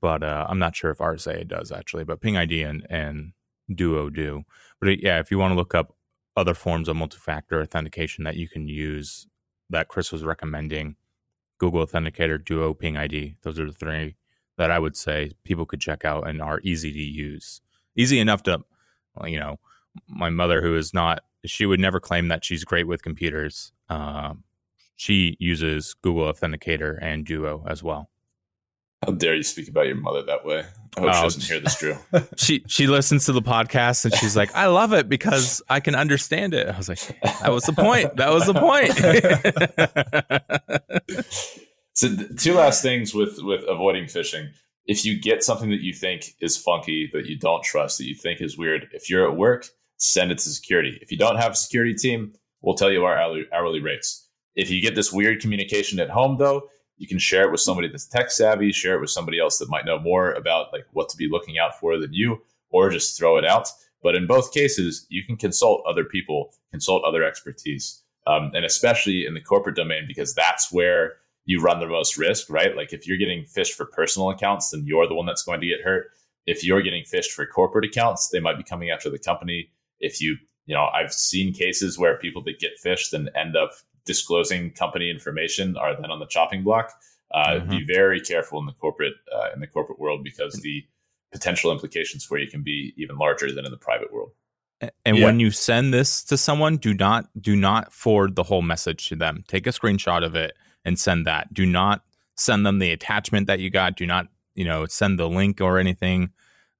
but 0.00 0.22
uh, 0.22 0.46
I'm 0.48 0.58
not 0.58 0.76
sure 0.76 0.90
if 0.90 0.98
RSA 0.98 1.48
does 1.48 1.72
actually. 1.72 2.04
But 2.04 2.20
Ping 2.20 2.36
ID 2.36 2.62
and, 2.62 2.86
and 2.90 3.32
Duo 3.74 4.10
do. 4.10 4.44
But 4.80 5.02
yeah, 5.02 5.18
if 5.18 5.30
you 5.30 5.38
want 5.38 5.52
to 5.52 5.56
look 5.56 5.74
up 5.74 5.94
other 6.36 6.54
forms 6.54 6.88
of 6.88 6.96
multi-factor 6.96 7.60
authentication 7.60 8.24
that 8.24 8.36
you 8.36 8.48
can 8.48 8.68
use 8.68 9.26
that 9.70 9.88
Chris 9.88 10.12
was 10.12 10.24
recommending, 10.24 10.96
Google 11.58 11.86
Authenticator, 11.86 12.42
Duo, 12.42 12.74
Ping 12.74 12.96
ID. 12.96 13.36
Those 13.42 13.58
are 13.58 13.66
the 13.66 13.72
three 13.72 14.16
that 14.56 14.70
I 14.70 14.78
would 14.78 14.96
say 14.96 15.32
people 15.44 15.66
could 15.66 15.80
check 15.80 16.04
out 16.04 16.28
and 16.28 16.42
are 16.42 16.60
easy 16.62 16.92
to 16.92 16.98
use. 16.98 17.60
Easy 17.96 18.18
enough 18.18 18.42
to, 18.44 18.64
you 19.24 19.38
know, 19.38 19.58
my 20.08 20.30
mother 20.30 20.60
who 20.62 20.76
is 20.76 20.94
not 20.94 21.22
she 21.44 21.66
would 21.66 21.80
never 21.80 22.00
claim 22.00 22.28
that 22.28 22.44
she's 22.44 22.64
great 22.64 22.86
with 22.86 23.02
computers. 23.02 23.72
Uh, 23.88 24.34
she 24.96 25.36
uses 25.38 25.94
Google 26.02 26.32
Authenticator 26.32 26.98
and 27.00 27.24
Duo 27.24 27.64
as 27.68 27.82
well. 27.82 28.10
How 29.04 29.12
dare 29.12 29.36
you 29.36 29.42
speak 29.42 29.68
about 29.68 29.86
your 29.86 29.96
mother 29.96 30.22
that 30.24 30.44
way? 30.44 30.64
I 30.96 31.00
hope 31.00 31.10
oh, 31.10 31.12
she 31.12 31.22
doesn't 31.22 31.44
hear 31.44 31.60
this, 31.60 31.78
Drew. 31.78 31.96
she 32.36 32.64
she 32.66 32.86
listens 32.86 33.26
to 33.26 33.32
the 33.32 33.42
podcast 33.42 34.04
and 34.04 34.14
she's 34.14 34.36
like, 34.36 34.54
"I 34.54 34.66
love 34.66 34.92
it 34.92 35.08
because 35.08 35.62
I 35.68 35.80
can 35.80 35.94
understand 35.94 36.54
it." 36.54 36.68
I 36.68 36.76
was 36.76 36.88
like, 36.88 37.00
"That 37.22 37.52
was 37.52 37.64
the 37.64 37.72
point. 37.72 38.16
That 38.16 38.30
was 38.30 38.46
the 38.46 38.54
point." 38.54 38.92
so, 41.92 42.16
two 42.36 42.54
last 42.54 42.82
things 42.82 43.14
with 43.14 43.38
with 43.42 43.62
avoiding 43.68 44.04
phishing. 44.04 44.48
If 44.86 45.04
you 45.04 45.20
get 45.20 45.44
something 45.44 45.70
that 45.70 45.82
you 45.82 45.92
think 45.92 46.34
is 46.40 46.56
funky, 46.56 47.10
that 47.12 47.26
you 47.26 47.38
don't 47.38 47.62
trust, 47.62 47.98
that 47.98 48.06
you 48.06 48.14
think 48.14 48.40
is 48.40 48.58
weird, 48.58 48.88
if 48.92 49.08
you're 49.08 49.30
at 49.30 49.36
work 49.36 49.66
send 49.98 50.30
it 50.30 50.38
to 50.38 50.48
security. 50.48 50.98
If 51.02 51.12
you 51.12 51.18
don't 51.18 51.36
have 51.36 51.52
a 51.52 51.56
security 51.56 51.94
team, 51.94 52.32
we'll 52.62 52.76
tell 52.76 52.90
you 52.90 53.04
our 53.04 53.18
hourly, 53.18 53.44
hourly 53.52 53.80
rates. 53.80 54.26
If 54.54 54.70
you 54.70 54.80
get 54.80 54.94
this 54.94 55.12
weird 55.12 55.40
communication 55.40 56.00
at 56.00 56.10
home, 56.10 56.38
though, 56.38 56.68
you 56.98 57.06
can 57.06 57.18
share 57.18 57.44
it 57.44 57.50
with 57.50 57.60
somebody 57.60 57.88
that's 57.88 58.06
tech 58.06 58.30
savvy, 58.30 58.72
share 58.72 58.96
it 58.96 59.00
with 59.00 59.10
somebody 59.10 59.38
else 59.38 59.58
that 59.58 59.68
might 59.68 59.86
know 59.86 59.98
more 59.98 60.32
about 60.32 60.72
like 60.72 60.86
what 60.92 61.08
to 61.08 61.16
be 61.16 61.28
looking 61.28 61.58
out 61.58 61.78
for 61.78 61.98
than 61.98 62.12
you, 62.12 62.42
or 62.70 62.90
just 62.90 63.16
throw 63.16 63.38
it 63.38 63.44
out. 63.44 63.68
But 64.02 64.14
in 64.14 64.26
both 64.26 64.52
cases, 64.52 65.06
you 65.08 65.24
can 65.24 65.36
consult 65.36 65.84
other 65.88 66.04
people, 66.04 66.52
consult 66.70 67.04
other 67.04 67.24
expertise, 67.24 68.02
um, 68.26 68.52
and 68.54 68.64
especially 68.64 69.26
in 69.26 69.34
the 69.34 69.40
corporate 69.40 69.76
domain 69.76 70.04
because 70.06 70.34
that's 70.34 70.70
where 70.72 71.14
you 71.44 71.60
run 71.60 71.80
the 71.80 71.86
most 71.86 72.18
risk, 72.18 72.50
right? 72.50 72.76
Like 72.76 72.92
if 72.92 73.06
you're 73.06 73.16
getting 73.16 73.44
phished 73.44 73.72
for 73.72 73.86
personal 73.86 74.30
accounts, 74.30 74.70
then 74.70 74.84
you're 74.86 75.08
the 75.08 75.14
one 75.14 75.26
that's 75.26 75.42
going 75.42 75.60
to 75.60 75.66
get 75.66 75.82
hurt. 75.82 76.10
If 76.46 76.64
you're 76.64 76.82
getting 76.82 77.04
phished 77.04 77.30
for 77.30 77.46
corporate 77.46 77.86
accounts, 77.86 78.28
they 78.28 78.40
might 78.40 78.56
be 78.58 78.62
coming 78.62 78.90
after 78.90 79.08
the 79.10 79.18
company 79.18 79.70
if 80.00 80.20
you 80.20 80.36
you 80.66 80.74
know 80.74 80.86
i've 80.94 81.12
seen 81.12 81.52
cases 81.52 81.98
where 81.98 82.16
people 82.16 82.42
that 82.42 82.58
get 82.58 82.80
phished 82.82 83.12
and 83.12 83.30
end 83.34 83.56
up 83.56 83.72
disclosing 84.08 84.72
company 84.72 85.10
information 85.10 85.76
are 85.76 85.94
then 85.94 86.10
on 86.10 86.18
the 86.18 86.26
chopping 86.26 86.64
block. 86.64 86.92
Uh, 87.30 87.60
mm-hmm. 87.60 87.68
be 87.68 87.84
very 87.84 88.20
careful 88.20 88.58
in 88.58 88.64
the 88.64 88.72
corporate 88.72 89.12
uh, 89.36 89.50
in 89.54 89.60
the 89.60 89.66
corporate 89.66 90.00
world 90.00 90.24
because 90.24 90.54
the 90.62 90.82
potential 91.30 91.70
implications 91.70 92.24
for 92.24 92.38
you 92.38 92.48
can 92.48 92.62
be 92.62 92.94
even 92.96 93.18
larger 93.18 93.52
than 93.52 93.66
in 93.66 93.70
the 93.70 93.76
private 93.76 94.10
world. 94.10 94.30
And 95.04 95.18
yeah. 95.18 95.26
when 95.26 95.38
you 95.38 95.50
send 95.50 95.92
this 95.92 96.24
to 96.24 96.38
someone 96.38 96.78
do 96.78 96.94
not 96.94 97.28
do 97.38 97.54
not 97.54 97.92
forward 97.92 98.34
the 98.34 98.44
whole 98.44 98.62
message 98.62 99.08
to 99.10 99.16
them. 99.16 99.44
Take 99.46 99.66
a 99.66 99.70
screenshot 99.70 100.24
of 100.24 100.34
it 100.34 100.54
and 100.86 100.98
send 100.98 101.26
that. 101.26 101.52
Do 101.52 101.66
not 101.66 102.02
send 102.36 102.64
them 102.64 102.78
the 102.78 102.92
attachment 102.92 103.46
that 103.48 103.60
you 103.60 103.68
got. 103.68 103.96
Do 103.96 104.06
not 104.06 104.28
you 104.54 104.64
know 104.64 104.86
send 104.86 105.18
the 105.18 105.28
link 105.28 105.60
or 105.60 105.78
anything. 105.78 106.30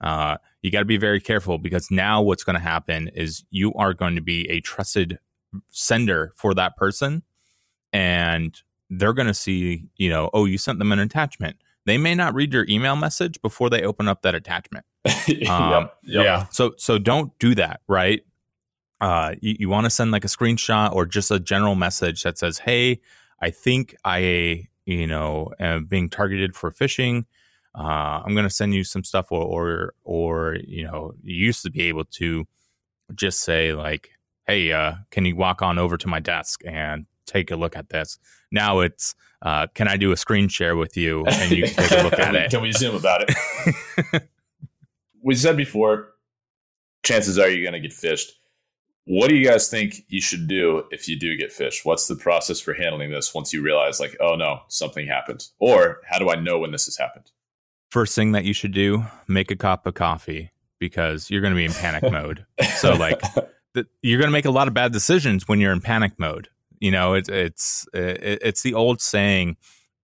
Uh, 0.00 0.38
you 0.62 0.70
got 0.70 0.78
to 0.78 0.86
be 0.86 0.96
very 0.96 1.20
careful 1.20 1.58
because 1.58 1.90
now 1.90 2.22
what's 2.22 2.44
going 2.44 2.54
to 2.54 2.62
happen 2.62 3.08
is 3.08 3.44
you 3.50 3.74
are 3.74 3.92
going 3.92 4.14
to 4.14 4.22
be 4.22 4.48
a 4.48 4.60
trusted 4.60 5.18
sender 5.70 6.32
for 6.36 6.54
that 6.54 6.76
person 6.76 7.22
and 7.92 8.62
they're 8.90 9.12
going 9.12 9.28
to 9.28 9.34
see 9.34 9.84
you 9.96 10.08
know 10.08 10.30
oh 10.32 10.44
you 10.44 10.58
sent 10.58 10.78
them 10.78 10.92
an 10.92 10.98
attachment. 10.98 11.56
They 11.86 11.96
may 11.96 12.14
not 12.14 12.34
read 12.34 12.52
your 12.52 12.66
email 12.68 12.96
message 12.96 13.40
before 13.40 13.70
they 13.70 13.82
open 13.82 14.08
up 14.08 14.22
that 14.22 14.34
attachment. 14.34 14.84
Um, 15.48 15.72
yep, 15.72 15.98
yep. 16.02 16.24
yeah. 16.24 16.46
So 16.50 16.72
so 16.76 16.98
don't 16.98 17.36
do 17.38 17.54
that 17.54 17.80
right? 17.88 18.22
Uh, 19.00 19.34
you, 19.40 19.56
you 19.60 19.68
want 19.68 19.84
to 19.84 19.90
send 19.90 20.10
like 20.10 20.24
a 20.24 20.28
screenshot 20.28 20.92
or 20.92 21.06
just 21.06 21.30
a 21.30 21.38
general 21.38 21.74
message 21.76 22.24
that 22.24 22.36
says 22.36 22.58
hey 22.58 23.00
i 23.40 23.48
think 23.48 23.94
i 24.04 24.66
you 24.88 25.06
know 25.06 25.52
am 25.60 25.84
being 25.84 26.08
targeted 26.08 26.56
for 26.56 26.70
phishing. 26.70 27.24
Uh, 27.74 28.22
I'm 28.24 28.34
going 28.34 28.46
to 28.46 28.50
send 28.50 28.74
you 28.74 28.82
some 28.82 29.04
stuff, 29.04 29.30
or, 29.30 29.42
or, 29.42 29.94
or 30.02 30.56
you 30.66 30.84
know, 30.84 31.12
you 31.22 31.36
used 31.36 31.62
to 31.62 31.70
be 31.70 31.82
able 31.82 32.04
to 32.04 32.46
just 33.14 33.40
say 33.40 33.74
like, 33.74 34.10
hey, 34.48 34.72
uh, 34.72 34.94
can 35.10 35.24
you 35.24 35.36
walk 35.36 35.62
on 35.62 35.78
over 35.78 35.96
to 35.96 36.08
my 36.08 36.18
desk 36.18 36.62
and 36.66 37.06
take 37.26 37.52
a 37.52 37.56
look 37.56 37.76
at 37.76 37.90
this? 37.90 38.18
Now 38.50 38.80
it's, 38.80 39.14
uh, 39.42 39.68
can 39.74 39.86
I 39.86 39.96
do 39.96 40.10
a 40.10 40.16
screen 40.16 40.48
share 40.48 40.74
with 40.74 40.96
you 40.96 41.24
and 41.26 41.52
you 41.52 41.64
can 41.64 41.74
take 41.74 42.00
a 42.00 42.02
look 42.02 42.18
at 42.18 42.34
it? 42.34 42.50
Can 42.50 42.62
we 42.62 42.72
zoom 42.72 42.96
about 42.96 43.24
it? 43.28 44.22
we 45.22 45.36
said 45.36 45.56
before, 45.56 46.14
chances 47.04 47.38
are 47.38 47.48
you're 47.48 47.70
going 47.70 47.80
to 47.80 47.88
get 47.88 47.96
phished. 47.96 48.30
What 49.04 49.28
do 49.28 49.36
you 49.36 49.46
guys 49.46 49.68
think 49.68 50.04
you 50.08 50.20
should 50.20 50.48
do 50.48 50.84
if 50.90 51.08
you 51.08 51.18
do 51.18 51.36
get 51.36 51.50
phished? 51.50 51.84
What's 51.84 52.08
the 52.08 52.16
process 52.16 52.60
for 52.60 52.74
handling 52.74 53.10
this 53.10 53.32
once 53.32 53.52
you 53.52 53.62
realize, 53.62 54.00
like, 54.00 54.16
oh 54.20 54.34
no, 54.34 54.62
something 54.68 55.06
happened? 55.06 55.46
Or 55.58 56.00
how 56.10 56.18
do 56.18 56.30
I 56.30 56.34
know 56.34 56.58
when 56.58 56.72
this 56.72 56.86
has 56.86 56.96
happened? 56.96 57.30
first 57.90 58.14
thing 58.14 58.32
that 58.32 58.44
you 58.44 58.52
should 58.52 58.72
do 58.72 59.04
make 59.26 59.50
a 59.50 59.56
cup 59.56 59.86
of 59.86 59.94
coffee 59.94 60.50
because 60.78 61.30
you're 61.30 61.40
going 61.40 61.52
to 61.52 61.56
be 61.56 61.64
in 61.64 61.72
panic 61.72 62.10
mode 62.10 62.44
so 62.76 62.94
like 62.94 63.20
you're 64.02 64.18
going 64.18 64.28
to 64.28 64.32
make 64.32 64.44
a 64.44 64.50
lot 64.50 64.68
of 64.68 64.74
bad 64.74 64.92
decisions 64.92 65.48
when 65.48 65.60
you're 65.60 65.72
in 65.72 65.80
panic 65.80 66.12
mode. 66.18 66.48
You 66.80 66.90
know, 66.90 67.14
it's 67.14 67.28
it's 67.28 67.86
it's 67.92 68.62
the 68.62 68.74
old 68.74 69.00
saying: 69.00 69.56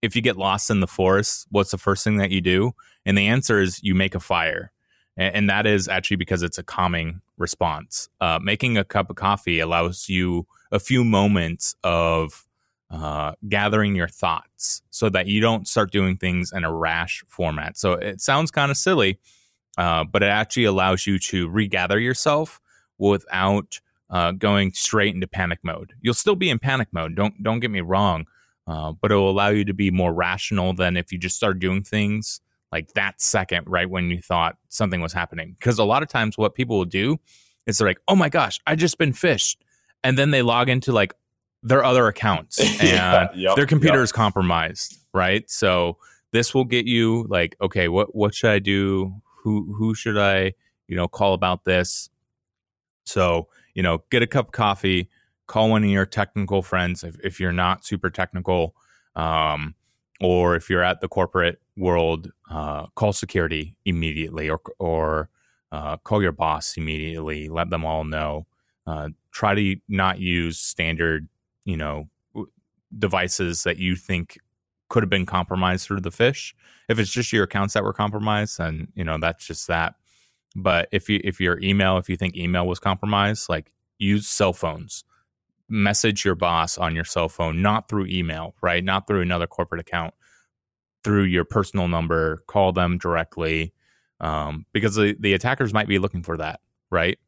if 0.03 0.17
you 0.17 0.23
get 0.23 0.37
lost 0.37 0.71
in 0.71 0.81
the 0.81 0.87
forest, 0.87 1.47
what's 1.51 1.71
the 1.71 1.79
first 1.79 2.05
thing 2.05 2.17
that 2.17 2.31
you 2.31 2.41
do? 2.41 2.73
And 3.07 3.17
the 3.17 3.27
answer 3.27 3.61
is 3.61 3.83
you 3.83 3.95
make 3.95 4.15
a 4.15 4.21
fire, 4.21 4.73
and, 5.17 5.49
that 5.51 5.67
is 5.67 5.89
actually 5.89 6.17
because 6.17 6.43
it's 6.43 6.59
a 6.59 6.63
calming 6.63 7.21
response. 7.37 8.09
Uh, 8.21 8.39
making 8.43 8.77
a 8.79 8.85
cup 8.85 9.11
of 9.11 9.17
coffee 9.17 9.61
allows 9.61 10.09
you 10.09 10.47
a 10.73 10.79
few 10.79 11.05
moments 11.05 11.77
of 11.85 12.47
uh, 12.91 13.33
gathering 13.49 13.95
your 13.95 14.09
thoughts 14.09 14.83
so 14.91 15.09
that 15.09 15.27
you 15.27 15.41
don't 15.41 15.67
start 15.69 15.91
doing 15.91 16.17
things 16.17 16.53
in 16.53 16.65
a 16.65 16.73
rash 16.73 17.25
format. 17.27 17.77
So 17.77 17.93
it 17.93 18.21
sounds 18.21 18.51
kind 18.51 18.71
of 18.71 18.77
silly, 18.77 19.19
uh, 19.77 20.05
but 20.05 20.23
it 20.23 20.29
actually 20.29 20.65
allows 20.65 21.07
you 21.07 21.19
to 21.19 21.49
regather 21.49 21.99
yourself 21.99 22.61
without 22.99 23.81
uh, 24.11 24.33
going 24.33 24.73
straight 24.73 25.15
into 25.15 25.27
panic 25.27 25.59
mode. 25.63 25.93
You'll 26.01 26.15
still 26.15 26.37
be 26.37 26.51
in 26.51 26.59
panic 26.59 26.89
mode. 26.93 27.15
Don't 27.15 27.43
don't 27.43 27.61
get 27.61 27.71
me 27.71 27.81
wrong, 27.81 28.27
uh, 28.67 28.93
but 28.93 29.11
it 29.11 29.17
will 29.17 29.31
allow 29.31 29.49
you 29.49 29.65
to 29.65 29.75
be 29.75 29.91
more 29.91 30.13
rational 30.13 30.73
than 30.73 30.97
if 30.97 31.13
you 31.13 31.19
just 31.19 31.37
start 31.37 31.59
doing 31.59 31.83
things 31.83 32.41
like 32.73 32.93
that 32.95 33.21
second, 33.21 33.67
right 33.69 33.89
when 33.89 34.11
you 34.11 34.21
thought 34.21 34.57
something 34.69 35.01
was 35.01 35.13
happening. 35.13 35.57
Because 35.59 35.79
a 35.79 35.85
lot 35.85 36.03
of 36.03 36.09
times, 36.09 36.37
what 36.37 36.55
people 36.55 36.77
will 36.79 36.85
do 36.85 37.19
is 37.67 37.79
they're 37.79 37.89
like, 37.89 38.01
"Oh 38.09 38.17
my 38.17 38.29
gosh, 38.29 38.61
I 38.67 38.77
just 38.77 38.99
been 38.99 39.13
phished," 39.13 39.57
and 40.03 40.19
then 40.19 40.31
they 40.31 40.43
log 40.43 40.69
into 40.69 40.93
like 40.93 41.15
their 41.63 41.83
other 41.83 42.07
accounts 42.07 42.61
and 42.81 42.89
yeah, 42.89 43.29
yep, 43.35 43.57
their 43.57 43.67
computer 43.67 43.99
yep. 43.99 44.05
is 44.05 44.13
compromised, 44.13 44.99
right? 45.13 45.49
So 45.51 45.97
this 46.33 46.55
will 46.55 46.65
get 46.65 46.87
you 46.87 47.27
like, 47.29 47.57
okay, 47.61 47.89
what 47.89 48.15
what 48.15 48.35
should 48.35 48.51
I 48.51 48.59
do? 48.59 49.15
Who 49.43 49.75
who 49.77 49.95
should 49.95 50.19
I 50.19 50.53
you 50.89 50.97
know 50.97 51.09
call 51.09 51.33
about 51.35 51.65
this? 51.65 52.11
So 53.05 53.49
you 53.75 53.83
know, 53.83 54.05
get 54.11 54.23
a 54.23 54.27
cup 54.27 54.47
of 54.47 54.53
coffee, 54.53 55.11
call 55.47 55.71
one 55.71 55.85
of 55.85 55.91
your 55.91 56.07
technical 56.07 56.63
friends 56.63 57.05
if, 57.05 57.17
if 57.23 57.39
you're 57.41 57.53
not 57.53 57.85
super 57.85 58.09
technical, 58.09 58.75
um, 59.17 59.75
or 60.21 60.57
if 60.57 60.71
you're 60.71 60.83
at 60.83 61.01
the 61.01 61.09
corporate 61.09 61.61
world, 61.77 62.31
uh, 62.51 62.87
call 62.95 63.13
security 63.13 63.77
immediately, 63.85 64.49
or 64.49 64.61
or 64.79 65.29
uh, 65.73 65.97
call 65.99 66.23
your 66.23 66.33
boss 66.33 66.77
immediately. 66.77 67.49
Let 67.49 67.71
them 67.71 67.85
all 67.85 68.05
know. 68.05 68.47
Uh, 68.87 69.09
try 69.33 69.55
to 69.55 69.77
not 69.89 70.21
use 70.21 70.59
standard, 70.59 71.29
you 71.65 71.77
know, 71.77 72.09
devices 72.97 73.65
that 73.65 73.79
you 73.79 73.97
think 73.97 74.39
could 74.89 75.03
have 75.03 75.11
been 75.11 75.27
compromised 75.27 75.87
through 75.87 76.01
the 76.01 76.11
phish. 76.11 76.53
If 76.89 76.99
it's 76.99 77.11
just 77.11 77.33
your 77.33 77.45
accounts 77.45 77.75
that 77.75 77.83
were 77.83 77.93
compromised, 77.93 78.59
then 78.59 78.89
you 78.95 79.05
know 79.05 79.19
that's 79.19 79.47
just 79.47 79.67
that. 79.67 79.95
But 80.55 80.89
if 80.93 81.09
you 81.09 81.21
if 81.25 81.41
your 81.41 81.61
email, 81.61 81.99
if 81.99 82.09
you 82.09 82.17
think 82.17 82.37
email 82.37 82.67
was 82.67 82.79
compromised, 82.79 83.49
like 83.49 83.73
use 83.99 84.29
cell 84.29 84.53
phones. 84.53 85.05
Message 85.69 86.25
your 86.25 86.35
boss 86.35 86.77
on 86.77 86.95
your 86.95 87.05
cell 87.05 87.29
phone, 87.29 87.63
not 87.63 87.89
through 87.89 88.07
email, 88.07 88.55
right? 88.61 88.85
Not 88.85 89.07
through 89.07 89.23
another 89.23 89.47
corporate 89.47 89.81
account, 89.81 90.15
through 91.03 91.25
your 91.25 91.45
personal 91.45 91.89
number. 91.89 92.43
Call 92.47 92.73
them 92.73 92.99
directly 92.99 93.73
um, 94.21 94.67
because 94.73 94.95
the, 94.95 95.17
the 95.19 95.33
attackers 95.33 95.73
might 95.73 95.89
be 95.89 95.99
looking 95.99 96.23
for 96.23 96.37
that, 96.37 96.61
right? 96.91 97.19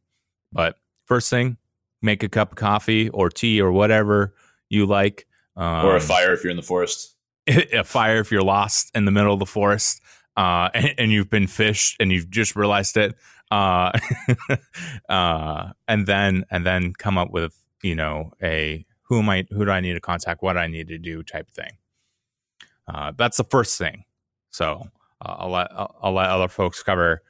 But 0.53 0.77
first 1.07 1.31
thing, 1.31 1.57
make 2.03 2.23
a 2.23 2.29
cup 2.29 2.53
of 2.53 2.57
coffee 2.57 3.09
or 3.09 3.31
tea 3.31 3.61
or 3.61 3.73
whatever 3.73 4.35
you 4.69 4.87
like. 4.87 5.27
Um, 5.57 5.87
or 5.87 5.93
a 5.93 5.97
um, 5.97 6.01
fire 6.01 6.33
if 6.33 6.45
you're 6.45 6.51
in 6.51 6.57
the 6.57 6.63
forest. 6.63 7.15
a 7.47 7.85
fire 7.85 8.21
if 8.21 8.31
you're 8.31 8.43
lost 8.43 8.91
in 8.95 9.07
the 9.07 9.11
middle 9.11 9.33
of 9.33 9.39
the 9.39 9.47
forest 9.47 10.01
uh, 10.37 10.71
and, 10.75 10.95
and, 10.99 11.13
you've 11.13 11.31
been 11.31 11.47
phished 11.47 11.97
and 11.99 12.13
you've 12.13 12.31
just 12.31 12.57
realized 12.57 12.97
it, 12.97 13.15
uh, 13.51 13.93
uh, 15.09 15.71
and 15.89 16.07
then 16.07 16.45
and 16.51 16.67
then 16.67 16.93
come 16.93 17.17
up 17.17 17.31
with 17.31 17.59
you 17.83 17.95
know 17.95 18.33
a 18.43 18.85
who 19.03 19.21
am 19.21 19.29
I 19.29 19.47
who 19.51 19.65
do 19.65 19.71
I 19.71 19.81
need 19.81 19.95
to 19.95 20.01
contact, 20.01 20.43
what 20.43 20.55
do 20.55 20.59
I 20.59 20.67
need 20.67 20.89
to 20.89 20.99
do 20.99 21.23
type 21.23 21.51
thing. 21.51 21.73
Uh, 22.89 23.13
that's 23.17 23.37
the 23.37 23.45
first 23.45 23.79
thing. 23.79 24.05
So 24.51 24.89
uh, 25.25 25.37
I'll 25.39 25.51
let 25.51 25.69
I'll, 25.73 26.13
let 26.13 26.29
other 26.29 26.49
folks 26.49 26.83
cover 26.83 27.23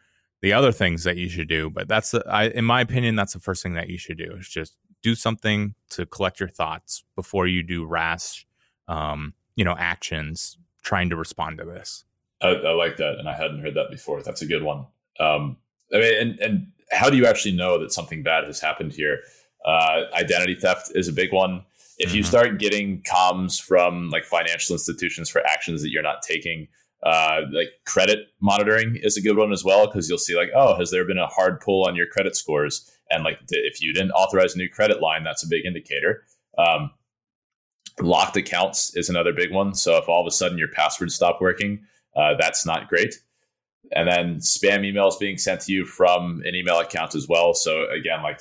the 0.42 0.52
other 0.52 0.72
things 0.72 1.04
that 1.04 1.16
you 1.16 1.28
should 1.28 1.48
do, 1.48 1.70
but 1.70 1.88
that's 1.88 2.10
the, 2.10 2.24
I, 2.28 2.48
in 2.48 2.64
my 2.64 2.80
opinion 2.80 3.16
that's 3.16 3.32
the 3.32 3.40
first 3.40 3.62
thing 3.62 3.74
that 3.74 3.88
you 3.88 3.98
should 3.98 4.18
do 4.18 4.36
is 4.38 4.48
just 4.48 4.76
do 5.02 5.14
something 5.14 5.74
to 5.90 6.06
collect 6.06 6.40
your 6.40 6.48
thoughts 6.48 7.04
before 7.14 7.46
you 7.46 7.62
do 7.62 7.84
rash, 7.84 8.46
um, 8.88 9.34
you 9.54 9.64
know, 9.64 9.76
actions 9.78 10.58
trying 10.82 11.10
to 11.10 11.16
respond 11.16 11.58
to 11.58 11.64
this. 11.64 12.04
I, 12.42 12.48
I, 12.48 12.72
like 12.72 12.96
that, 12.98 13.18
and 13.18 13.28
I 13.28 13.34
hadn't 13.34 13.60
heard 13.60 13.74
that 13.74 13.90
before. 13.90 14.22
That's 14.22 14.42
a 14.42 14.46
good 14.46 14.62
one. 14.62 14.86
Um, 15.18 15.56
I 15.92 15.98
mean, 15.98 16.20
and, 16.20 16.40
and 16.40 16.66
how 16.92 17.08
do 17.08 17.16
you 17.16 17.26
actually 17.26 17.56
know 17.56 17.78
that 17.78 17.92
something 17.92 18.22
bad 18.22 18.44
has 18.44 18.60
happened 18.60 18.92
here? 18.92 19.20
Uh, 19.64 20.02
identity 20.14 20.54
theft 20.54 20.92
is 20.94 21.08
a 21.08 21.12
big 21.12 21.32
one. 21.32 21.64
If 21.98 22.10
mm-hmm. 22.10 22.18
you 22.18 22.22
start 22.22 22.58
getting 22.58 23.02
comms 23.02 23.60
from 23.60 24.10
like 24.10 24.24
financial 24.24 24.74
institutions 24.74 25.30
for 25.30 25.44
actions 25.46 25.82
that 25.82 25.90
you're 25.90 26.02
not 26.02 26.22
taking, 26.22 26.68
uh, 27.02 27.42
like 27.52 27.68
credit 27.84 28.28
monitoring 28.40 28.96
is 29.02 29.16
a 29.16 29.22
good 29.22 29.36
one 29.36 29.52
as 29.52 29.64
well 29.64 29.86
because 29.86 30.08
you'll 30.08 30.18
see 30.18 30.36
like, 30.36 30.50
oh, 30.54 30.76
has 30.76 30.90
there 30.90 31.04
been 31.04 31.18
a 31.18 31.26
hard 31.26 31.60
pull 31.60 31.86
on 31.86 31.96
your 31.96 32.06
credit 32.06 32.36
scores? 32.36 32.90
And 33.10 33.24
like, 33.24 33.38
if 33.48 33.80
you 33.80 33.92
didn't 33.92 34.10
authorize 34.12 34.54
a 34.54 34.58
new 34.58 34.68
credit 34.68 35.00
line, 35.00 35.22
that's 35.22 35.44
a 35.44 35.48
big 35.48 35.64
indicator. 35.64 36.24
Um, 36.58 36.90
locked 38.00 38.36
accounts 38.36 38.94
is 38.96 39.08
another 39.08 39.32
big 39.32 39.52
one. 39.52 39.74
So 39.74 39.96
if 39.96 40.08
all 40.08 40.20
of 40.20 40.26
a 40.26 40.30
sudden 40.30 40.58
your 40.58 40.68
passwords 40.68 41.14
stop 41.14 41.40
working, 41.40 41.80
uh, 42.16 42.34
that's 42.38 42.64
not 42.64 42.88
great. 42.88 43.14
And 43.92 44.08
then 44.08 44.36
spam 44.36 44.80
emails 44.80 45.18
being 45.18 45.38
sent 45.38 45.60
to 45.62 45.72
you 45.72 45.84
from 45.84 46.42
an 46.44 46.54
email 46.54 46.80
account 46.80 47.14
as 47.14 47.28
well. 47.28 47.54
So 47.54 47.88
again, 47.90 48.22
like 48.22 48.40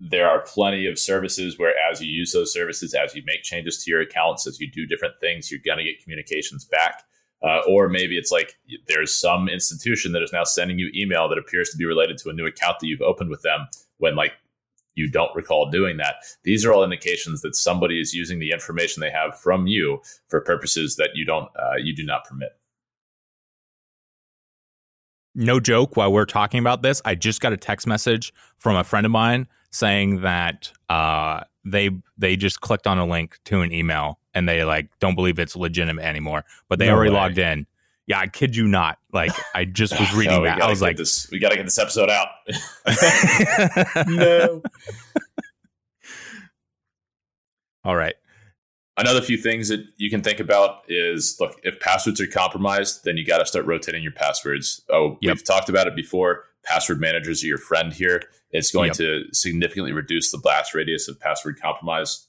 there 0.00 0.28
are 0.28 0.40
plenty 0.40 0.86
of 0.86 0.98
services 0.98 1.58
where 1.58 1.74
as 1.90 2.00
you 2.00 2.10
use 2.10 2.32
those 2.32 2.52
services, 2.52 2.94
as 2.94 3.14
you 3.14 3.22
make 3.24 3.42
changes 3.42 3.82
to 3.84 3.90
your 3.90 4.00
accounts, 4.00 4.46
as 4.46 4.58
you 4.60 4.70
do 4.70 4.86
different 4.86 5.14
things, 5.20 5.50
you're 5.50 5.60
going 5.64 5.78
to 5.78 5.84
get 5.84 6.02
communications 6.02 6.64
back. 6.64 7.04
Uh, 7.42 7.60
or 7.68 7.88
maybe 7.88 8.16
it's 8.16 8.32
like 8.32 8.56
there's 8.88 9.14
some 9.14 9.48
institution 9.48 10.12
that 10.12 10.22
is 10.22 10.32
now 10.32 10.44
sending 10.44 10.78
you 10.78 10.90
email 10.94 11.28
that 11.28 11.38
appears 11.38 11.68
to 11.68 11.76
be 11.76 11.84
related 11.84 12.16
to 12.16 12.30
a 12.30 12.32
new 12.32 12.46
account 12.46 12.78
that 12.80 12.86
you've 12.86 13.02
opened 13.02 13.28
with 13.28 13.42
them 13.42 13.66
when 13.98 14.16
like 14.16 14.32
you 14.94 15.10
don't 15.10 15.34
recall 15.36 15.70
doing 15.70 15.98
that. 15.98 16.16
These 16.44 16.64
are 16.64 16.72
all 16.72 16.84
indications 16.84 17.42
that 17.42 17.54
somebody 17.54 18.00
is 18.00 18.14
using 18.14 18.38
the 18.38 18.50
information 18.50 19.00
they 19.00 19.10
have 19.10 19.38
from 19.38 19.66
you 19.66 20.00
for 20.28 20.40
purposes 20.40 20.96
that 20.96 21.10
you 21.14 21.26
don't 21.26 21.48
uh, 21.56 21.76
you 21.76 21.94
do 21.94 22.04
not 22.04 22.24
permit 22.24 22.50
no 25.34 25.60
joke, 25.60 25.96
while 25.96 26.12
we're 26.12 26.24
talking 26.24 26.60
about 26.60 26.82
this, 26.82 27.02
I 27.04 27.14
just 27.14 27.40
got 27.40 27.52
a 27.52 27.56
text 27.56 27.86
message 27.86 28.32
from 28.58 28.76
a 28.76 28.84
friend 28.84 29.04
of 29.04 29.12
mine 29.12 29.48
saying 29.70 30.20
that 30.20 30.72
uh, 30.88 31.42
they 31.64 31.90
they 32.16 32.36
just 32.36 32.60
clicked 32.60 32.86
on 32.86 32.98
a 32.98 33.06
link 33.06 33.38
to 33.44 33.60
an 33.60 33.72
email 33.72 34.20
and 34.34 34.48
they 34.48 34.64
like 34.64 34.88
don't 35.00 35.14
believe 35.14 35.38
it's 35.38 35.56
legitimate 35.56 36.04
anymore, 36.04 36.44
but 36.68 36.78
they 36.78 36.86
no 36.86 36.94
already 36.94 37.10
way. 37.10 37.16
logged 37.16 37.38
in. 37.38 37.66
Yeah, 38.06 38.20
I 38.20 38.26
kid 38.26 38.54
you 38.54 38.68
not. 38.68 38.98
Like 39.12 39.32
I 39.54 39.64
just 39.64 39.98
was 39.98 40.12
reading 40.14 40.36
no, 40.36 40.44
that. 40.44 40.60
I 40.60 40.68
was 40.68 40.82
like, 40.82 40.96
this, 40.96 41.28
"We 41.30 41.38
got 41.38 41.50
to 41.50 41.56
get 41.56 41.64
this 41.64 41.78
episode 41.78 42.10
out." 42.10 42.28
no. 44.06 44.62
All 47.84 47.96
right. 47.96 48.14
Another 48.96 49.20
few 49.20 49.36
things 49.36 49.68
that 49.68 49.84
you 49.96 50.08
can 50.08 50.22
think 50.22 50.38
about 50.38 50.82
is 50.88 51.36
look, 51.40 51.58
if 51.64 51.80
passwords 51.80 52.20
are 52.20 52.28
compromised, 52.28 53.04
then 53.04 53.16
you 53.16 53.26
got 53.26 53.38
to 53.38 53.46
start 53.46 53.66
rotating 53.66 54.02
your 54.02 54.12
passwords. 54.12 54.82
Oh, 54.88 55.18
yep. 55.20 55.34
we've 55.34 55.44
talked 55.44 55.68
about 55.68 55.88
it 55.88 55.96
before. 55.96 56.44
Password 56.62 57.00
managers 57.00 57.42
are 57.42 57.48
your 57.48 57.58
friend 57.58 57.92
here. 57.92 58.22
It's 58.50 58.70
going 58.70 58.88
yep. 58.88 58.96
to 58.98 59.24
significantly 59.32 59.92
reduce 59.92 60.30
the 60.30 60.38
blast 60.38 60.74
radius 60.74 61.08
of 61.08 61.18
password 61.18 61.60
compromise. 61.60 62.28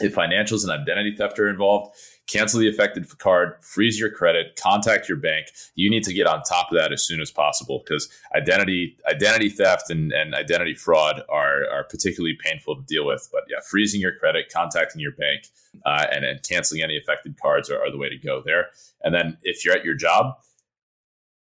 If 0.00 0.14
financials 0.14 0.62
and 0.62 0.72
identity 0.72 1.14
theft 1.14 1.38
are 1.38 1.48
involved, 1.48 1.94
cancel 2.26 2.60
the 2.60 2.68
affected 2.68 3.06
card, 3.18 3.56
freeze 3.60 3.98
your 3.98 4.10
credit, 4.10 4.56
contact 4.56 5.08
your 5.08 5.18
bank. 5.18 5.48
You 5.74 5.90
need 5.90 6.04
to 6.04 6.14
get 6.14 6.26
on 6.26 6.42
top 6.42 6.70
of 6.70 6.78
that 6.78 6.92
as 6.92 7.04
soon 7.04 7.20
as 7.20 7.30
possible 7.30 7.82
because 7.84 8.08
identity 8.34 8.96
identity 9.08 9.48
theft 9.48 9.90
and, 9.90 10.12
and 10.12 10.34
identity 10.34 10.74
fraud 10.74 11.22
are, 11.28 11.68
are 11.70 11.84
particularly 11.84 12.36
painful 12.42 12.76
to 12.76 12.82
deal 12.82 13.06
with. 13.06 13.28
But 13.32 13.42
yeah, 13.48 13.58
freezing 13.68 14.00
your 14.00 14.14
credit, 14.14 14.52
contacting 14.52 15.00
your 15.00 15.12
bank, 15.12 15.48
uh, 15.84 16.06
and, 16.12 16.24
and 16.24 16.42
canceling 16.42 16.82
any 16.82 16.96
affected 16.96 17.36
cards 17.40 17.70
are, 17.70 17.80
are, 17.80 17.90
the 17.90 17.98
way 17.98 18.08
to 18.08 18.18
go 18.18 18.42
there. 18.44 18.68
And 19.02 19.14
then 19.14 19.38
if 19.42 19.64
you're 19.64 19.74
at 19.74 19.84
your 19.84 19.94
job, 19.94 20.36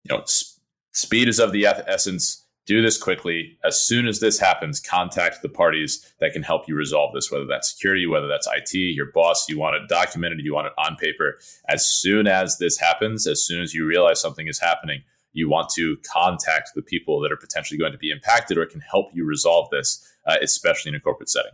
you 0.04 0.16
know, 0.16 0.22
sp- 0.26 0.60
speed 0.92 1.28
is 1.28 1.38
of 1.38 1.52
the 1.52 1.66
essence 1.66 2.43
do 2.66 2.80
this 2.80 2.96
quickly. 2.96 3.58
As 3.64 3.80
soon 3.80 4.06
as 4.06 4.20
this 4.20 4.38
happens, 4.38 4.80
contact 4.80 5.42
the 5.42 5.48
parties 5.48 6.12
that 6.20 6.32
can 6.32 6.42
help 6.42 6.66
you 6.66 6.74
resolve 6.74 7.12
this, 7.12 7.30
whether 7.30 7.46
that's 7.46 7.72
security, 7.72 8.06
whether 8.06 8.26
that's 8.28 8.48
IT, 8.50 8.74
your 8.74 9.10
boss, 9.12 9.48
you 9.48 9.58
want 9.58 9.76
it 9.76 9.88
documented, 9.88 10.40
you 10.40 10.54
want 10.54 10.66
it 10.66 10.72
on 10.78 10.96
paper. 10.96 11.38
As 11.68 11.86
soon 11.86 12.26
as 12.26 12.58
this 12.58 12.78
happens, 12.78 13.26
as 13.26 13.44
soon 13.44 13.62
as 13.62 13.74
you 13.74 13.86
realize 13.86 14.20
something 14.20 14.48
is 14.48 14.58
happening, 14.58 15.02
you 15.32 15.48
want 15.48 15.68
to 15.70 15.98
contact 16.10 16.70
the 16.74 16.82
people 16.82 17.20
that 17.20 17.32
are 17.32 17.36
potentially 17.36 17.76
going 17.76 17.92
to 17.92 17.98
be 17.98 18.10
impacted 18.10 18.56
or 18.56 18.64
can 18.64 18.80
help 18.80 19.08
you 19.12 19.24
resolve 19.24 19.68
this, 19.70 20.10
uh, 20.26 20.36
especially 20.40 20.90
in 20.90 20.94
a 20.94 21.00
corporate 21.00 21.28
setting. 21.28 21.52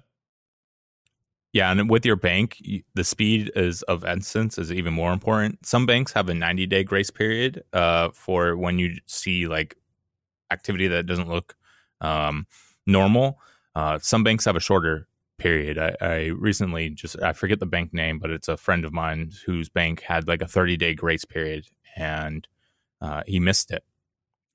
Yeah, 1.53 1.73
and 1.73 1.91
with 1.91 2.07
your 2.07 2.15
bank, 2.15 2.63
the 2.95 3.03
speed 3.03 3.51
is 3.57 3.83
of 3.83 4.05
essence 4.05 4.57
is 4.57 4.71
even 4.71 4.95
more 4.95 5.13
important. 5.13 5.67
Some 5.67 5.85
banks 5.85 6.13
have 6.13 6.29
a 6.29 6.35
90 6.35 6.67
day 6.67 6.85
grace 6.85 7.11
period 7.11 7.65
uh, 7.73 8.11
for 8.11 8.57
when 8.57 8.79
you 8.79 8.99
see 9.07 9.49
like 9.49 9.77
activity 10.51 10.89
that 10.89 11.07
doesn't 11.07 11.29
look 11.29 11.57
um, 12.01 12.47
normal. 12.87 13.39
Uh, 13.75 13.99
some 14.01 14.25
banks 14.25 14.45
have 14.45 14.57
a 14.57 14.61
shorter 14.61 15.07
period. 15.39 15.79
I, 15.79 15.97
I, 16.01 16.25
recently 16.27 16.91
just 16.91 17.21
I 17.23 17.33
forget 17.33 17.61
the 17.61 17.67
bank 17.67 17.93
name, 17.95 18.19
but 18.19 18.31
it's 18.31 18.49
a 18.49 18.57
friend 18.57 18.85
of 18.85 18.93
mine 18.93 19.33
whose 19.47 19.69
bank 19.69 20.03
had 20.03 20.29
like 20.29 20.43
a 20.43 20.49
30 20.49 20.77
day 20.77 20.95
grace 20.95 21.25
period, 21.25 21.67
and 21.97 22.47
uh, 23.01 23.23
he 23.27 23.41
missed 23.41 23.71
it. 23.71 23.83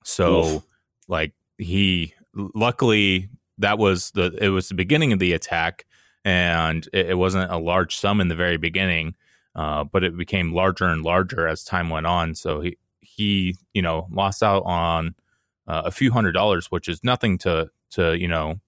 So, 0.03 0.43
Oof. 0.43 0.63
like 1.07 1.33
he 1.57 2.13
luckily 2.33 3.29
that 3.57 3.77
was 3.77 4.11
the 4.11 4.37
it 4.39 4.49
was 4.49 4.69
the 4.69 4.75
beginning 4.75 5.11
of 5.11 5.19
the 5.19 5.33
attack, 5.33 5.85
and 6.23 6.87
it, 6.93 7.11
it 7.11 7.17
wasn't 7.17 7.51
a 7.51 7.57
large 7.57 7.95
sum 7.95 8.21
in 8.21 8.27
the 8.27 8.35
very 8.35 8.57
beginning, 8.57 9.15
uh, 9.55 9.83
but 9.83 10.03
it 10.03 10.15
became 10.15 10.53
larger 10.53 10.85
and 10.85 11.03
larger 11.03 11.47
as 11.47 11.63
time 11.63 11.89
went 11.89 12.05
on. 12.05 12.35
So 12.35 12.61
he 12.61 12.77
he 13.01 13.57
you 13.73 13.81
know 13.81 14.07
lost 14.11 14.43
out 14.43 14.63
on 14.65 15.15
uh, 15.67 15.83
a 15.85 15.91
few 15.91 16.11
hundred 16.11 16.33
dollars, 16.33 16.67
which 16.67 16.87
is 16.87 17.03
nothing 17.03 17.37
to 17.39 17.69
to 17.91 18.17
you 18.17 18.27
know 18.27 18.59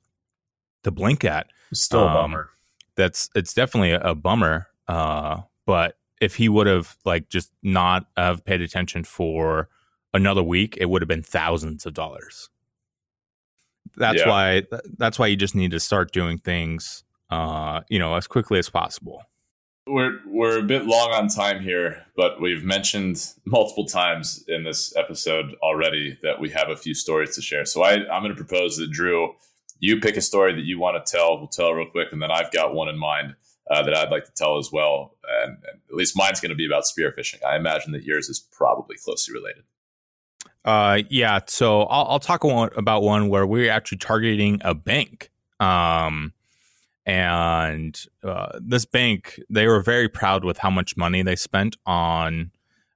to 0.84 0.92
blink 0.92 1.24
at. 1.24 1.48
Still 1.74 2.02
um, 2.02 2.12
a 2.12 2.14
bummer. 2.14 2.50
That's 2.96 3.30
it's 3.36 3.54
definitely 3.54 3.92
a, 3.92 4.02
a 4.02 4.16
bummer. 4.16 4.68
Uh, 4.88 5.42
but 5.66 5.98
if 6.22 6.36
he 6.36 6.50
would 6.50 6.68
have 6.68 6.96
like 7.06 7.30
just 7.30 7.52
not 7.62 8.08
have 8.16 8.46
paid 8.46 8.62
attention 8.62 9.04
for 9.04 9.70
another 10.14 10.44
week, 10.44 10.78
it 10.80 10.86
would 10.90 11.02
have 11.02 11.10
been 11.10 11.24
thousands 11.24 11.86
of 11.86 11.94
dollars. 11.94 12.50
That's 13.96 14.20
yeah. 14.20 14.30
why 14.30 14.64
that's 14.98 15.20
why 15.20 15.28
you 15.28 15.36
just 15.36 15.56
need 15.56 15.72
to 15.72 15.80
start 15.80 16.12
doing 16.12 16.38
things 16.38 17.04
uh, 17.30 17.82
you 17.90 18.00
know, 18.00 18.16
as 18.16 18.28
quickly 18.28 18.60
as 18.60 18.70
possible. 18.70 19.24
We're 19.88 20.20
we're 20.26 20.60
a 20.60 20.64
bit 20.64 20.86
long 20.86 21.12
on 21.14 21.28
time 21.30 21.62
here, 21.62 22.06
but 22.16 22.42
we've 22.42 22.64
mentioned 22.64 23.26
multiple 23.46 23.86
times 23.86 24.44
in 24.48 24.64
this 24.64 24.96
episode 24.96 25.56
already 25.62 26.18
that 26.24 26.40
we 26.40 26.50
have 26.50 26.70
a 26.70 26.76
few 26.76 26.94
stories 26.94 27.36
to 27.36 27.42
share. 27.42 27.66
So 27.66 27.84
I, 27.84 27.94
I'm 28.10 28.22
going 28.22 28.36
to 28.36 28.44
propose 28.44 28.78
that 28.78 28.92
Drew, 28.92 29.36
you 29.80 30.00
pick 30.00 30.18
a 30.18 30.22
story 30.22 30.54
that 30.54 30.66
you 30.66 30.80
want 30.80 31.04
to 31.04 31.12
tell. 31.12 31.38
We'll 31.38 31.48
tell 31.48 31.72
real 31.72 31.90
quick, 31.90 32.12
and 32.12 32.22
then 32.22 32.32
I've 32.32 32.52
got 32.52 32.74
one 32.74 32.90
in 32.90 32.98
mind 32.98 33.36
uh, 33.70 33.84
that 33.84 33.96
I'd 33.96 34.10
like 34.10 34.26
to 34.26 34.32
tell 34.36 34.58
as 34.58 34.72
well. 34.72 35.16
And, 35.44 35.52
and 35.52 35.82
at 35.90 35.96
least 35.96 36.18
mine's 36.18 36.40
going 36.40 36.50
to 36.50 36.56
be 36.56 36.66
about 36.66 36.86
spear 36.86 37.14
phishing. 37.18 37.44
I 37.44 37.56
imagine 37.56 37.92
that 37.94 38.04
yours 38.04 38.30
is 38.30 38.40
probably 38.40 38.98
closely 39.04 39.34
related. 39.34 39.64
Uh, 40.66 41.04
yeah. 41.10 41.40
So 41.48 41.84
I'll, 41.84 42.06
I'll 42.08 42.20
talk 42.20 42.44
about 42.44 43.04
one 43.04 43.30
where 43.30 43.46
we're 43.46 43.72
actually 43.72 44.00
targeting 44.00 44.62
a 44.64 44.74
bank. 44.74 45.32
Um, 45.60 46.34
and 47.08 48.06
uh, 48.22 48.60
this 48.60 48.86
bank 48.86 49.40
they 49.50 49.66
were 49.66 49.82
very 49.82 50.10
proud 50.10 50.44
with 50.44 50.58
how 50.58 50.70
much 50.70 50.98
money 50.98 51.24
they 51.24 51.38
spent 51.38 51.78
on 51.86 52.52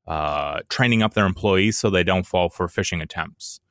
uh, 0.05 0.59
training 0.67 1.01
up 1.01 1.13
their 1.13 1.25
employees 1.25 1.79
so 1.79 1.89
they 1.89 2.03
don't 2.03 2.27
fall 2.27 2.49
for 2.49 2.67
phishing 2.67 3.01
attempts. 3.01 3.61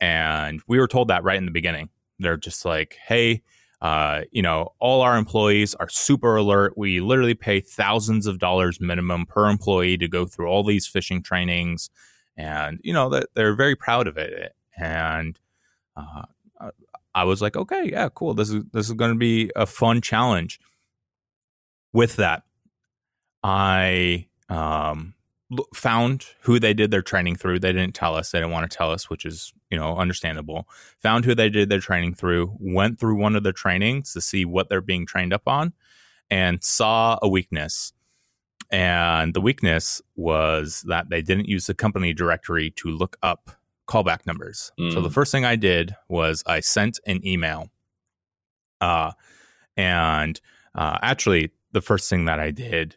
And 0.00 0.62
we 0.66 0.78
were 0.78 0.88
told 0.88 1.08
that 1.08 1.24
right 1.24 1.36
in 1.36 1.44
the 1.44 1.50
beginning. 1.50 1.90
They're 2.18 2.38
just 2.38 2.64
like 2.64 2.96
hey 3.06 3.42
uh, 3.82 4.22
you 4.32 4.40
know 4.40 4.72
all 4.78 5.02
our 5.02 5.18
employees 5.18 5.74
are 5.74 5.90
super 5.90 6.36
alert. 6.36 6.78
We 6.78 7.00
literally 7.00 7.34
pay 7.34 7.60
thousands 7.60 8.26
of 8.26 8.38
dollars 8.38 8.80
minimum 8.80 9.26
per 9.26 9.50
employee 9.50 9.98
to 9.98 10.08
go 10.08 10.24
through 10.24 10.46
all 10.46 10.64
these 10.64 10.88
phishing 10.88 11.22
trainings. 11.22 11.90
And 12.38 12.80
you 12.82 12.94
know 12.94 13.22
they're 13.34 13.54
very 13.54 13.76
proud 13.76 14.06
of 14.08 14.16
it. 14.16 14.54
And 14.78 15.38
uh, 15.94 16.22
I 17.16 17.24
was 17.24 17.40
like, 17.40 17.56
okay, 17.56 17.88
yeah, 17.90 18.10
cool. 18.14 18.34
This 18.34 18.50
is 18.50 18.62
this 18.74 18.88
is 18.88 18.92
going 18.92 19.10
to 19.10 19.18
be 19.18 19.50
a 19.56 19.64
fun 19.64 20.02
challenge. 20.02 20.60
With 21.94 22.16
that, 22.16 22.42
I 23.42 24.26
um, 24.50 25.14
found 25.74 26.26
who 26.42 26.60
they 26.60 26.74
did 26.74 26.90
their 26.90 27.00
training 27.00 27.36
through. 27.36 27.60
They 27.60 27.72
didn't 27.72 27.94
tell 27.94 28.14
us. 28.14 28.30
They 28.30 28.38
didn't 28.38 28.52
want 28.52 28.70
to 28.70 28.76
tell 28.76 28.90
us, 28.90 29.08
which 29.08 29.24
is 29.24 29.54
you 29.70 29.78
know 29.78 29.96
understandable. 29.96 30.68
Found 31.00 31.24
who 31.24 31.34
they 31.34 31.48
did 31.48 31.70
their 31.70 31.80
training 31.80 32.16
through. 32.16 32.54
Went 32.60 33.00
through 33.00 33.16
one 33.16 33.34
of 33.34 33.44
their 33.44 33.52
trainings 33.52 34.12
to 34.12 34.20
see 34.20 34.44
what 34.44 34.68
they're 34.68 34.82
being 34.82 35.06
trained 35.06 35.32
up 35.32 35.48
on, 35.48 35.72
and 36.30 36.62
saw 36.62 37.18
a 37.22 37.28
weakness. 37.30 37.94
And 38.70 39.32
the 39.32 39.40
weakness 39.40 40.02
was 40.16 40.82
that 40.86 41.08
they 41.08 41.22
didn't 41.22 41.48
use 41.48 41.66
the 41.66 41.74
company 41.74 42.12
directory 42.12 42.72
to 42.72 42.88
look 42.88 43.16
up 43.22 43.52
callback 43.86 44.26
numbers. 44.26 44.72
Mm. 44.78 44.92
So 44.92 45.00
the 45.00 45.08
mm. 45.08 45.14
first 45.14 45.32
thing 45.32 45.44
I 45.44 45.56
did 45.56 45.94
was 46.08 46.42
I 46.46 46.60
sent 46.60 46.98
an 47.06 47.26
email. 47.26 47.70
Uh, 48.80 49.12
and 49.76 50.40
uh, 50.74 50.98
actually, 51.02 51.52
the 51.72 51.80
first 51.80 52.08
thing 52.10 52.24
that 52.26 52.40
I 52.40 52.50
did 52.50 52.96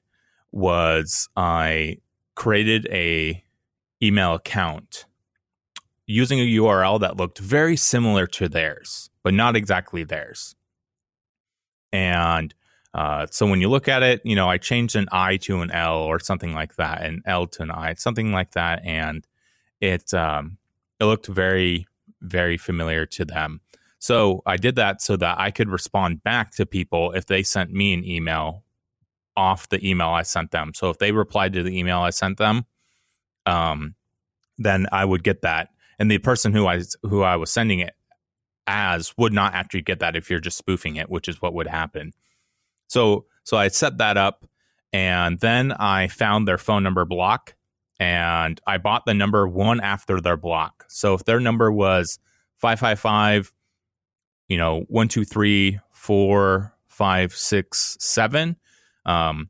was 0.51 1.29
I 1.35 1.97
created 2.35 2.87
a 2.91 3.43
email 4.01 4.33
account 4.33 5.05
using 6.05 6.39
a 6.39 6.43
URL 6.43 6.99
that 7.01 7.17
looked 7.17 7.37
very 7.37 7.75
similar 7.75 8.25
to 8.25 8.49
theirs, 8.49 9.09
but 9.23 9.33
not 9.33 9.55
exactly 9.55 10.03
theirs. 10.03 10.55
And 11.91 12.53
uh, 12.93 13.27
so 13.29 13.45
when 13.45 13.61
you 13.61 13.69
look 13.69 13.87
at 13.87 14.01
it, 14.01 14.21
you 14.23 14.35
know, 14.35 14.49
I 14.49 14.57
changed 14.57 14.95
an 14.95 15.07
I 15.11 15.37
to 15.37 15.61
an 15.61 15.69
L 15.71 15.97
or 15.97 16.19
something 16.19 16.53
like 16.53 16.75
that, 16.75 17.03
an 17.03 17.21
L 17.25 17.45
to 17.47 17.63
an 17.63 17.71
I, 17.71 17.93
something 17.93 18.31
like 18.31 18.51
that, 18.51 18.81
and 18.83 19.25
it 19.79 20.13
um, 20.13 20.57
it 20.99 21.05
looked 21.05 21.27
very, 21.27 21.87
very 22.21 22.57
familiar 22.57 23.05
to 23.05 23.25
them. 23.25 23.61
So 23.99 24.41
I 24.45 24.57
did 24.57 24.75
that 24.75 25.01
so 25.01 25.17
that 25.17 25.39
I 25.39 25.51
could 25.51 25.69
respond 25.69 26.23
back 26.23 26.51
to 26.55 26.65
people 26.65 27.11
if 27.11 27.25
they 27.25 27.43
sent 27.43 27.71
me 27.71 27.93
an 27.93 28.05
email 28.05 28.63
off 29.35 29.69
the 29.69 29.85
email 29.87 30.09
I 30.09 30.23
sent 30.23 30.51
them. 30.51 30.73
So 30.73 30.89
if 30.89 30.97
they 30.97 31.11
replied 31.11 31.53
to 31.53 31.63
the 31.63 31.77
email 31.77 31.99
I 31.99 32.09
sent 32.09 32.37
them, 32.37 32.65
um, 33.45 33.95
then 34.57 34.87
I 34.91 35.05
would 35.05 35.23
get 35.23 35.41
that. 35.41 35.69
And 35.97 36.09
the 36.09 36.17
person 36.17 36.53
who 36.53 36.65
I 36.67 36.81
who 37.03 37.23
I 37.23 37.35
was 37.35 37.51
sending 37.51 37.79
it 37.79 37.93
as 38.67 39.17
would 39.17 39.33
not 39.33 39.53
actually 39.53 39.81
get 39.81 39.99
that 39.99 40.15
if 40.15 40.29
you're 40.29 40.39
just 40.39 40.57
spoofing 40.57 40.95
it, 40.95 41.09
which 41.09 41.27
is 41.27 41.41
what 41.41 41.53
would 41.53 41.67
happen. 41.67 42.13
So 42.87 43.25
so 43.43 43.57
I 43.57 43.67
set 43.69 43.97
that 43.97 44.15
up 44.15 44.45
and 44.93 45.39
then 45.39 45.71
I 45.73 46.07
found 46.07 46.47
their 46.47 46.57
phone 46.57 46.83
number 46.83 47.05
block 47.05 47.55
and 47.99 48.59
I 48.65 48.77
bought 48.77 49.05
the 49.05 49.13
number 49.13 49.47
one 49.47 49.81
after 49.81 50.21
their 50.21 50.37
block. 50.37 50.85
So 50.87 51.13
if 51.13 51.25
their 51.25 51.39
number 51.39 51.71
was 51.71 52.17
555, 52.57 53.53
you 54.47 54.57
know, 54.57 54.85
one, 54.87 55.07
two, 55.07 55.25
three, 55.25 55.79
four, 55.91 56.73
five, 56.87 57.33
six, 57.33 57.97
seven. 57.99 58.57
Um, 59.05 59.49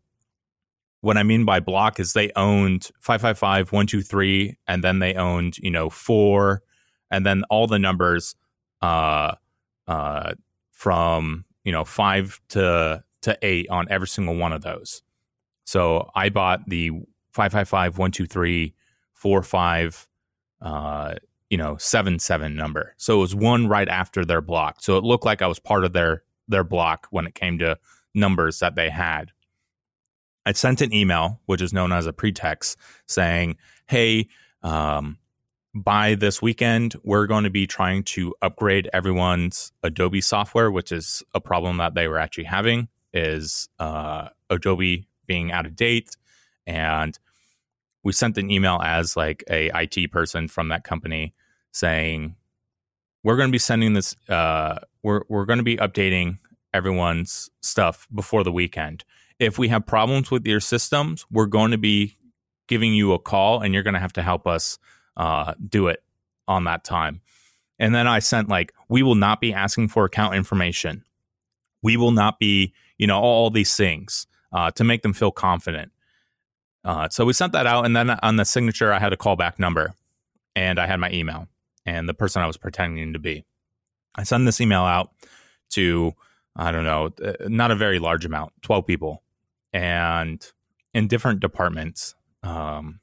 what 1.01 1.15
I 1.15 1.23
mean 1.23 1.45
by 1.45 1.59
block 1.59 1.99
is 1.99 2.13
they 2.13 2.31
owned 2.35 2.89
555, 2.99 3.71
123, 3.71 4.57
and 4.67 4.83
then 4.83 4.99
they 4.99 5.13
owned, 5.13 5.57
you 5.59 5.71
know, 5.71 5.89
four, 5.89 6.61
and 7.09 7.25
then 7.25 7.43
all 7.49 7.67
the 7.67 7.79
numbers 7.79 8.35
uh, 8.81 9.35
uh, 9.87 10.33
from, 10.71 11.45
you 11.63 11.71
know, 11.71 11.85
five 11.85 12.39
to, 12.49 13.03
to 13.21 13.37
eight 13.41 13.69
on 13.69 13.87
every 13.89 14.07
single 14.07 14.35
one 14.35 14.51
of 14.51 14.61
those. 14.61 15.01
So 15.65 16.09
I 16.15 16.29
bought 16.29 16.67
the 16.67 16.91
555 17.31 17.97
123 17.97 18.73
45 19.13 20.07
uh, 20.61 21.15
you 21.49 21.57
know 21.57 21.77
77 21.77 22.55
number. 22.55 22.93
So 22.97 23.17
it 23.17 23.21
was 23.21 23.35
one 23.35 23.67
right 23.67 23.89
after 23.89 24.23
their 24.23 24.41
block. 24.41 24.81
So 24.81 24.97
it 24.97 25.03
looked 25.03 25.25
like 25.25 25.41
i 25.41 25.47
was 25.47 25.59
part 25.59 25.83
of 25.83 25.93
their 25.93 26.23
their 26.47 26.63
block 26.63 27.07
when 27.11 27.27
it 27.27 27.35
came 27.35 27.59
to 27.59 27.77
numbers 28.13 28.59
that 28.59 28.75
they 28.75 28.89
had. 28.89 29.31
I 30.45 30.53
sent 30.53 30.81
an 30.81 30.93
email 30.93 31.41
which 31.45 31.61
is 31.61 31.73
known 31.73 31.91
as 31.91 32.05
a 32.05 32.13
pretext 32.13 32.77
saying 33.07 33.57
hey 33.87 34.27
um, 34.63 35.17
by 35.75 36.15
this 36.15 36.41
weekend 36.41 36.95
we're 37.03 37.27
going 37.27 37.43
to 37.43 37.49
be 37.49 37.67
trying 37.67 38.03
to 38.03 38.33
upgrade 38.41 38.89
everyone's 38.91 39.71
adobe 39.83 40.21
software 40.21 40.71
which 40.71 40.91
is 40.91 41.21
a 41.35 41.41
problem 41.41 41.77
that 41.77 41.93
they 41.93 42.07
were 42.07 42.17
actually 42.17 42.45
having 42.45 42.87
is 43.13 43.69
uh, 43.77 44.29
adobe 44.49 45.07
being 45.27 45.51
out 45.51 45.67
of 45.67 45.75
date 45.75 46.15
and 46.69 47.17
we 48.03 48.13
sent 48.13 48.37
an 48.37 48.49
email 48.49 48.79
as 48.81 49.17
like 49.17 49.43
a 49.49 49.69
IT 49.73 50.11
person 50.11 50.47
from 50.47 50.69
that 50.69 50.83
company 50.83 51.33
saying 51.71 52.35
we're 53.23 53.35
going 53.35 53.49
to 53.49 53.51
be 53.51 53.59
sending 53.59 53.93
this 53.93 54.15
uh, 54.29 54.79
we're 55.03 55.21
we're 55.27 55.45
going 55.45 55.57
to 55.57 55.63
be 55.63 55.77
updating 55.77 56.37
everyone's 56.73 57.49
stuff 57.61 58.07
before 58.13 58.43
the 58.43 58.51
weekend. 58.51 59.03
If 59.39 59.57
we 59.57 59.69
have 59.69 59.85
problems 59.85 60.29
with 60.29 60.45
your 60.45 60.59
systems, 60.59 61.25
we're 61.31 61.47
going 61.47 61.71
to 61.71 61.77
be 61.77 62.17
giving 62.67 62.93
you 62.93 63.13
a 63.13 63.19
call 63.19 63.61
and 63.61 63.73
you're 63.73 63.83
going 63.83 63.95
to 63.95 63.99
have 63.99 64.13
to 64.13 64.21
help 64.21 64.45
us 64.45 64.77
uh, 65.17 65.53
do 65.67 65.87
it 65.87 66.03
on 66.47 66.65
that 66.65 66.83
time. 66.83 67.21
And 67.79 67.95
then 67.95 68.07
I 68.07 68.19
sent 68.19 68.49
like 68.49 68.73
we 68.89 69.01
will 69.01 69.15
not 69.15 69.41
be 69.41 69.53
asking 69.53 69.87
for 69.87 70.05
account 70.05 70.35
information. 70.35 71.03
We 71.81 71.97
will 71.97 72.11
not 72.11 72.39
be, 72.39 72.73
you 72.97 73.07
know, 73.07 73.19
all 73.19 73.49
these 73.49 73.75
things 73.75 74.27
uh, 74.51 74.71
to 74.71 74.83
make 74.83 75.01
them 75.01 75.13
feel 75.13 75.31
confident. 75.31 75.91
Uh, 76.83 77.09
so 77.09 77.25
we 77.25 77.33
sent 77.33 77.53
that 77.53 77.67
out, 77.67 77.85
and 77.85 77.95
then 77.95 78.09
on 78.09 78.37
the 78.37 78.45
signature, 78.45 78.93
I 78.93 78.99
had 78.99 79.13
a 79.13 79.17
callback 79.17 79.59
number, 79.59 79.93
and 80.55 80.79
I 80.79 80.87
had 80.87 80.99
my 80.99 81.11
email 81.11 81.47
and 81.85 82.07
the 82.07 82.13
person 82.13 82.41
I 82.41 82.47
was 82.47 82.57
pretending 82.57 83.13
to 83.13 83.19
be. 83.19 83.45
I 84.15 84.23
sent 84.23 84.45
this 84.45 84.61
email 84.61 84.81
out 84.81 85.11
to 85.71 86.13
I 86.55 86.71
don't 86.71 86.83
know, 86.83 87.11
uh, 87.23 87.33
not 87.47 87.71
a 87.71 87.75
very 87.75 87.99
large 87.99 88.25
amount, 88.25 88.53
twelve 88.61 88.85
people, 88.85 89.23
and 89.71 90.45
in 90.93 91.07
different 91.07 91.39
departments. 91.39 92.15
Um, 92.43 92.99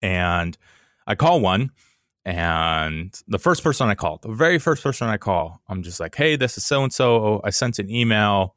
and 0.00 0.56
I 1.06 1.14
call 1.14 1.40
one, 1.40 1.70
And 2.24 3.12
the 3.26 3.38
first 3.38 3.64
person 3.64 3.88
I 3.88 3.94
call, 3.94 4.18
the 4.22 4.32
very 4.32 4.58
first 4.58 4.82
person 4.82 5.08
I 5.08 5.16
call, 5.16 5.60
I'm 5.68 5.82
just 5.82 5.98
like, 5.98 6.14
hey, 6.14 6.36
this 6.36 6.56
is 6.56 6.64
so 6.64 6.84
and 6.84 6.92
so. 6.92 7.40
I 7.42 7.50
sent 7.50 7.78
an 7.80 7.90
email 7.90 8.54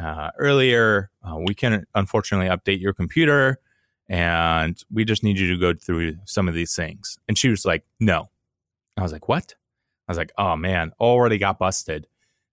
uh, 0.00 0.30
earlier. 0.38 1.10
Uh, 1.22 1.36
we 1.38 1.54
can 1.54 1.86
unfortunately 1.94 2.48
update 2.48 2.80
your 2.80 2.92
computer 2.92 3.58
and 4.08 4.82
we 4.90 5.04
just 5.04 5.24
need 5.24 5.38
you 5.38 5.48
to 5.48 5.58
go 5.58 5.74
through 5.74 6.16
some 6.24 6.48
of 6.48 6.54
these 6.54 6.74
things. 6.74 7.18
And 7.28 7.36
she 7.36 7.48
was 7.48 7.64
like, 7.64 7.84
no. 7.98 8.28
I 8.96 9.02
was 9.02 9.12
like, 9.12 9.28
what? 9.28 9.54
I 10.08 10.12
was 10.12 10.18
like, 10.18 10.32
oh 10.38 10.56
man, 10.56 10.92
already 11.00 11.38
got 11.38 11.58
busted. 11.58 12.06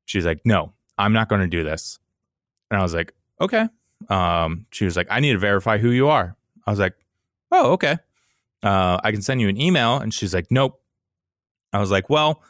She's 0.05 0.25
like, 0.25 0.41
no, 0.45 0.73
I'm 0.97 1.13
not 1.13 1.29
going 1.29 1.41
to 1.41 1.47
do 1.47 1.63
this. 1.63 1.99
And 2.71 2.79
I 2.79 2.83
was 2.83 2.93
like, 2.93 3.13
okay. 3.39 3.67
Um, 4.09 4.65
she 4.71 4.85
was 4.85 4.97
like, 4.97 5.07
I 5.09 5.19
need 5.19 5.33
to 5.33 5.39
verify 5.39 5.77
who 5.77 5.91
you 5.91 6.09
are. 6.09 6.35
I 6.65 6.71
was 6.71 6.79
like, 6.79 6.95
oh, 7.51 7.73
okay. 7.73 7.97
Uh, 8.61 8.99
I 9.03 9.11
can 9.11 9.21
send 9.21 9.41
you 9.41 9.49
an 9.49 9.59
email. 9.59 9.97
And 9.97 10.13
she's 10.13 10.33
like, 10.33 10.47
nope. 10.49 10.81
I 11.71 11.79
was 11.79 11.91
like, 11.91 12.09
well, 12.09 12.41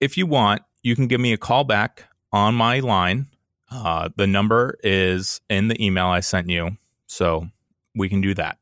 if 0.00 0.16
you 0.16 0.26
want, 0.26 0.62
you 0.82 0.94
can 0.94 1.06
give 1.06 1.20
me 1.20 1.32
a 1.32 1.38
call 1.38 1.64
back 1.64 2.04
on 2.32 2.54
my 2.54 2.80
line. 2.80 3.26
Uh, 3.70 4.08
the 4.16 4.26
number 4.26 4.78
is 4.82 5.40
in 5.48 5.68
the 5.68 5.84
email 5.84 6.06
I 6.06 6.20
sent 6.20 6.48
you. 6.48 6.76
So 7.06 7.48
we 7.94 8.08
can 8.08 8.20
do 8.20 8.34
that. 8.34 8.58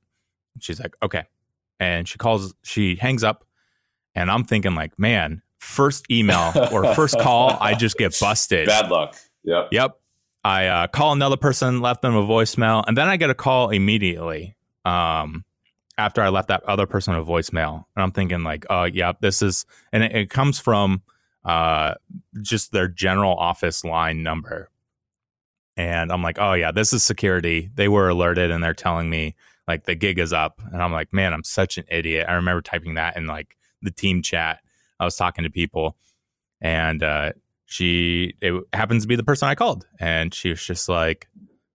She's 0.61 0.81
like, 0.81 0.97
okay. 1.03 1.25
And 1.79 2.09
she 2.09 2.19
calls, 2.19 2.55
she 2.63 2.97
hangs 2.97 3.23
up. 3.23 3.45
And 4.15 4.31
I'm 4.31 4.45
thinking, 4.45 4.75
like, 4.75 4.99
man, 4.99 5.43
first 5.59 6.11
email 6.11 6.53
or 6.73 6.95
first 6.95 7.19
call, 7.21 7.57
I 7.61 7.75
just 7.75 7.99
get 7.99 8.19
busted. 8.19 8.67
Bad 8.67 8.91
luck. 8.91 9.17
Yep. 9.45 9.69
Yep. 9.73 10.01
I 10.43 10.67
uh, 10.67 10.87
call 10.87 11.13
another 11.13 11.37
person, 11.37 11.81
left 11.81 12.03
them 12.03 12.15
a 12.15 12.23
voicemail, 12.23 12.85
and 12.87 12.97
then 12.97 13.09
I 13.09 13.17
get 13.17 13.31
a 13.31 13.35
call 13.35 13.71
immediately 13.71 14.57
um, 14.85 15.45
after 15.99 16.23
I 16.23 16.29
left 16.29 16.49
that 16.49 16.63
other 16.65 16.87
person 16.87 17.17
a 17.17 17.25
voicemail. 17.25 17.85
And 17.97 18.03
I'm 18.03 18.13
thinking, 18.13 18.45
like, 18.45 18.65
oh, 18.71 18.85
yeah, 18.85 19.13
this 19.21 19.43
is, 19.43 19.67
and 19.93 20.05
it, 20.05 20.15
it 20.15 20.31
comes 20.31 20.61
from 20.61 21.03
uh, 21.45 21.95
just 22.43 22.71
their 22.71 22.87
general 22.87 23.35
office 23.35 23.85
line 23.85 24.23
number. 24.23 24.71
And 25.77 26.11
I'm 26.11 26.23
like, 26.23 26.39
oh, 26.39 26.55
yeah, 26.55 26.73
this 26.73 26.93
is 26.93 27.05
security. 27.05 27.71
They 27.75 27.89
were 27.89 28.09
alerted 28.09 28.51
and 28.51 28.65
they're 28.65 28.75
telling 28.75 29.11
me, 29.11 29.35
like, 29.69 29.85
the 29.85 29.95
gig 29.95 30.19
is 30.19 30.33
up. 30.33 30.61
And 30.73 30.83
I'm 30.83 30.93
like, 30.93 31.13
man, 31.13 31.33
I'm 31.33 31.45
such 31.45 31.77
an 31.77 31.85
idiot. 31.91 32.27
I 32.29 32.35
remember 32.35 32.63
typing 32.63 32.95
that 32.95 33.17
in 33.17 33.27
like 33.27 33.57
the 33.83 33.91
team 33.91 34.23
chat. 34.23 34.61
I 34.99 35.05
was 35.05 35.17
talking 35.17 35.45
to 35.45 35.51
people 35.51 35.97
and 36.61 37.03
uh, 37.03 37.33
she 37.67 38.35
it 38.41 38.63
happens 38.73 39.03
to 39.03 39.09
be 39.09 39.17
the 39.17 39.25
person 39.25 39.49
I 39.49 39.55
called, 39.55 39.87
and 40.01 40.33
she 40.33 40.51
was 40.51 40.65
just 40.65 40.89
like, 40.89 41.29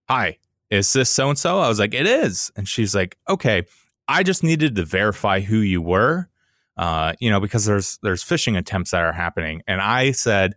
"Hi, 0.10 0.38
is 0.70 0.91
this 0.93 1.10
so 1.10 1.30
and 1.30 1.38
so?" 1.38 1.60
I 1.60 1.68
was 1.68 1.80
like, 1.80 1.93
"It 1.93 2.08
is," 2.08 2.52
and 2.56 2.68
she's 2.68 2.95
like, 2.95 3.18
"Okay, 3.30 3.64
I 4.08 4.24
just 4.24 4.43
needed 4.43 4.76
to 4.76 4.86
verify 4.86 5.41
who 5.41 5.58
you 5.58 5.82
were, 5.82 6.30
uh, 6.78 7.14
you 7.20 7.30
know, 7.30 7.39
because 7.39 7.66
there's 7.66 7.99
there's 8.02 8.24
phishing 8.24 8.58
attempts 8.58 8.91
that 8.91 9.04
are 9.04 9.14
happening," 9.14 9.62
and 9.68 9.82
I 9.82 10.12
said. 10.12 10.56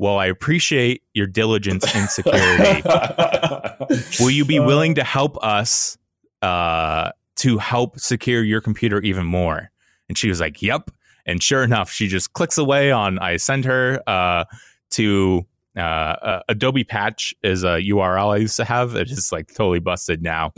Well, 0.00 0.16
I 0.16 0.24
appreciate 0.24 1.02
your 1.12 1.26
diligence 1.26 1.94
in 1.94 2.08
security. 2.08 2.82
Will 4.18 4.30
you 4.30 4.46
be 4.46 4.58
willing 4.58 4.94
to 4.94 5.04
help 5.04 5.36
us 5.44 5.98
uh, 6.40 7.10
to 7.36 7.58
help 7.58 8.00
secure 8.00 8.42
your 8.42 8.62
computer 8.62 9.02
even 9.02 9.26
more? 9.26 9.70
And 10.08 10.16
she 10.16 10.30
was 10.30 10.40
like, 10.40 10.62
"Yep." 10.62 10.90
And 11.26 11.42
sure 11.42 11.62
enough, 11.62 11.90
she 11.90 12.08
just 12.08 12.32
clicks 12.32 12.56
away 12.56 12.90
on. 12.90 13.18
I 13.18 13.36
send 13.36 13.66
her 13.66 14.02
uh, 14.06 14.44
to 14.92 15.44
uh, 15.76 15.80
uh, 15.80 16.42
Adobe 16.48 16.82
Patch 16.82 17.34
is 17.42 17.62
a 17.62 17.82
URL 17.82 18.32
I 18.32 18.36
used 18.38 18.56
to 18.56 18.64
have. 18.64 18.94
It 18.96 19.10
is 19.10 19.30
like 19.30 19.48
totally 19.48 19.80
busted 19.80 20.22
now, 20.22 20.54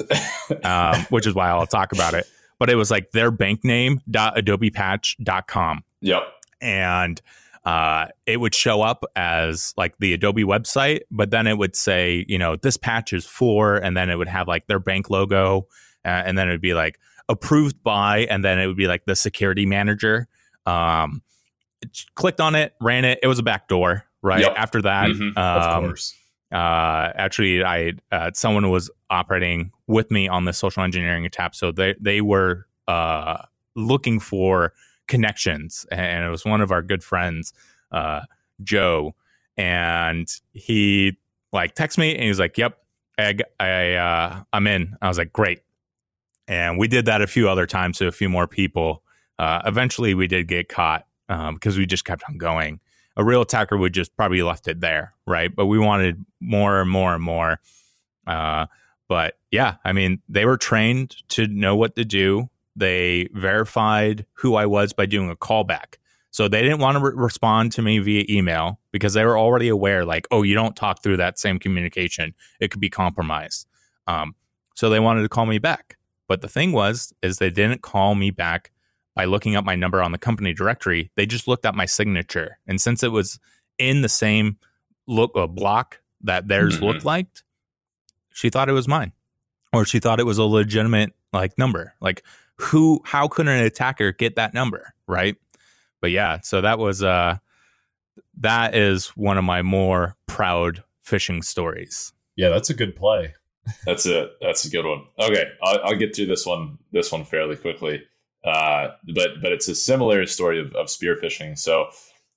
um, 0.62 1.00
which 1.10 1.26
is 1.26 1.34
why 1.34 1.48
I'll 1.48 1.66
talk 1.66 1.90
about 1.90 2.14
it. 2.14 2.28
But 2.60 2.70
it 2.70 2.76
was 2.76 2.92
like 2.92 3.10
their 3.10 3.32
bank 3.32 3.64
name 3.64 4.02
dot 4.08 4.36
adobepatch.com. 4.36 5.82
Yep. 6.00 6.22
And 6.60 7.20
uh, 7.64 8.06
it 8.26 8.38
would 8.38 8.54
show 8.54 8.82
up 8.82 9.04
as 9.14 9.72
like 9.76 9.96
the 9.98 10.12
Adobe 10.14 10.44
website, 10.44 11.00
but 11.10 11.30
then 11.30 11.46
it 11.46 11.56
would 11.58 11.76
say, 11.76 12.24
you 12.28 12.38
know, 12.38 12.56
this 12.56 12.76
patch 12.76 13.12
is 13.12 13.24
for, 13.24 13.76
and 13.76 13.96
then 13.96 14.10
it 14.10 14.16
would 14.16 14.28
have 14.28 14.48
like 14.48 14.66
their 14.66 14.80
bank 14.80 15.10
logo, 15.10 15.68
uh, 16.04 16.08
and 16.08 16.36
then 16.36 16.48
it 16.48 16.52
would 16.52 16.60
be 16.60 16.74
like 16.74 16.98
approved 17.28 17.82
by, 17.82 18.20
and 18.30 18.44
then 18.44 18.58
it 18.58 18.66
would 18.66 18.76
be 18.76 18.86
like 18.88 19.04
the 19.04 19.14
security 19.14 19.64
manager. 19.64 20.26
Um, 20.66 21.22
clicked 22.14 22.40
on 22.40 22.54
it, 22.54 22.74
ran 22.80 23.04
it. 23.04 23.18
It 23.22 23.26
was 23.28 23.38
a 23.38 23.42
backdoor, 23.42 24.04
right? 24.22 24.40
Yep. 24.40 24.54
After 24.56 24.82
that, 24.82 25.10
Mhm, 25.10 25.36
um, 25.36 25.84
of 25.84 25.88
course. 25.88 26.14
uh, 26.52 27.12
actually, 27.14 27.62
I 27.64 27.92
uh, 28.10 28.30
someone 28.34 28.70
was 28.70 28.90
operating 29.10 29.70
with 29.86 30.10
me 30.10 30.28
on 30.28 30.44
the 30.44 30.52
social 30.52 30.82
engineering 30.82 31.26
attack, 31.26 31.54
so 31.54 31.70
they 31.72 31.94
they 32.00 32.20
were 32.20 32.66
uh, 32.88 33.38
looking 33.76 34.18
for 34.20 34.72
connections, 35.08 35.86
and 35.90 36.24
it 36.24 36.30
was 36.30 36.44
one 36.44 36.60
of 36.60 36.70
our 36.70 36.82
good 36.82 37.02
friends, 37.02 37.52
uh, 37.90 38.22
Joe, 38.62 39.14
and 39.56 40.28
he 40.52 41.18
like 41.52 41.74
texted 41.74 41.98
me, 41.98 42.14
and 42.14 42.24
he's 42.24 42.40
like, 42.40 42.56
"Yep, 42.56 42.78
I, 43.18 43.36
I 43.60 43.92
uh, 43.94 44.42
I'm 44.52 44.66
in." 44.66 44.96
I 45.02 45.08
was 45.08 45.18
like, 45.18 45.32
"Great," 45.32 45.60
and 46.48 46.78
we 46.78 46.88
did 46.88 47.06
that 47.06 47.22
a 47.22 47.26
few 47.26 47.48
other 47.48 47.66
times 47.66 47.98
to 47.98 48.06
a 48.06 48.12
few 48.12 48.28
more 48.28 48.46
people. 48.46 49.02
Uh, 49.38 49.62
eventually, 49.66 50.14
we 50.14 50.26
did 50.26 50.48
get 50.48 50.68
caught 50.68 51.06
um, 51.28 51.54
because 51.54 51.76
we 51.76 51.86
just 51.86 52.04
kept 52.04 52.22
on 52.28 52.38
going 52.38 52.80
a 53.16 53.24
real 53.24 53.42
attacker 53.42 53.76
would 53.76 53.92
just 53.92 54.16
probably 54.16 54.42
left 54.42 54.68
it 54.68 54.80
there, 54.80 55.14
right? 55.26 55.54
But 55.54 55.66
we 55.66 55.78
wanted 55.78 56.24
more 56.40 56.80
and 56.80 56.90
more 56.90 57.14
and 57.14 57.22
more. 57.22 57.60
Uh, 58.26 58.66
but 59.08 59.38
yeah, 59.50 59.76
I 59.84 59.92
mean, 59.92 60.22
they 60.28 60.46
were 60.46 60.56
trained 60.56 61.16
to 61.30 61.46
know 61.46 61.76
what 61.76 61.96
to 61.96 62.04
do. 62.04 62.48
They 62.76 63.28
verified 63.32 64.26
who 64.34 64.54
I 64.54 64.66
was 64.66 64.92
by 64.92 65.06
doing 65.06 65.30
a 65.30 65.36
callback. 65.36 65.96
So 66.30 66.48
they 66.48 66.62
didn't 66.62 66.78
want 66.78 66.96
to 66.96 67.04
re- 67.04 67.12
respond 67.14 67.72
to 67.72 67.82
me 67.82 67.98
via 67.98 68.24
email 68.28 68.80
because 68.90 69.12
they 69.12 69.24
were 69.24 69.38
already 69.38 69.68
aware, 69.68 70.04
like, 70.06 70.26
oh, 70.30 70.42
you 70.42 70.54
don't 70.54 70.74
talk 70.74 71.02
through 71.02 71.18
that 71.18 71.38
same 71.38 71.58
communication; 71.58 72.34
it 72.58 72.70
could 72.70 72.80
be 72.80 72.88
compromised. 72.88 73.66
Um, 74.06 74.34
so 74.74 74.88
they 74.88 75.00
wanted 75.00 75.22
to 75.22 75.28
call 75.28 75.44
me 75.44 75.58
back. 75.58 75.98
But 76.28 76.40
the 76.40 76.48
thing 76.48 76.72
was, 76.72 77.12
is 77.22 77.36
they 77.36 77.50
didn't 77.50 77.82
call 77.82 78.14
me 78.14 78.30
back 78.30 78.70
by 79.14 79.26
looking 79.26 79.56
up 79.56 79.64
my 79.66 79.76
number 79.76 80.02
on 80.02 80.12
the 80.12 80.18
company 80.18 80.54
directory, 80.54 81.10
they 81.16 81.26
just 81.26 81.46
looked 81.46 81.66
at 81.66 81.74
my 81.74 81.84
signature. 81.84 82.58
And 82.66 82.80
since 82.80 83.02
it 83.02 83.12
was 83.12 83.38
in 83.76 84.00
the 84.00 84.08
same 84.08 84.56
look 85.06 85.32
uh, 85.36 85.46
block 85.46 86.00
that 86.22 86.48
theirs 86.48 86.78
Mhm. 86.78 86.82
looked 86.82 87.04
like, 87.04 87.26
she 88.32 88.48
thought 88.48 88.70
it 88.70 88.72
was 88.72 88.88
mine. 88.88 89.12
Or 89.74 89.84
she 89.84 89.98
thought 89.98 90.20
it 90.20 90.24
was 90.24 90.38
a 90.38 90.44
legitimate 90.44 91.12
like 91.32 91.58
number. 91.58 91.92
Like 92.00 92.22
who 92.58 93.00
how 93.04 93.28
could 93.28 93.48
an 93.48 93.64
attacker 93.64 94.12
get 94.12 94.36
that 94.36 94.54
number, 94.54 94.94
right? 95.06 95.36
But 96.00 96.10
yeah, 96.10 96.40
so 96.42 96.60
that 96.60 96.78
was 96.78 97.02
uh 97.02 97.38
that 98.38 98.74
is 98.74 99.08
one 99.08 99.38
of 99.38 99.44
my 99.44 99.62
more 99.62 100.16
proud 100.26 100.82
phishing 101.04 101.44
stories. 101.44 102.12
Yeah, 102.36 102.48
that's 102.48 102.70
a 102.70 102.74
good 102.74 102.96
play. 102.96 103.34
That's 103.86 104.06
it. 104.06 104.30
That's 104.40 104.64
a 104.64 104.70
good 104.70 104.84
one. 104.84 105.04
Okay, 105.18 105.44
I'll, 105.62 105.80
I'll 105.84 105.96
get 105.96 106.16
through 106.16 106.26
this 106.26 106.46
one. 106.46 106.78
This 106.90 107.12
one 107.12 107.24
fairly 107.24 107.56
quickly. 107.56 108.02
Uh, 108.44 108.88
but 109.14 109.40
but 109.40 109.52
it's 109.52 109.68
a 109.68 109.74
similar 109.74 110.26
story 110.26 110.60
of, 110.60 110.74
of 110.74 110.90
spear 110.90 111.16
phishing. 111.16 111.56
So 111.56 111.90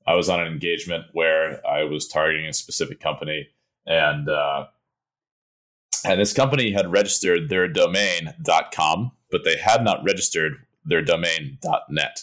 I 0.06 0.14
was 0.14 0.30
on 0.30 0.40
an 0.40 0.48
engagement 0.48 1.06
where 1.14 1.66
I 1.66 1.84
was 1.84 2.08
targeting 2.08 2.46
a 2.46 2.54
specific 2.54 3.00
company, 3.00 3.50
and 3.88 4.30
uh, 4.30 4.68
and 6.06 6.22
this 6.22 6.34
company 6.34 6.72
had 6.72 6.92
registered 6.92 7.50
their 7.50 7.68
domain 7.68 8.36
.com, 8.72 9.12
but 9.36 9.44
they 9.44 9.58
had 9.58 9.84
not 9.84 10.02
registered 10.06 10.54
their 10.86 11.02
domain 11.02 11.58
.net. 11.90 12.22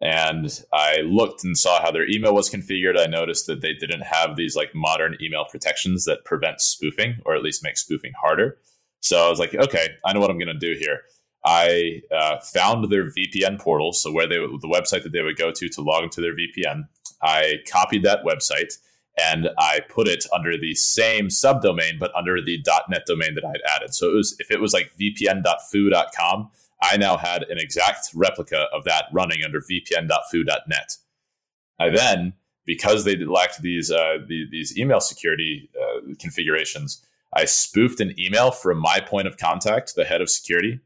And 0.00 0.62
I 0.72 1.00
looked 1.00 1.42
and 1.42 1.58
saw 1.58 1.82
how 1.82 1.90
their 1.90 2.08
email 2.08 2.32
was 2.32 2.48
configured. 2.48 2.96
I 2.96 3.06
noticed 3.06 3.48
that 3.48 3.62
they 3.62 3.74
didn't 3.74 4.02
have 4.02 4.36
these 4.36 4.54
like 4.54 4.72
modern 4.72 5.16
email 5.20 5.44
protections 5.50 6.04
that 6.04 6.24
prevent 6.24 6.60
spoofing, 6.60 7.16
or 7.26 7.34
at 7.34 7.42
least 7.42 7.64
make 7.64 7.76
spoofing 7.76 8.12
harder. 8.22 8.58
So 9.00 9.26
I 9.26 9.28
was 9.28 9.40
like, 9.40 9.56
okay, 9.56 9.88
I 10.04 10.12
know 10.12 10.20
what 10.20 10.30
I'm 10.30 10.38
going 10.38 10.46
to 10.46 10.54
do 10.54 10.78
here. 10.78 11.00
I 11.44 12.02
uh, 12.16 12.38
found 12.54 12.88
their 12.92 13.06
VPN 13.06 13.58
portal, 13.58 13.92
so 13.92 14.12
where 14.12 14.28
they 14.28 14.36
the 14.36 14.72
website 14.72 15.02
that 15.02 15.10
they 15.12 15.22
would 15.22 15.36
go 15.36 15.50
to 15.50 15.68
to 15.68 15.82
log 15.82 16.04
into 16.04 16.20
their 16.20 16.36
VPN. 16.36 16.84
I 17.22 17.56
copied 17.68 18.04
that 18.04 18.24
website 18.24 18.78
and 19.18 19.48
I 19.58 19.80
put 19.88 20.08
it 20.08 20.24
under 20.32 20.56
the 20.56 20.74
same 20.74 21.28
subdomain, 21.28 21.98
but 21.98 22.14
under 22.14 22.40
the 22.40 22.62
.net 22.88 23.02
domain 23.06 23.34
that 23.34 23.44
I 23.44 23.48
had 23.48 23.76
added. 23.76 23.94
So 23.94 24.08
it 24.10 24.14
was 24.14 24.36
if 24.38 24.50
it 24.50 24.60
was 24.60 24.72
like 24.72 24.92
vpn.foo.com, 25.00 26.50
I 26.82 26.96
now 26.96 27.16
had 27.16 27.42
an 27.44 27.58
exact 27.58 28.10
replica 28.14 28.66
of 28.72 28.84
that 28.84 29.06
running 29.12 29.44
under 29.44 29.60
vpn.foo.net. 29.60 30.96
I 31.78 31.90
then, 31.90 32.34
because 32.66 33.04
they 33.04 33.16
lacked 33.16 33.62
these 33.62 33.90
uh, 33.90 34.18
the, 34.26 34.46
these 34.50 34.76
email 34.78 35.00
security 35.00 35.70
uh, 35.80 36.14
configurations, 36.18 37.04
I 37.34 37.44
spoofed 37.44 38.00
an 38.00 38.18
email 38.18 38.50
from 38.50 38.78
my 38.78 39.00
point 39.00 39.26
of 39.26 39.36
contact, 39.36 39.94
the 39.94 40.04
head 40.04 40.20
of 40.20 40.30
security, 40.30 40.80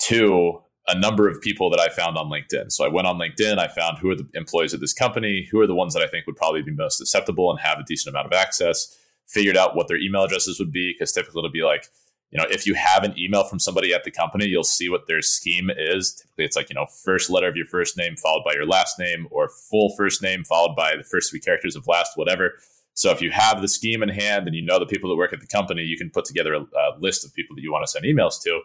to 0.00 0.62
a 0.86 0.98
number 0.98 1.28
of 1.28 1.40
people 1.40 1.70
that 1.70 1.80
I 1.80 1.88
found 1.88 2.18
on 2.18 2.28
LinkedIn. 2.28 2.70
So 2.70 2.84
I 2.84 2.88
went 2.88 3.06
on 3.06 3.18
LinkedIn, 3.18 3.58
I 3.58 3.68
found 3.68 3.98
who 3.98 4.10
are 4.10 4.16
the 4.16 4.28
employees 4.34 4.74
of 4.74 4.80
this 4.80 4.92
company, 4.92 5.48
who 5.50 5.60
are 5.60 5.66
the 5.66 5.74
ones 5.74 5.94
that 5.94 6.02
I 6.02 6.06
think 6.06 6.26
would 6.26 6.36
probably 6.36 6.62
be 6.62 6.72
most 6.72 7.00
acceptable 7.00 7.50
and 7.50 7.60
have 7.60 7.78
a 7.78 7.84
decent 7.84 8.14
amount 8.14 8.26
of 8.26 8.32
access, 8.32 8.98
figured 9.26 9.56
out 9.56 9.74
what 9.74 9.88
their 9.88 9.96
email 9.96 10.24
addresses 10.24 10.58
would 10.58 10.72
be, 10.72 10.92
because 10.92 11.12
typically 11.12 11.40
it'll 11.40 11.50
be 11.50 11.62
like, 11.62 11.86
you 12.30 12.38
know, 12.38 12.46
if 12.50 12.66
you 12.66 12.74
have 12.74 13.04
an 13.04 13.14
email 13.16 13.44
from 13.44 13.60
somebody 13.60 13.94
at 13.94 14.02
the 14.02 14.10
company, 14.10 14.46
you'll 14.46 14.64
see 14.64 14.88
what 14.88 15.06
their 15.06 15.22
scheme 15.22 15.70
is. 15.70 16.14
Typically, 16.14 16.44
it's 16.44 16.56
like, 16.56 16.68
you 16.68 16.74
know, 16.74 16.86
first 17.04 17.30
letter 17.30 17.48
of 17.48 17.54
your 17.56 17.66
first 17.66 17.96
name 17.96 18.16
followed 18.16 18.42
by 18.44 18.52
your 18.52 18.66
last 18.66 18.98
name, 18.98 19.28
or 19.30 19.48
full 19.48 19.94
first 19.96 20.20
name 20.20 20.42
followed 20.42 20.74
by 20.74 20.96
the 20.96 21.04
first 21.04 21.30
three 21.30 21.38
characters 21.38 21.76
of 21.76 21.86
last, 21.86 22.16
whatever. 22.16 22.54
So 22.94 23.10
if 23.10 23.22
you 23.22 23.30
have 23.30 23.60
the 23.60 23.68
scheme 23.68 24.02
in 24.02 24.08
hand 24.08 24.46
and 24.46 24.54
you 24.54 24.62
know 24.62 24.78
the 24.78 24.86
people 24.86 25.08
that 25.10 25.16
work 25.16 25.32
at 25.32 25.40
the 25.40 25.46
company, 25.46 25.82
you 25.82 25.96
can 25.96 26.10
put 26.10 26.24
together 26.24 26.54
a, 26.54 26.60
a 26.60 26.98
list 26.98 27.24
of 27.24 27.32
people 27.34 27.54
that 27.54 27.62
you 27.62 27.72
want 27.72 27.84
to 27.84 27.90
send 27.90 28.04
emails 28.04 28.42
to. 28.42 28.60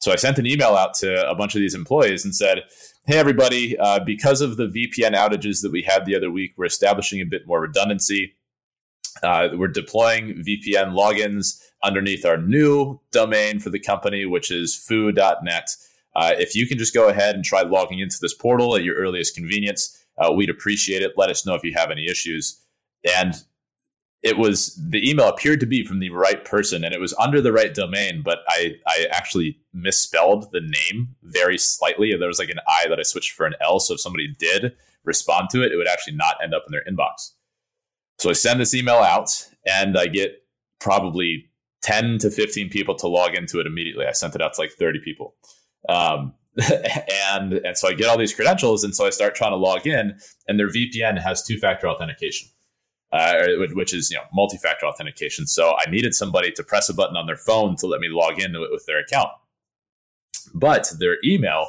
So 0.00 0.12
I 0.12 0.16
sent 0.16 0.38
an 0.38 0.46
email 0.46 0.76
out 0.76 0.94
to 0.94 1.28
a 1.28 1.34
bunch 1.34 1.54
of 1.54 1.60
these 1.60 1.74
employees 1.74 2.24
and 2.24 2.34
said, 2.34 2.64
Hey, 3.06 3.18
everybody, 3.18 3.78
uh, 3.78 4.00
because 4.00 4.40
of 4.40 4.56
the 4.56 4.66
VPN 4.66 5.14
outages 5.14 5.62
that 5.62 5.72
we 5.72 5.82
had 5.82 6.06
the 6.06 6.16
other 6.16 6.30
week, 6.30 6.54
we're 6.56 6.64
establishing 6.64 7.20
a 7.20 7.26
bit 7.26 7.46
more 7.46 7.60
redundancy. 7.60 8.34
Uh, 9.22 9.48
we're 9.54 9.68
deploying 9.68 10.36
VPN 10.36 10.94
logins 10.94 11.60
underneath 11.82 12.24
our 12.24 12.38
new 12.38 12.98
domain 13.10 13.58
for 13.58 13.70
the 13.70 13.78
company, 13.78 14.24
which 14.24 14.50
is 14.50 14.74
foo.net. 14.74 15.76
Uh, 16.16 16.32
if 16.38 16.54
you 16.54 16.66
can 16.66 16.78
just 16.78 16.94
go 16.94 17.08
ahead 17.08 17.34
and 17.34 17.44
try 17.44 17.62
logging 17.62 17.98
into 17.98 18.16
this 18.20 18.34
portal 18.34 18.76
at 18.76 18.82
your 18.82 18.96
earliest 18.96 19.34
convenience, 19.34 19.96
uh, 20.18 20.32
we'd 20.32 20.50
appreciate 20.50 21.02
it. 21.02 21.12
Let 21.16 21.30
us 21.30 21.46
know 21.46 21.54
if 21.54 21.64
you 21.64 21.72
have 21.76 21.90
any 21.90 22.06
issues. 22.06 22.60
And 23.16 23.34
it 24.22 24.36
was 24.36 24.74
the 24.76 25.08
email 25.08 25.28
appeared 25.28 25.60
to 25.60 25.66
be 25.66 25.84
from 25.84 25.98
the 25.98 26.10
right 26.10 26.44
person 26.44 26.84
and 26.84 26.92
it 26.92 27.00
was 27.00 27.14
under 27.14 27.40
the 27.40 27.52
right 27.52 27.72
domain, 27.72 28.22
but 28.22 28.40
I, 28.48 28.74
I 28.86 29.06
actually 29.10 29.58
misspelled 29.72 30.52
the 30.52 30.60
name 30.60 31.16
very 31.22 31.56
slightly. 31.56 32.14
There 32.14 32.28
was 32.28 32.38
like 32.38 32.50
an 32.50 32.60
I 32.68 32.88
that 32.88 32.98
I 32.98 33.02
switched 33.02 33.32
for 33.32 33.46
an 33.46 33.54
L. 33.62 33.80
So 33.80 33.94
if 33.94 34.00
somebody 34.00 34.28
did 34.38 34.76
respond 35.04 35.48
to 35.50 35.62
it, 35.62 35.72
it 35.72 35.76
would 35.76 35.88
actually 35.88 36.16
not 36.16 36.36
end 36.42 36.54
up 36.54 36.64
in 36.66 36.72
their 36.72 36.84
inbox. 36.84 37.32
So 38.18 38.28
I 38.28 38.34
send 38.34 38.60
this 38.60 38.74
email 38.74 38.96
out 38.96 39.48
and 39.66 39.96
I 39.96 40.06
get 40.06 40.42
probably 40.80 41.46
10 41.82 42.18
to 42.18 42.30
15 42.30 42.68
people 42.68 42.94
to 42.96 43.08
log 43.08 43.34
into 43.34 43.58
it 43.58 43.66
immediately. 43.66 44.06
I 44.06 44.12
sent 44.12 44.34
it 44.34 44.42
out 44.42 44.52
to 44.54 44.60
like 44.60 44.72
30 44.72 45.00
people. 45.02 45.34
Um, 45.88 46.34
and 47.30 47.54
and 47.54 47.78
so 47.78 47.88
I 47.88 47.94
get 47.94 48.08
all 48.08 48.18
these 48.18 48.34
credentials, 48.34 48.82
and 48.82 48.94
so 48.94 49.06
I 49.06 49.10
start 49.10 49.36
trying 49.36 49.52
to 49.52 49.56
log 49.56 49.86
in, 49.86 50.18
and 50.48 50.58
their 50.58 50.68
VPN 50.68 51.22
has 51.22 51.44
two 51.44 51.58
factor 51.58 51.88
authentication, 51.88 52.48
uh, 53.12 53.46
which 53.72 53.92
is 53.92 54.10
you 54.10 54.16
know 54.16 54.24
multi 54.32 54.56
factor 54.56 54.86
authentication. 54.86 55.46
So 55.46 55.74
I 55.76 55.90
needed 55.90 56.14
somebody 56.14 56.50
to 56.52 56.62
press 56.62 56.88
a 56.88 56.94
button 56.94 57.16
on 57.16 57.26
their 57.26 57.36
phone 57.36 57.76
to 57.76 57.86
let 57.86 58.00
me 58.00 58.08
log 58.08 58.40
in 58.40 58.54
with 58.58 58.84
their 58.86 59.00
account, 59.00 59.30
but 60.54 60.90
their 60.98 61.18
email 61.24 61.66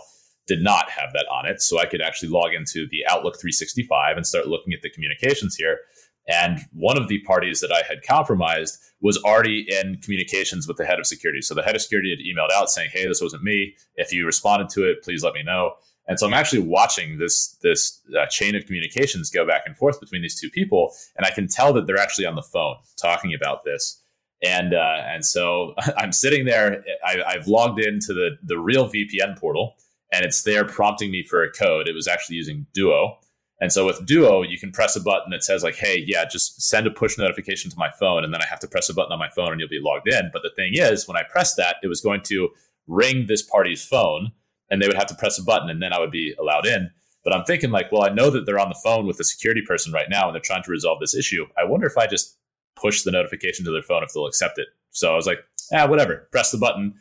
did 0.47 0.61
not 0.61 0.89
have 0.89 1.13
that 1.13 1.25
on 1.31 1.45
it, 1.45 1.61
so 1.61 1.79
I 1.79 1.85
could 1.85 2.01
actually 2.01 2.29
log 2.29 2.53
into 2.53 2.87
the 2.89 3.05
Outlook 3.09 3.35
365 3.39 4.17
and 4.17 4.25
start 4.25 4.47
looking 4.47 4.73
at 4.73 4.81
the 4.81 4.89
communications 4.89 5.55
here. 5.55 5.79
And 6.27 6.59
one 6.73 6.97
of 6.97 7.07
the 7.07 7.21
parties 7.21 7.61
that 7.61 7.71
I 7.71 7.81
had 7.87 8.03
compromised 8.03 8.77
was 9.01 9.17
already 9.23 9.65
in 9.67 9.97
communications 9.97 10.67
with 10.67 10.77
the 10.77 10.85
head 10.85 10.99
of 10.99 11.07
security. 11.07 11.41
So 11.41 11.55
the 11.55 11.63
head 11.63 11.75
of 11.75 11.81
security 11.81 12.11
had 12.11 12.19
emailed 12.19 12.51
out 12.51 12.69
saying, 12.69 12.91
"Hey, 12.93 13.07
this 13.07 13.21
wasn't 13.21 13.43
me. 13.43 13.75
If 13.95 14.11
you 14.13 14.25
responded 14.25 14.69
to 14.69 14.89
it, 14.89 15.03
please 15.03 15.23
let 15.23 15.33
me 15.33 15.43
know." 15.43 15.75
And 16.11 16.19
so 16.19 16.27
I'm 16.27 16.33
actually 16.33 16.59
watching 16.59 17.19
this 17.19 17.57
this 17.61 18.01
uh, 18.19 18.25
chain 18.25 18.53
of 18.53 18.65
communications 18.65 19.29
go 19.29 19.47
back 19.47 19.61
and 19.65 19.77
forth 19.77 20.01
between 20.01 20.21
these 20.21 20.37
two 20.37 20.49
people, 20.49 20.93
and 21.15 21.25
I 21.25 21.31
can 21.31 21.47
tell 21.47 21.71
that 21.71 21.87
they're 21.87 21.95
actually 21.95 22.25
on 22.25 22.35
the 22.35 22.41
phone 22.41 22.75
talking 23.01 23.33
about 23.33 23.63
this. 23.63 24.03
And 24.45 24.73
uh, 24.73 25.03
and 25.05 25.25
so 25.25 25.73
I'm 25.97 26.11
sitting 26.11 26.43
there. 26.43 26.83
I, 27.05 27.23
I've 27.25 27.47
logged 27.47 27.79
into 27.79 28.13
the 28.13 28.31
the 28.43 28.59
real 28.59 28.89
VPN 28.89 29.39
portal, 29.39 29.75
and 30.11 30.25
it's 30.25 30.41
there 30.41 30.65
prompting 30.65 31.11
me 31.11 31.23
for 31.23 31.43
a 31.43 31.49
code. 31.49 31.87
It 31.87 31.95
was 31.95 32.09
actually 32.09 32.35
using 32.35 32.67
Duo. 32.73 33.17
And 33.61 33.71
so 33.71 33.85
with 33.85 34.05
Duo, 34.05 34.41
you 34.41 34.59
can 34.59 34.73
press 34.73 34.97
a 34.97 35.01
button 35.01 35.31
that 35.31 35.45
says 35.45 35.63
like, 35.63 35.75
"Hey, 35.75 36.03
yeah, 36.05 36.25
just 36.25 36.61
send 36.61 36.87
a 36.87 36.91
push 36.91 37.17
notification 37.17 37.71
to 37.71 37.77
my 37.77 37.89
phone," 37.89 38.25
and 38.25 38.33
then 38.33 38.41
I 38.41 38.47
have 38.49 38.59
to 38.59 38.67
press 38.67 38.89
a 38.89 38.93
button 38.93 39.13
on 39.13 39.19
my 39.19 39.29
phone, 39.29 39.53
and 39.53 39.61
you'll 39.61 39.69
be 39.69 39.79
logged 39.81 40.09
in. 40.09 40.29
But 40.33 40.41
the 40.41 40.51
thing 40.57 40.73
is, 40.73 41.07
when 41.07 41.15
I 41.15 41.23
pressed 41.23 41.55
that, 41.55 41.77
it 41.81 41.87
was 41.87 42.01
going 42.01 42.23
to 42.23 42.49
ring 42.85 43.27
this 43.27 43.41
party's 43.41 43.85
phone, 43.85 44.33
and 44.71 44.81
they 44.81 44.87
would 44.87 44.97
have 44.97 45.07
to 45.07 45.15
press 45.15 45.37
a 45.37 45.43
button, 45.43 45.69
and 45.69 45.81
then 45.81 45.93
I 45.93 45.99
would 45.99 46.11
be 46.11 46.33
allowed 46.39 46.65
in. 46.65 46.89
But 47.23 47.35
I'm 47.35 47.43
thinking 47.43 47.69
like, 47.69 47.91
well, 47.91 48.03
I 48.03 48.09
know 48.09 48.31
that 48.31 48.45
they're 48.47 48.59
on 48.59 48.69
the 48.69 48.79
phone 48.83 49.05
with 49.05 49.17
the 49.17 49.23
security 49.23 49.61
person 49.61 49.93
right 49.93 50.09
now, 50.09 50.25
and 50.25 50.33
they're 50.33 50.41
trying 50.41 50.63
to 50.63 50.71
resolve 50.71 50.99
this 50.99 51.13
issue. 51.13 51.45
I 51.55 51.65
wonder 51.65 51.85
if 51.85 51.97
I 51.97 52.07
just 52.07 52.37
push 52.75 53.03
the 53.03 53.11
notification 53.11 53.63
to 53.65 53.71
their 53.71 53.83
phone 53.83 54.01
if 54.01 54.13
they'll 54.13 54.25
accept 54.25 54.57
it. 54.57 54.69
So 54.89 55.13
I 55.13 55.15
was 55.15 55.27
like, 55.27 55.39
ah, 55.73 55.85
whatever, 55.87 56.27
press 56.31 56.51
the 56.51 56.57
button, 56.57 56.95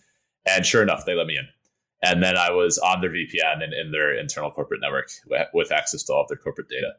and 0.46 0.66
sure 0.66 0.82
enough, 0.82 1.06
they 1.06 1.14
let 1.14 1.26
me 1.26 1.38
in. 1.38 1.48
And 2.02 2.22
then 2.22 2.36
I 2.36 2.50
was 2.50 2.78
on 2.78 3.00
their 3.00 3.10
VPN 3.10 3.62
and 3.62 3.72
in 3.72 3.92
their 3.92 4.18
internal 4.18 4.50
corporate 4.50 4.80
network 4.80 5.10
with 5.52 5.70
access 5.70 6.02
to 6.04 6.12
all 6.12 6.22
of 6.22 6.28
their 6.28 6.38
corporate 6.38 6.68
data. 6.68 6.92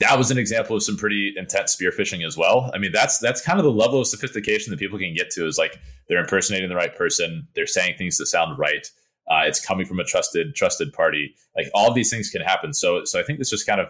That 0.00 0.18
was 0.18 0.30
an 0.30 0.36
example 0.36 0.76
of 0.76 0.82
some 0.82 0.98
pretty 0.98 1.32
intense 1.36 1.72
spear 1.72 1.90
phishing 1.90 2.26
as 2.26 2.36
well. 2.36 2.70
I 2.74 2.78
mean, 2.78 2.92
that's 2.92 3.18
that's 3.18 3.40
kind 3.40 3.58
of 3.58 3.64
the 3.64 3.72
level 3.72 4.00
of 4.00 4.06
sophistication 4.06 4.70
that 4.70 4.78
people 4.78 4.98
can 4.98 5.14
get 5.14 5.30
to. 5.30 5.46
Is 5.46 5.56
like 5.56 5.80
they're 6.08 6.20
impersonating 6.20 6.68
the 6.68 6.76
right 6.76 6.94
person, 6.94 7.48
they're 7.54 7.66
saying 7.66 7.96
things 7.96 8.18
that 8.18 8.26
sound 8.26 8.58
right. 8.58 8.86
Uh, 9.30 9.42
it's 9.44 9.64
coming 9.64 9.86
from 9.86 10.00
a 10.00 10.04
trusted 10.04 10.54
trusted 10.54 10.92
party. 10.92 11.34
Like 11.56 11.68
all 11.74 11.92
these 11.92 12.10
things 12.10 12.30
can 12.30 12.40
happen. 12.40 12.72
So 12.72 13.04
so 13.04 13.20
I 13.20 13.22
think 13.22 13.38
this 13.38 13.50
just 13.50 13.66
kind 13.66 13.80
of 13.80 13.88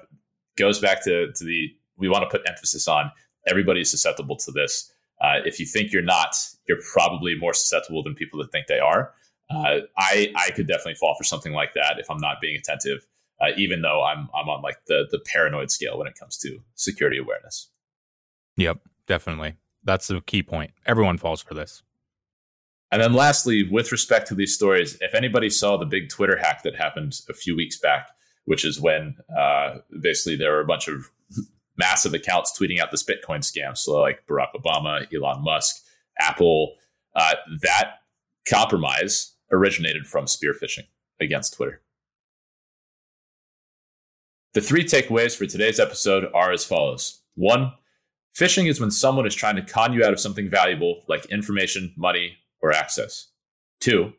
goes 0.57 0.81
back 0.81 1.03
to 1.05 1.33
to 1.33 1.45
the 1.45 1.69
we 1.97 2.09
want 2.09 2.23
to 2.23 2.29
put 2.29 2.49
emphasis 2.49 2.89
on 2.89 3.11
everybody 3.47 3.81
is 3.81 3.91
susceptible 3.91 4.37
to 4.37 4.53
this. 4.53 4.93
Uh, 5.21 5.41
if 5.45 5.59
you 5.59 5.67
think 5.67 5.93
you're 5.93 6.03
not, 6.03 6.37
you're 6.69 6.79
probably 6.93 7.35
more 7.35 7.53
susceptible 7.53 8.05
than 8.05 8.15
people 8.15 8.39
that 8.39 8.53
think 8.53 8.69
they 8.69 8.79
are 8.79 9.13
uh, 9.51 9.81
I 9.97 10.33
I 10.37 10.51
could 10.51 10.67
definitely 10.67 10.97
fall 10.97 11.15
for 11.15 11.25
something 11.25 11.53
like 11.53 11.75
that 11.75 11.99
if 11.99 12.11
I'm 12.11 12.19
not 12.19 12.41
being 12.41 12.57
attentive, 12.57 13.07
uh, 13.41 13.51
even 13.57 13.83
though 13.83 14.05
I'm 14.05 14.29
I'm 14.35 14.49
on 14.49 14.63
like 14.63 14.79
the 14.87 15.07
the 15.11 15.19
paranoid 15.19 15.71
scale 15.71 15.99
when 15.99 16.07
it 16.07 16.15
comes 16.19 16.37
to 16.39 16.59
security 16.75 17.19
awareness. 17.19 17.71
Yep, 18.57 18.79
definitely. 19.07 19.57
That's 19.85 20.09
the 20.09 20.21
key 20.21 20.43
point. 20.43 20.73
Everyone 20.85 21.17
falls 21.17 21.41
for 21.41 21.55
this. 21.55 21.83
And 22.91 23.03
then 23.03 23.13
lastly, 23.13 23.69
with 23.71 23.93
respect 23.93 24.29
to 24.29 24.35
these 24.35 24.55
stories, 24.55 24.97
if 25.01 25.15
anybody 25.15 25.51
saw 25.51 25.77
the 25.77 25.85
big 25.85 26.09
Twitter 26.09 26.39
hack 26.39 26.63
that 26.63 26.75
happened 26.75 27.21
a 27.29 27.35
few 27.35 27.55
weeks 27.55 27.79
back, 27.79 28.09
which 28.47 28.65
is 28.65 28.81
when 28.81 29.17
uh, 29.39 29.77
basically 30.01 30.37
there 30.37 30.53
were 30.53 30.61
a 30.61 30.67
bunch 30.67 30.89
of 30.89 31.11
massive 31.77 32.15
accounts 32.15 32.59
tweeting 32.59 32.81
out 32.81 32.91
this 32.91 33.05
Bitcoin 33.05 33.41
scam, 33.41 33.77
so 33.77 34.01
like 34.01 34.27
Barack 34.27 34.53
Obama, 34.57 35.07
Elon 35.15 35.45
Musk, 35.45 35.77
Apple, 36.19 36.75
uh, 37.15 37.35
that 37.63 37.97
compromise 38.49 39.35
originated 39.53 40.07
from 40.07 40.27
spear 40.27 40.55
phishing 40.55 40.87
against 41.21 41.55
Twitter. 41.55 41.83
The 44.55 44.61
three 44.63 44.85
takeaways 44.85 45.37
for 45.37 45.45
today's 45.47 45.79
episode 45.79 46.27
are 46.35 46.53
as 46.53 46.65
follows. 46.65 47.21
One, 47.35 47.73
phishing 48.35 48.67
is 48.67 48.81
when 48.81 48.91
someone 48.91 49.27
is 49.27 49.35
trying 49.35 49.57
to 49.57 49.63
con 49.63 49.93
you 49.93 50.03
out 50.05 50.13
of 50.13 50.21
something 50.21 50.49
valuable 50.49 51.05
like 51.07 51.27
information, 51.27 51.93
money, 51.97 52.39
or 52.63 52.73
access. 52.73 53.29
Two, 53.81 54.13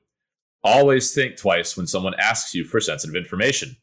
always 0.63 1.13
think 1.13 1.37
twice 1.37 1.75
when 1.75 1.87
someone 1.87 2.13
asks 2.19 2.53
you 2.53 2.63
for 2.63 2.79
sensitive 2.79 3.15
information. 3.15 3.75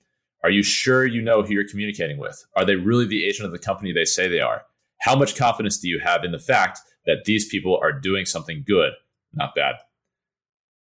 Are 0.43 0.51
you 0.51 0.63
sure 0.63 1.05
you 1.07 1.23
know 1.23 1.43
who 1.43 1.55
you're 1.55 1.69
communicating 1.69 2.19
with? 2.19 2.45
Are 2.57 2.65
they 2.65 2.77
really 2.77 3.07
the 3.07 3.25
agent 3.25 3.47
of 3.47 3.53
the 3.53 3.59
company 3.59 3.93
they 3.93 4.05
say 4.05 4.29
they 4.29 4.41
are? 4.41 4.63
How 5.01 5.17
much 5.17 5.37
confidence 5.37 5.79
do 5.79 5.89
you 5.89 5.99
have 6.01 6.25
in 6.25 6.33
the 6.33 6.39
fact 6.39 6.81
that 7.05 7.25
these 7.25 7.49
people 7.49 7.79
are 7.83 7.93
doing 7.93 8.25
something 8.25 8.65
good, 8.67 8.93
not 9.33 9.55
bad? 9.55 9.77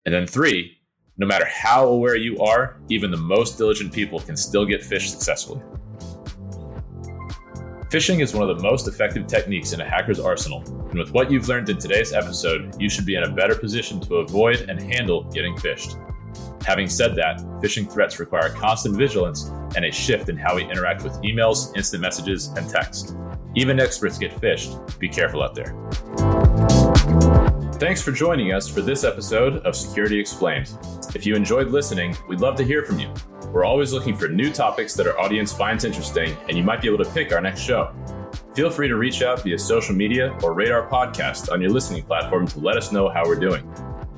And 0.05 0.13
then 0.13 0.27
three, 0.27 0.77
no 1.17 1.25
matter 1.25 1.45
how 1.45 1.87
aware 1.87 2.15
you 2.15 2.37
are, 2.39 2.79
even 2.89 3.11
the 3.11 3.17
most 3.17 3.57
diligent 3.57 3.93
people 3.93 4.19
can 4.19 4.37
still 4.37 4.65
get 4.65 4.81
phished 4.81 5.09
successfully. 5.09 5.61
Phishing 7.89 8.21
is 8.21 8.33
one 8.33 8.49
of 8.49 8.57
the 8.57 8.63
most 8.63 8.87
effective 8.87 9.27
techniques 9.27 9.71
in 9.71 9.79
a 9.79 9.85
hacker's 9.85 10.19
arsenal, 10.19 10.63
and 10.89 10.97
with 10.97 11.11
what 11.11 11.29
you've 11.29 11.47
learned 11.47 11.69
in 11.69 11.77
today's 11.77 12.13
episode, 12.13 12.75
you 12.81 12.89
should 12.89 13.05
be 13.05 13.15
in 13.15 13.23
a 13.23 13.29
better 13.29 13.53
position 13.53 13.99
to 14.01 14.15
avoid 14.15 14.61
and 14.69 14.81
handle 14.81 15.23
getting 15.25 15.55
phished. 15.57 16.01
Having 16.65 16.89
said 16.89 17.15
that, 17.15 17.37
phishing 17.61 17.91
threats 17.91 18.19
require 18.19 18.49
constant 18.49 18.97
vigilance 18.97 19.51
and 19.75 19.85
a 19.85 19.91
shift 19.91 20.29
in 20.29 20.37
how 20.37 20.55
we 20.55 20.63
interact 20.63 21.03
with 21.03 21.13
emails, 21.21 21.75
instant 21.77 22.01
messages, 22.01 22.47
and 22.57 22.67
text. 22.67 23.15
Even 23.53 23.79
experts 23.79 24.17
get 24.17 24.31
phished. 24.31 24.97
Be 24.97 25.07
careful 25.07 25.43
out 25.43 25.53
there. 25.53 25.75
Thanks 27.77 28.01
for 28.01 28.13
joining 28.13 28.53
us 28.53 28.69
for 28.69 28.81
this 28.81 29.03
episode 29.03 29.57
of 29.65 29.75
Security 29.75 30.17
Explained. 30.17 30.71
If 31.13 31.25
you 31.25 31.35
enjoyed 31.35 31.67
listening, 31.67 32.15
we'd 32.29 32.39
love 32.39 32.55
to 32.55 32.63
hear 32.63 32.83
from 32.83 32.99
you. 32.99 33.13
We're 33.51 33.65
always 33.65 33.91
looking 33.91 34.15
for 34.15 34.29
new 34.29 34.49
topics 34.49 34.93
that 34.93 35.05
our 35.07 35.19
audience 35.19 35.51
finds 35.51 35.83
interesting, 35.83 36.37
and 36.47 36.57
you 36.57 36.63
might 36.63 36.81
be 36.81 36.87
able 36.87 37.03
to 37.03 37.11
pick 37.11 37.33
our 37.33 37.41
next 37.41 37.59
show. 37.59 37.93
Feel 38.55 38.69
free 38.69 38.87
to 38.87 38.95
reach 38.95 39.21
out 39.21 39.43
via 39.43 39.59
social 39.59 39.93
media 39.93 40.37
or 40.41 40.53
rate 40.53 40.71
our 40.71 40.89
podcast 40.89 41.51
on 41.51 41.59
your 41.59 41.69
listening 41.69 42.03
platform 42.03 42.47
to 42.47 42.59
let 42.59 42.77
us 42.77 42.93
know 42.93 43.09
how 43.09 43.25
we're 43.25 43.35
doing. 43.35 43.69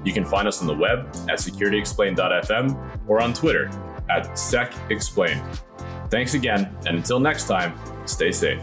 You 0.05 0.13
can 0.13 0.23
find 0.23 0.47
us 0.47 0.61
on 0.61 0.67
the 0.67 0.75
web 0.75 1.07
at 1.27 1.39
securityexplained.fm 1.39 2.99
or 3.07 3.23
on 3.23 3.33
Twitter 3.33 3.71
at 4.07 4.27
SecExplained. 4.33 5.61
Thanks 6.11 6.35
again, 6.35 6.77
and 6.85 6.95
until 6.95 7.19
next 7.19 7.47
time, 7.47 7.73
stay 8.05 8.31
safe. 8.31 8.61